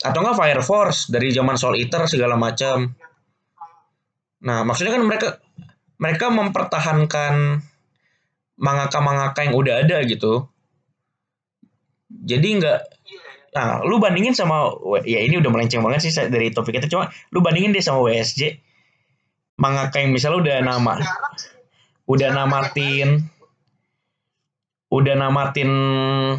atau 0.00 0.20
enggak 0.20 0.36
Fire 0.36 0.62
Force 0.64 1.08
dari 1.08 1.32
zaman 1.32 1.56
Soul 1.56 1.80
Eater 1.80 2.04
segala 2.04 2.36
macam. 2.36 2.92
Nah, 4.44 4.62
maksudnya 4.62 4.92
kan 5.00 5.02
mereka 5.02 5.28
mereka 5.96 6.26
mempertahankan 6.28 7.64
mangaka-mangaka 8.60 9.40
yang 9.48 9.56
udah 9.56 9.74
ada 9.80 10.04
gitu. 10.04 10.46
Jadi 12.12 12.48
enggak 12.60 12.80
ya. 13.56 13.56
nah, 13.56 13.80
lu 13.82 13.96
bandingin 13.96 14.36
sama 14.36 14.68
ya 15.08 15.24
ini 15.24 15.40
udah 15.40 15.50
melenceng 15.50 15.80
banget 15.80 16.06
sih 16.06 16.12
dari 16.28 16.52
topik 16.52 16.76
kita 16.76 16.92
cuma 16.92 17.08
lu 17.32 17.40
bandingin 17.40 17.72
deh 17.72 17.80
sama 17.80 18.04
WSJ 18.04 18.60
mangaka 19.56 20.04
yang 20.04 20.12
misalnya 20.12 20.38
udah 20.44 20.56
nama 20.60 20.94
udah 22.12 22.28
namatin 22.36 23.24
udah 24.96 25.14
namatin 25.16 25.70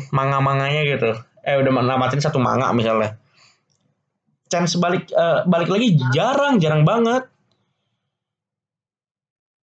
manga-manganya 0.10 0.82
gitu. 0.84 1.14
Eh 1.46 1.56
udah 1.62 1.72
namatin 1.86 2.20
satu 2.20 2.42
manga 2.42 2.74
misalnya. 2.74 3.16
Chance 4.50 4.82
balik 4.82 5.14
eh, 5.14 5.40
balik 5.46 5.70
lagi 5.70 6.00
jarang, 6.12 6.58
jarang 6.58 6.82
banget. 6.82 7.30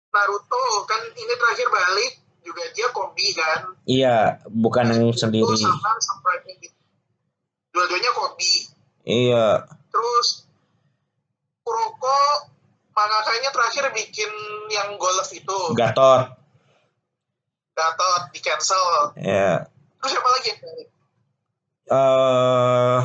Naruto 0.09 0.63
kan 0.89 1.03
ini 1.13 1.35
terakhir 1.37 1.69
balik 1.69 2.13
juga 2.41 2.63
dia 2.73 2.89
kombi 2.91 3.27
kan. 3.37 3.61
Iya, 3.85 4.17
bukan 4.49 4.89
yang 4.89 5.13
sendiri. 5.13 5.45
Sama. 5.61 6.33
Dua-duanya 7.69 8.11
kombi. 8.17 8.53
Iya, 9.09 9.69
Terus 9.93 10.49
Kuroko 11.67 12.49
mangakanya 12.97 13.51
terakhir 13.53 13.85
bikin 13.93 14.31
yang 14.73 14.97
golf 14.97 15.29
itu. 15.35 15.59
Gatot. 15.77 16.38
Gatot 17.79 18.23
di 18.29 18.41
cancel. 18.41 19.15
Ya. 19.15 19.71
Terus 20.01 20.11
siapa 20.11 20.29
lagi? 20.29 20.51
Eh 21.87 23.01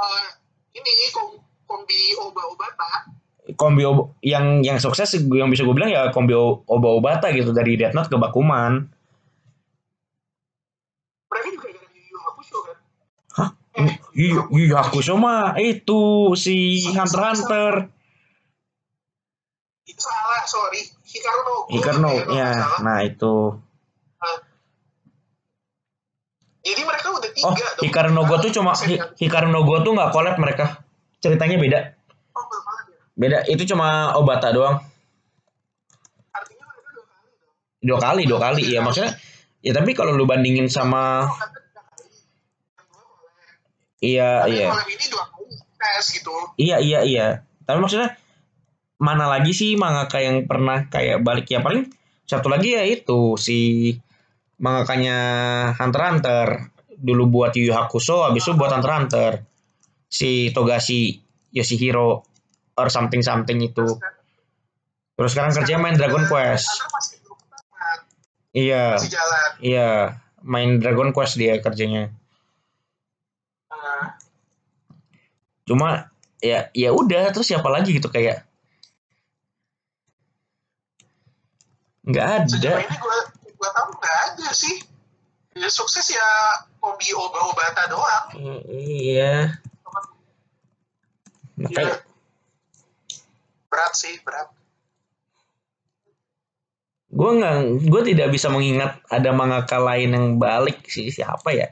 Eh, 0.00 0.26
ini 0.72 0.90
kom- 1.10 1.36
kombi 1.66 1.98
oba-obata. 2.16 3.10
kombi 3.52 3.82
Ob- 3.82 4.14
yang 4.22 4.62
yang 4.62 4.78
sukses 4.78 5.10
yang 5.12 5.50
bisa 5.50 5.60
gue 5.60 5.74
bilang 5.74 5.90
ya 5.90 6.08
kombi 6.08 6.32
oba-obata 6.32 7.28
gitu 7.30 7.50
dari 7.50 7.74
Death 7.74 7.92
Note 7.92 8.06
ke 8.06 8.16
Bakuman. 8.16 8.86
Mereka 11.26 11.48
juga 11.52 11.68
dari 11.74 12.00
Yu 12.06 12.16
Hakusho 12.16 12.58
kan. 12.62 12.76
Hah? 13.36 13.50
Eh, 13.76 13.92
Yu 14.14 14.26
Yu 14.48 14.64
Yu 14.64 14.74
Hakusho 14.74 15.14
mah 15.14 15.52
itu 15.54 16.00
si 16.34 16.56
Hunter 16.88 17.20
Hunter. 17.20 17.72
Itu 19.84 20.00
salah, 20.00 20.42
sorry. 20.44 20.82
Hikaru 21.02 21.40
no 21.40 21.54
Go. 21.64 21.72
Ikarno 21.72 22.08
kalau 22.08 22.24
nggak 22.26 22.36
ya. 22.36 22.48
salah. 22.54 22.78
Nah, 22.80 22.98
itu. 23.02 23.34
Jadi 26.60 26.82
mereka 26.84 27.08
udah 27.10 27.30
tiga 27.32 27.48
Oh, 27.48 27.54
dong. 27.56 27.82
Hikaru 27.82 28.10
no 28.10 28.22
Go 28.24 28.36
tuh 28.38 28.52
cuma 28.52 28.76
Hi- 28.76 29.00
Hikaru 29.16 29.48
no 29.48 29.64
Go 29.64 29.80
tuh 29.80 29.92
nggak 29.92 30.10
collab 30.10 30.36
mereka. 30.36 30.84
Ceritanya 31.18 31.56
beda. 31.56 31.78
Oh, 32.32 32.44
ya. 32.44 32.92
Beda. 33.16 33.38
Itu 33.44 33.64
cuma 33.66 34.12
Obata 34.14 34.52
doang. 34.52 34.84
Artinya 36.30 36.64
mereka 36.66 36.88
dua 36.92 37.04
kali 37.08 37.28
dong. 37.34 37.48
Dua 37.80 37.98
kali, 37.98 38.22
dua 38.28 38.38
kali. 38.38 38.62
Iya, 38.66 38.80
maksudnya 38.80 39.12
ya 39.60 39.72
tapi 39.72 39.92
kalau 39.92 40.16
lu 40.16 40.24
bandingin 40.24 40.68
sama 40.68 41.28
iya, 44.00 44.48
Tapi 44.48 44.56
iya. 44.56 44.72
ini 44.72 45.06
dua 45.08 45.24
kali 45.28 45.44
tes 45.76 46.04
gitu. 46.12 46.32
Iya 46.56 46.76
iya 46.80 47.00
iya. 47.04 47.26
Tapi 47.64 47.78
maksudnya 47.78 48.16
mana 49.00 49.32
lagi 49.32 49.56
sih 49.56 49.80
mangaka 49.80 50.20
yang 50.20 50.44
pernah 50.44 50.84
kayak 50.92 51.24
balik? 51.24 51.48
Ya 51.48 51.64
paling 51.64 51.88
satu 52.28 52.52
lagi 52.52 52.76
ya 52.76 52.84
itu 52.84 53.34
si 53.40 53.96
mangakanya 54.60 55.18
Hunter 55.80 56.02
Hunter. 56.04 56.48
Dulu 57.00 57.32
buat 57.32 57.56
Yu 57.56 57.72
Yu 57.72 57.72
Hakusho 57.72 58.28
habis 58.28 58.44
itu 58.44 58.52
buat 58.60 58.68
Hunter 58.76 58.92
Hunter. 58.92 59.32
Si 60.12 60.52
Togashi 60.52 61.16
Yoshihiro 61.56 62.20
or 62.76 62.88
something 62.92 63.24
something 63.24 63.56
itu. 63.64 63.88
Terus 65.16 65.30
sekarang 65.32 65.56
kerjanya 65.56 65.80
main 65.80 65.96
Dragon 65.96 66.24
Quest. 66.28 66.68
Iya. 68.52 69.00
Iya. 69.64 70.20
Main 70.44 70.76
Dragon 70.76 71.16
Quest 71.16 71.40
dia 71.40 71.56
kerjanya. 71.56 72.12
Nah, 73.72 74.16
cuma 75.64 76.12
ya 76.40 76.68
ya 76.76 76.92
udah 76.92 77.32
terus 77.32 77.48
siapa 77.48 77.68
lagi 77.68 77.96
gitu 77.96 78.12
kayak 78.12 78.49
nggak 82.10 82.50
sejauh 82.50 82.74
ada 82.76 82.84
ini 82.84 82.96
gue 82.98 83.18
gue 83.54 83.70
tahu 83.70 83.88
nggak 83.96 84.18
ada 84.34 84.48
sih. 84.50 84.76
Ya, 85.50 85.66
sukses 85.66 86.06
ya 86.08 86.28
kombi 86.78 87.10
oba-obata 87.12 87.90
doang. 87.90 88.26
I- 88.38 88.64
iya 88.70 89.58
nah, 91.58 91.68
Ya, 91.68 92.00
berat 93.68 93.92
sih, 93.94 94.16
berat. 94.22 94.48
gue 97.10 97.30
nggak 97.42 97.56
gue 97.90 98.02
tidak 98.14 98.28
bisa 98.30 98.46
mengingat 98.48 99.02
ada 99.10 99.34
mangaka 99.34 99.82
lain 99.82 100.14
yang 100.14 100.26
balik 100.38 100.86
sih 100.86 101.10
siapa 101.10 101.50
ya 101.50 101.66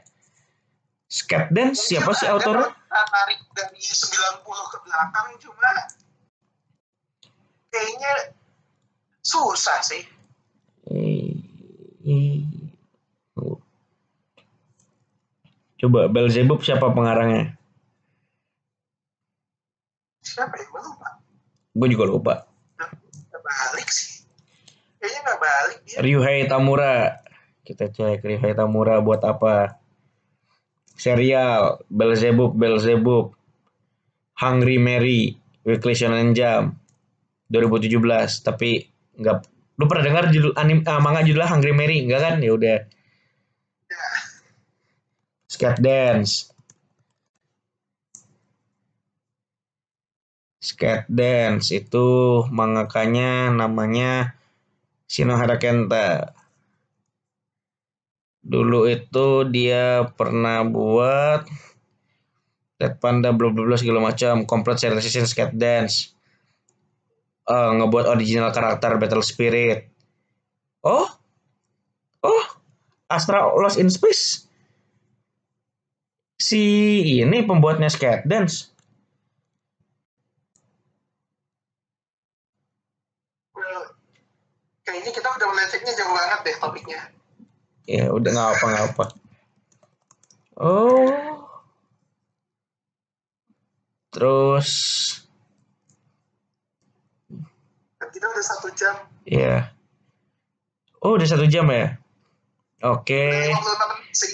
Skate 1.07 1.49
Dance 1.55 1.87
siapa 1.87 2.11
sih 2.11 2.27
autornya 2.27 2.69
tarik 2.91 3.39
dari 3.55 3.79
90 3.79 4.43
ke 4.43 4.77
belakang 4.83 5.27
cuma 5.39 5.71
kayaknya 7.71 8.35
susah 9.21 9.79
sih. 9.79 10.03
Coba 15.79 16.11
Belzebub 16.11 16.59
siapa 16.59 16.91
pengarangnya? 16.91 17.55
Siapa 20.19 20.53
ya? 20.59 20.65
Gue 20.67 20.81
lupa. 20.83 21.07
Gue 21.71 21.87
juga 21.87 22.05
lupa. 22.05 22.33
Balik 23.39 23.89
sih. 23.89 24.27
Kayaknya 24.99 25.19
nggak 25.25 25.39
balik 25.39 25.79
dia. 25.87 25.97
Ryuhei 26.03 26.39
Tamura. 26.45 27.23
Kita 27.63 27.87
cek 27.89 28.21
Ryuhei 28.21 28.53
Tamura 28.53 28.99
buat 28.99 29.23
apa? 29.23 29.79
Serial 30.99 31.79
Belzebub 31.87 32.53
Belzebub. 32.53 33.33
Hungry 34.39 34.79
Mary 34.79 35.35
Weekly 35.67 35.95
Shonen 35.95 36.31
Jump 36.31 36.79
2017 37.51 37.99
tapi 38.39 38.87
nggak 39.19 39.58
lu 39.79 39.87
pernah 39.87 40.03
dengar 40.03 40.23
judul 40.27 40.51
anim 40.59 40.83
ah, 40.83 40.99
manga 40.99 41.23
judulnya 41.23 41.47
Hungry 41.47 41.71
Mary 41.71 42.03
enggak 42.03 42.21
kan 42.21 42.35
ya 42.43 42.51
udah 42.51 42.77
Ya, 43.89 44.05
Skate 45.49 45.81
Dance 45.81 46.53
Skate 50.61 51.09
Dance 51.09 51.73
itu 51.73 52.07
mangakanya 52.53 53.49
namanya 53.49 54.37
Shinohara 55.09 55.57
Kenta. 55.57 56.37
Dulu 58.45 58.85
itu 58.85 59.49
dia 59.49 60.05
pernah 60.13 60.61
buat 60.61 61.49
Red 62.77 63.01
Panda 63.01 63.33
bla 63.33 63.49
bla 63.49 63.65
bla 63.65 63.75
segala 63.79 63.99
macam, 64.05 64.45
complete 64.45 64.85
serialization 64.85 65.25
Skate 65.25 65.57
Dance. 65.57 66.18
Eh, 67.49 67.71
ngebuat 67.81 68.05
original 68.05 68.53
karakter 68.53 68.93
Battle 69.01 69.25
Spirit. 69.25 69.89
Oh? 70.85 71.09
Oh, 72.21 72.45
Astra 73.09 73.41
Lost 73.57 73.81
in 73.81 73.89
Space. 73.89 74.45
Si 76.37 76.61
ini 77.19 77.41
pembuatnya 77.43 77.89
Skate 77.89 78.29
Dance. 78.29 78.69
well, 83.59 83.83
kayaknya 84.87 85.11
kita 85.11 85.27
udah 85.27 85.47
melencengnya 85.51 85.93
jauh 85.97 86.13
banget 86.15 86.39
deh 86.47 86.55
topiknya. 86.61 86.99
Ya 87.89 88.05
udah 88.13 88.29
nggak 88.29 88.49
apa 88.55 88.65
nggak 88.69 88.85
apa. 88.93 89.05
Oh. 90.59 91.49
Terus 94.09 94.69
Kita 98.09 98.25
udah 98.29 98.45
satu 98.45 98.67
jam. 98.73 98.95
ya. 99.25 99.69
Oh 100.99 101.15
udah 101.15 101.27
satu 101.27 101.45
jam 101.47 101.69
ya. 101.71 101.95
Oke. 102.83 103.51
56 103.53 103.91
menit 103.95 104.15
sih. 104.15 104.33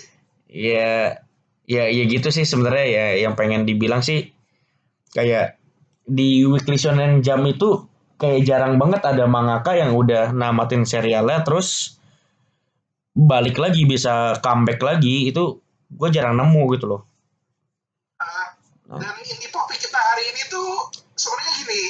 Ya 0.49 1.19
ya 1.65 1.89
ya 1.89 2.03
gitu 2.05 2.29
sih 2.29 2.45
sebenarnya 2.45 2.85
ya 2.85 3.05
yang 3.25 3.33
pengen 3.33 3.65
dibilang 3.65 4.05
sih 4.05 4.29
kayak 5.17 5.57
di 6.05 6.45
Weekly 6.45 6.77
Shonen 6.77 7.25
Jump 7.25 7.49
itu 7.49 7.89
kayak 8.21 8.45
jarang 8.45 8.77
banget 8.77 9.01
ada 9.01 9.25
mangaka 9.25 9.73
yang 9.73 9.97
udah 9.97 10.29
namatin 10.29 10.85
serialnya 10.85 11.41
terus 11.41 11.97
balik 13.15 13.57
lagi 13.57 13.87
bisa 13.89 14.37
comeback 14.45 14.79
lagi 14.83 15.31
itu 15.31 15.57
gue 15.89 16.09
jarang 16.13 16.37
nemu 16.37 16.61
gitu 16.77 16.85
loh. 16.85 17.01
Oh. 18.85 19.01
dan 19.01 19.17
ini 19.17 19.49
topik 19.49 19.81
kita 19.81 19.97
hari 19.97 20.29
ini 20.29 20.41
tuh 20.47 20.93
sebenarnya 21.17 21.51
gini. 21.63 21.83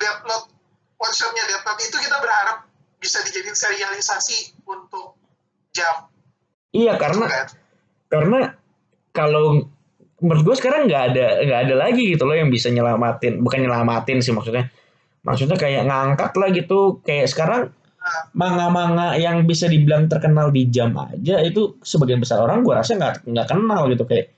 Death 0.00 0.24
Note, 0.24 0.48
one 0.96 1.14
shotnya 1.14 1.44
Death 1.46 1.64
Note 1.68 1.82
itu 1.84 1.96
kita 2.00 2.16
berharap 2.18 2.66
bisa 2.96 3.20
dijadiin 3.20 3.56
serialisasi 3.56 4.64
untuk 4.64 5.16
jam. 5.76 6.08
Iya 6.72 6.96
karena 6.96 7.26
kan? 7.26 7.46
karena 8.10 8.38
kalau 9.14 9.70
menurut 10.18 10.42
gue 10.42 10.56
sekarang 10.58 10.90
nggak 10.90 11.04
ada 11.14 11.26
nggak 11.46 11.60
ada 11.66 11.74
lagi 11.78 12.14
gitu 12.14 12.26
loh 12.26 12.36
yang 12.36 12.50
bisa 12.50 12.70
nyelamatin 12.70 13.42
bukan 13.42 13.62
nyelamatin 13.66 14.22
sih 14.22 14.30
maksudnya 14.34 14.70
maksudnya 15.26 15.58
kayak 15.58 15.86
ngangkat 15.86 16.32
lah 16.36 16.48
gitu 16.54 17.02
kayak 17.02 17.26
sekarang 17.26 17.74
Nah, 18.00 18.32
manga-manga 18.32 19.12
yang 19.20 19.44
bisa 19.44 19.68
dibilang 19.68 20.08
terkenal 20.08 20.48
di 20.48 20.72
jam 20.72 20.96
aja 20.96 21.36
itu 21.44 21.76
sebagian 21.84 22.16
besar 22.16 22.40
orang 22.40 22.64
gue 22.64 22.72
rasa 22.72 22.96
nggak 22.96 23.28
nggak 23.28 23.46
kenal 23.52 23.92
gitu 23.92 24.08
kayak 24.08 24.32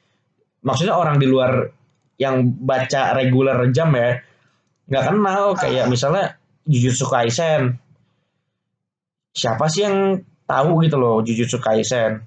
maksudnya 0.66 0.98
orang 0.98 1.22
di 1.22 1.30
luar 1.30 1.70
yang 2.18 2.42
baca 2.58 3.14
reguler 3.14 3.70
jam 3.70 3.94
ya 3.94 4.18
nggak 4.90 5.04
kenal 5.12 5.54
kayak 5.54 5.86
misalnya 5.86 6.38
Jujutsu 6.66 7.06
Kaisen. 7.10 7.78
Siapa 9.32 9.66
sih 9.66 9.82
yang 9.86 10.20
tahu 10.46 10.84
gitu 10.84 10.96
loh 10.98 11.22
Jujutsu 11.22 11.58
Kaisen? 11.58 12.22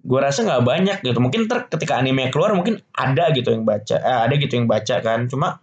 Gue 0.00 0.20
rasa 0.22 0.46
nggak 0.46 0.64
banyak 0.64 0.98
gitu. 1.04 1.18
Mungkin 1.20 1.50
ter 1.50 1.68
ketika 1.68 2.00
anime 2.00 2.32
keluar 2.32 2.56
mungkin 2.56 2.80
ada 2.94 3.30
gitu 3.34 3.52
yang 3.52 3.68
baca 3.68 3.96
eh, 4.00 4.20
ada 4.28 4.34
gitu 4.38 4.52
yang 4.56 4.66
baca 4.70 4.96
kan. 5.02 5.28
Cuma 5.28 5.60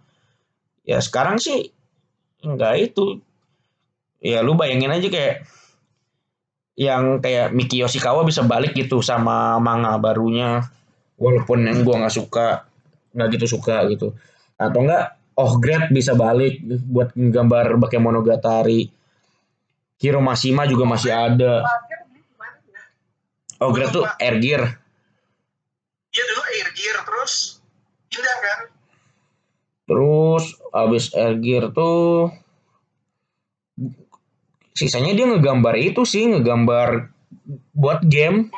ya 0.86 1.02
sekarang 1.02 1.40
sih 1.40 1.72
nggak 2.44 2.74
itu. 2.92 3.18
Ya 4.18 4.42
lu 4.42 4.58
bayangin 4.58 4.90
aja 4.90 5.06
kayak 5.10 5.46
yang 6.78 7.18
kayak 7.18 7.50
Miki 7.50 7.82
Yoshikawa 7.82 8.22
bisa 8.22 8.46
balik 8.46 8.74
gitu 8.74 9.02
sama 9.02 9.58
manga 9.58 9.98
barunya. 9.98 10.62
Walaupun 11.18 11.66
yang 11.66 11.82
gua 11.82 12.06
nggak 12.06 12.14
suka 12.14 12.66
nggak 13.14 13.28
gitu 13.38 13.58
suka 13.58 13.86
gitu. 13.90 14.14
Atau 14.54 14.86
enggak 14.86 15.17
Oh 15.38 15.62
Great 15.62 15.94
bisa 15.94 16.18
balik 16.18 16.58
buat 16.66 17.14
gambar 17.14 17.78
Bakemonogatari 17.78 18.90
Hiro 20.02 20.18
Mashima 20.18 20.66
juga 20.66 20.82
masih 20.82 21.14
ada? 21.14 21.62
Oh 23.62 23.70
Great 23.70 23.94
tuh 23.94 24.02
Air 24.18 24.42
Gear. 24.42 24.62
Iya 26.10 26.22
dulu 26.26 26.42
Air 26.42 26.68
Gear 26.74 26.96
terus 27.06 27.62
pindah 28.10 28.38
kan? 28.42 28.60
terus 29.88 30.44
abis 30.76 31.16
Air 31.16 31.40
Gear 31.40 31.64
tuh 31.72 32.28
sisanya 34.76 35.16
dia 35.16 35.24
ngegambar 35.24 35.80
itu 35.80 36.02
sih 36.02 36.26
ngegambar 36.26 37.14
buat 37.72 38.02
game. 38.04 38.50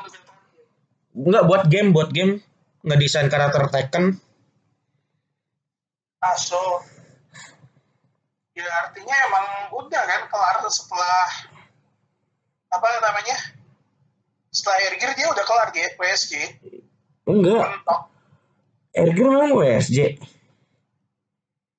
Nggak 1.13 1.45
buat 1.45 1.63
game 1.69 1.89
buat 1.93 2.09
game. 2.11 2.41
Ngedesain 2.81 3.29
karakter 3.29 3.69
Tekken 3.69 4.17
Aso. 6.21 6.85
Ya 8.53 8.69
artinya 8.85 9.17
emang 9.25 9.47
udah 9.73 10.03
kan 10.05 10.23
kelar 10.29 10.57
setelah 10.69 11.27
apa 12.69 12.87
namanya? 13.01 13.37
Setelah 14.53 14.79
Gear 15.01 15.13
dia 15.17 15.27
udah 15.33 15.45
kelar 15.49 15.69
di 15.73 15.81
PSG. 15.97 16.33
enggak 17.25 17.63
Mentok. 17.63 18.01
Gear 18.91 19.29
memang 19.31 19.55
WSJ 19.55 19.99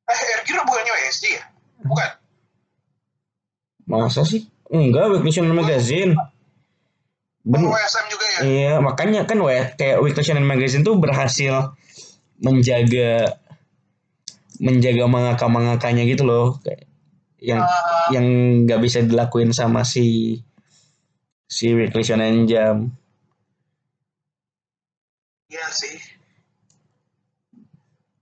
Eh 0.07 0.19
Gear 0.47 0.63
bukannya 0.63 0.91
WSG 0.95 1.23
ya? 1.35 1.43
Bukan. 1.83 2.09
masa 3.89 4.23
sih 4.23 4.47
enggak 4.71 5.19
Shonen 5.35 5.51
Magazine 5.51 6.15
Ben 7.41 7.65
WSM 7.65 8.05
juga 8.07 8.25
ya? 8.37 8.39
iya 8.45 8.73
makanya 8.77 9.25
kan 9.25 9.41
we, 9.41 9.57
kayak 9.75 9.99
Weekly 9.99 10.23
Shonen 10.23 10.45
Magazine 10.45 10.85
tuh 10.85 10.95
berhasil 10.95 11.73
menjaga 12.39 13.40
menjaga 14.61 15.09
mangaka-mangakanya 15.09 16.05
gitu 16.05 16.23
loh 16.29 16.61
kayak 16.61 16.85
yang 17.41 17.65
Ah, 17.65 18.13
yang 18.13 18.25
nggak 18.69 18.79
bisa 18.85 19.01
dilakuin 19.01 19.49
sama 19.49 19.81
si 19.81 20.37
si 21.49 21.73
Weekly 21.73 22.05
Shonen 22.05 22.45
Jump. 22.45 22.93
Iya 25.49 25.67
sih. 25.73 25.97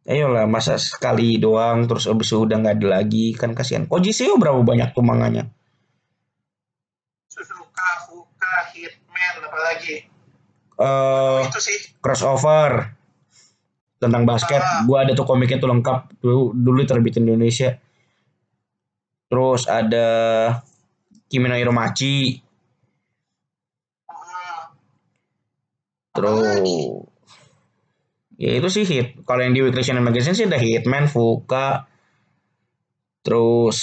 Ayolah 0.10 0.50
masa 0.50 0.80
sekali 0.82 1.38
doang 1.38 1.86
terus 1.86 2.10
abis 2.10 2.34
itu 2.34 2.42
udah 2.42 2.58
nggak 2.58 2.82
ada 2.82 2.88
lagi 3.04 3.36
kan 3.38 3.54
kasihan. 3.54 3.86
Koji 3.86 4.10
Seo 4.16 4.40
berapa 4.42 4.58
banyak 4.64 4.96
tuh 4.98 5.06
manganya? 5.06 5.46
Suzuka, 7.30 8.10
Fuka, 8.10 8.74
Hitman, 8.74 9.36
apalagi. 9.46 10.10
Eh 10.80 11.40
itu 11.46 11.60
sih. 11.60 11.80
crossover 12.00 12.99
tentang 14.00 14.24
basket. 14.24 14.64
Ah. 14.64 14.88
Gua 14.88 15.04
ada 15.04 15.12
tuh 15.12 15.28
komiknya 15.28 15.60
tuh 15.60 15.70
lengkap 15.70 16.24
dulu 16.24 16.56
dulu 16.56 16.80
terbitin 16.88 17.28
di 17.28 17.36
Indonesia. 17.36 17.76
Terus 19.30 19.70
ada 19.70 20.08
Kimi 21.30 21.46
no 21.46 21.54
Iromachi, 21.54 22.42
Ah, 24.10 24.74
terus 26.10 26.58
ya 28.42 28.50
itu 28.58 28.68
sih 28.74 28.84
hit. 28.90 29.22
Kalau 29.30 29.46
yang 29.46 29.54
di 29.54 29.62
Weekly 29.62 29.86
Shonen 29.86 30.02
Magazine 30.02 30.34
sih 30.34 30.50
ada 30.50 30.58
Hitman, 30.58 31.06
Fuka, 31.06 31.86
terus 33.22 33.78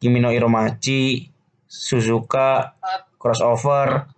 Kimi 0.00 0.24
no 0.24 0.32
Iromachi, 0.32 1.28
Suzuka, 1.68 2.80
crossover. 3.20 4.08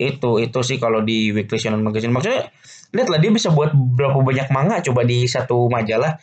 Itu 0.00 0.40
itu 0.40 0.60
sih 0.64 0.80
kalau 0.80 1.04
di 1.04 1.28
Weekly 1.36 1.60
Shonen 1.60 1.84
Magazine. 1.84 2.16
Maksudnya 2.16 2.48
lihatlah 2.92 3.18
dia 3.18 3.32
bisa 3.32 3.48
buat 3.48 3.72
berapa 3.72 4.20
banyak 4.20 4.48
manga 4.52 4.84
coba 4.84 5.02
di 5.08 5.24
satu 5.24 5.66
majalah. 5.72 6.20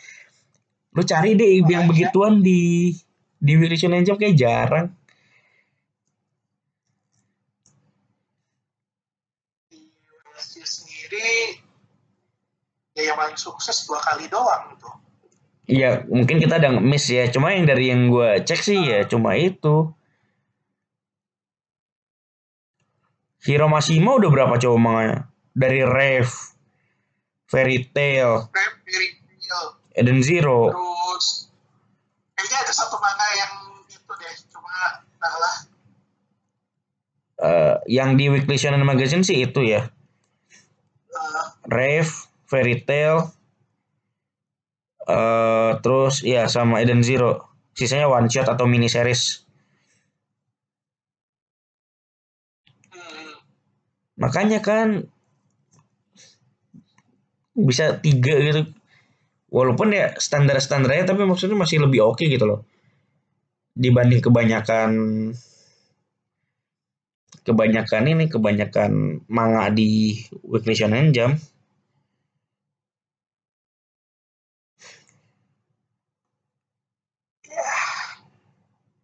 Lu 0.93 1.01
cari 1.05 1.34
deh 1.34 1.65
yang 1.65 1.89
begituan 1.89 2.41
di 2.45 2.93
di 3.41 3.51
Weekly 3.57 3.78
Shonen 3.78 4.05
Jump 4.05 4.22
kayak 4.22 4.38
jarang. 4.38 4.88
Jadi 11.09 11.57
ya 12.93 13.01
yang 13.09 13.17
paling 13.17 13.39
sukses 13.39 13.89
dua 13.89 13.97
kali 13.97 14.30
doang 14.30 14.76
gitu 14.76 14.89
Iya, 15.70 16.01
mungkin 16.09 16.41
kita 16.41 16.57
ada 16.57 16.74
miss 16.82 17.05
ya. 17.13 17.30
Cuma 17.30 17.53
yang 17.53 17.70
dari 17.70 17.93
yang 17.93 18.09
gue 18.09 18.41
cek 18.41 18.61
sih 18.65 18.89
ya 18.89 19.05
cuma 19.05 19.38
itu. 19.38 19.93
Hiro 23.45 23.70
Mashima 23.70 24.17
udah 24.17 24.30
berapa 24.34 24.57
coba 24.57 24.78
manganya? 24.82 25.17
Dari 25.53 25.86
Rev, 25.86 26.26
Fairy 27.50 27.89
Tail, 27.89 28.45
Rap, 28.54 28.74
Fairy 28.86 29.10
Tail, 29.18 29.62
Eden 29.97 30.22
Zero. 30.22 30.70
terus 30.70 31.26
kayaknya 32.38 32.58
ada 32.64 32.74
satu 32.74 32.95
manga 33.02 33.28
yang 33.36 33.54
itu 33.89 34.12
deh 34.16 34.34
cuma 34.54 34.74
entahlah 35.02 35.56
eh, 37.39 37.76
yang 37.89 38.16
di 38.16 38.30
Weekly 38.30 38.56
Shonen 38.56 38.86
Magazine 38.86 39.26
sih 39.26 39.41
itu 39.41 39.66
ya. 39.66 39.89
eh, 41.10 41.45
Rev, 41.68 42.08
Fairy 42.45 42.82
Tail, 42.86 43.30
eh 45.10 45.72
terus 45.84 46.22
ya 46.24 46.45
sama 46.47 46.82
Eden 46.84 47.02
Zero. 47.02 47.50
Sisanya 47.74 48.12
one 48.12 48.28
shot 48.28 48.45
atau 48.45 48.66
mini 48.68 48.91
series. 48.91 49.47
hmm, 52.91 53.32
Makanya 54.20 54.60
kan 54.60 55.08
bisa 57.66 57.99
tiga 57.99 58.36
gitu. 58.39 58.62
Walaupun 59.49 59.89
ya 59.91 60.14
standar-standarnya 60.14 61.10
tapi 61.10 61.26
maksudnya 61.26 61.57
masih 61.57 61.82
lebih 61.82 62.05
oke 62.05 62.22
gitu 62.22 62.45
loh. 62.45 62.60
Dibanding 63.74 64.22
kebanyakan 64.22 64.91
kebanyakan 67.47 68.03
ini 68.14 68.26
kebanyakan 68.30 69.24
manga 69.26 69.74
di 69.74 70.22
Weekly 70.45 70.78
Shonen 70.78 71.10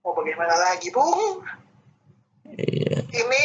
mau 0.05 0.13
bagaimana 0.13 0.53
lagi 0.53 0.93
bung 0.93 1.41
Iya. 2.55 3.03
ini 3.09 3.43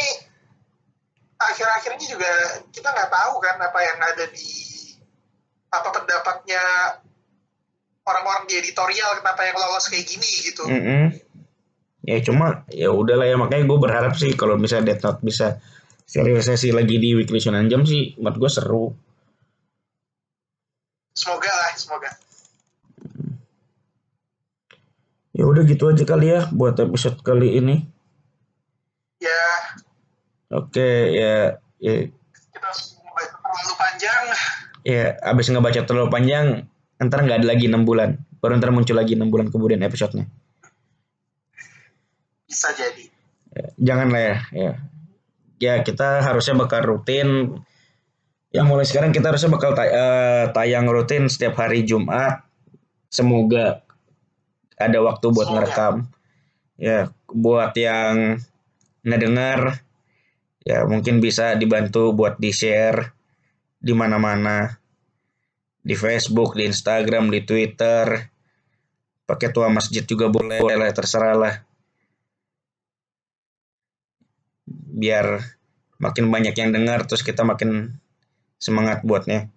akhir-akhir 1.35 1.99
ini 1.99 2.05
juga 2.05 2.31
kita 2.71 2.93
nggak 2.93 3.11
tahu 3.11 3.43
kan 3.43 3.57
apa 3.59 3.79
yang 3.81 3.99
ada 3.99 4.29
di 4.29 4.70
apa 5.71 5.89
pendapatnya 5.89 6.63
orang-orang 8.03 8.43
di 8.45 8.59
editorial 8.59 9.19
kenapa 9.19 9.41
yang 9.45 9.55
lolos 9.55 9.87
kayak 9.87 10.05
gini 10.05 10.29
gitu 10.43 10.63
Mm-mm. 10.67 11.05
Ya 12.01 12.17
cuma 12.25 12.65
ya 12.67 12.89
udahlah 12.89 13.29
ya 13.29 13.37
makanya 13.37 13.69
gue 13.69 13.77
berharap 13.77 14.17
sih 14.17 14.33
kalau 14.33 14.57
misalnya 14.57 14.91
Death 14.91 15.05
Note 15.05 15.21
bisa 15.21 15.61
serialisasi 16.03 16.73
lagi 16.73 16.97
di 16.97 17.13
Weekly 17.13 17.37
Shonen 17.37 17.69
Jump 17.69 17.85
sih 17.85 18.17
menurut 18.17 18.37
gue 18.41 18.51
seru. 18.51 18.85
semoga 21.11 21.51
lah 21.51 21.71
semoga 21.75 22.09
Ya 25.31 25.47
udah 25.47 25.63
gitu 25.63 25.87
aja 25.87 26.03
kali 26.03 26.27
ya 26.27 26.51
buat 26.51 26.75
episode 26.75 27.23
kali 27.23 27.55
ini. 27.55 27.87
ya 29.21 29.45
Oke 30.51 30.89
ya 31.15 31.55
ya 31.79 32.11
ya 34.81 35.17
abis 35.21 35.49
ngebaca 35.53 35.85
terlalu 35.85 36.09
panjang 36.09 36.65
ntar 37.01 37.25
nggak 37.25 37.41
ada 37.41 37.47
lagi 37.47 37.65
enam 37.69 37.85
bulan. 37.85 38.17
Baru 38.41 38.57
ntar 38.57 38.73
muncul 38.73 38.97
lagi 38.97 39.13
enam 39.17 39.29
bulan 39.29 39.49
kemudian 39.53 39.81
episodenya. 39.85 40.25
bisa 42.51 42.67
jadi. 42.75 43.07
Ya, 43.55 43.67
jangan 43.79 44.07
lah 44.11 44.21
ya 44.21 44.37
ya. 44.51 44.73
Ya 45.61 45.73
kita 45.87 46.19
harusnya 46.19 46.59
bakal 46.59 46.83
rutin. 46.83 47.59
Ya 48.51 48.67
mulai 48.67 48.83
sekarang 48.83 49.15
kita 49.15 49.31
harusnya 49.31 49.47
bakal 49.47 49.71
tay- 49.71 49.93
eh, 49.95 50.45
tayang 50.51 50.91
rutin 50.91 51.31
setiap 51.31 51.55
hari 51.55 51.87
Jumat. 51.87 52.43
Semoga 53.07 53.87
ada 54.75 54.99
waktu 54.99 55.31
buat 55.31 55.47
Semoga. 55.47 55.57
ngerekam. 55.63 55.95
Ya 56.75 56.99
buat 57.31 57.71
yang 57.79 58.43
ngedengar 59.07 59.79
ya 60.61 60.85
mungkin 60.85 61.23
bisa 61.23 61.55
dibantu 61.57 62.13
buat 62.13 62.37
di 62.37 62.51
share 62.53 63.15
di 63.81 63.93
mana-mana. 63.97 64.77
Di 65.81 65.97
Facebook 65.97 66.53
di 66.53 66.69
Instagram 66.69 67.33
di 67.33 67.41
Twitter. 67.41 68.29
Pakai 69.25 69.49
tua 69.49 69.73
masjid 69.73 70.05
juga 70.05 70.29
boleh 70.29 70.61
lah 70.61 70.93
terserah 70.93 71.33
lah. 71.33 71.55
Biar 74.69 75.41
makin 75.97 76.29
banyak 76.29 76.53
yang 76.53 76.69
dengar 76.69 77.09
terus 77.09 77.25
kita 77.25 77.41
makin 77.41 77.97
semangat 78.61 79.01
buatnya. 79.01 79.49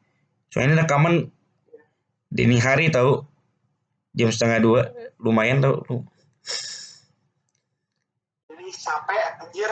Soalnya 0.49 0.73
ini 0.73 0.77
rekaman 0.81 1.15
dini 2.33 2.57
hari 2.57 2.89
tahu 2.89 3.21
jam 4.17 4.33
setengah 4.33 4.59
dua. 4.65 4.81
Lumayan 5.21 5.61
tahu. 5.61 5.77
jadi 8.49 8.65
capek 8.73 9.21
anjir. 9.45 9.71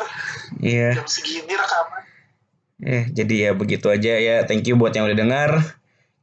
Iya. 0.61 0.89
jam 1.01 1.09
segini 1.09 1.55
rekaman 1.57 2.12
Eh 2.83 3.07
jadi 3.15 3.35
ya 3.49 3.51
begitu 3.55 3.87
aja 3.89 4.19
ya. 4.19 4.37
Thank 4.43 4.67
you 4.67 4.75
buat 4.75 4.93
yang 4.93 5.07
udah 5.07 5.19
dengar. 5.19 5.51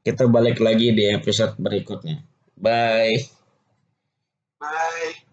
Kita 0.04 0.28
balik 0.28 0.60
lagi 0.60 0.92
di 0.92 1.08
episode 1.08 1.56
berikutnya. 1.56 2.24
Bye. 2.60 3.24
bye 4.60 5.29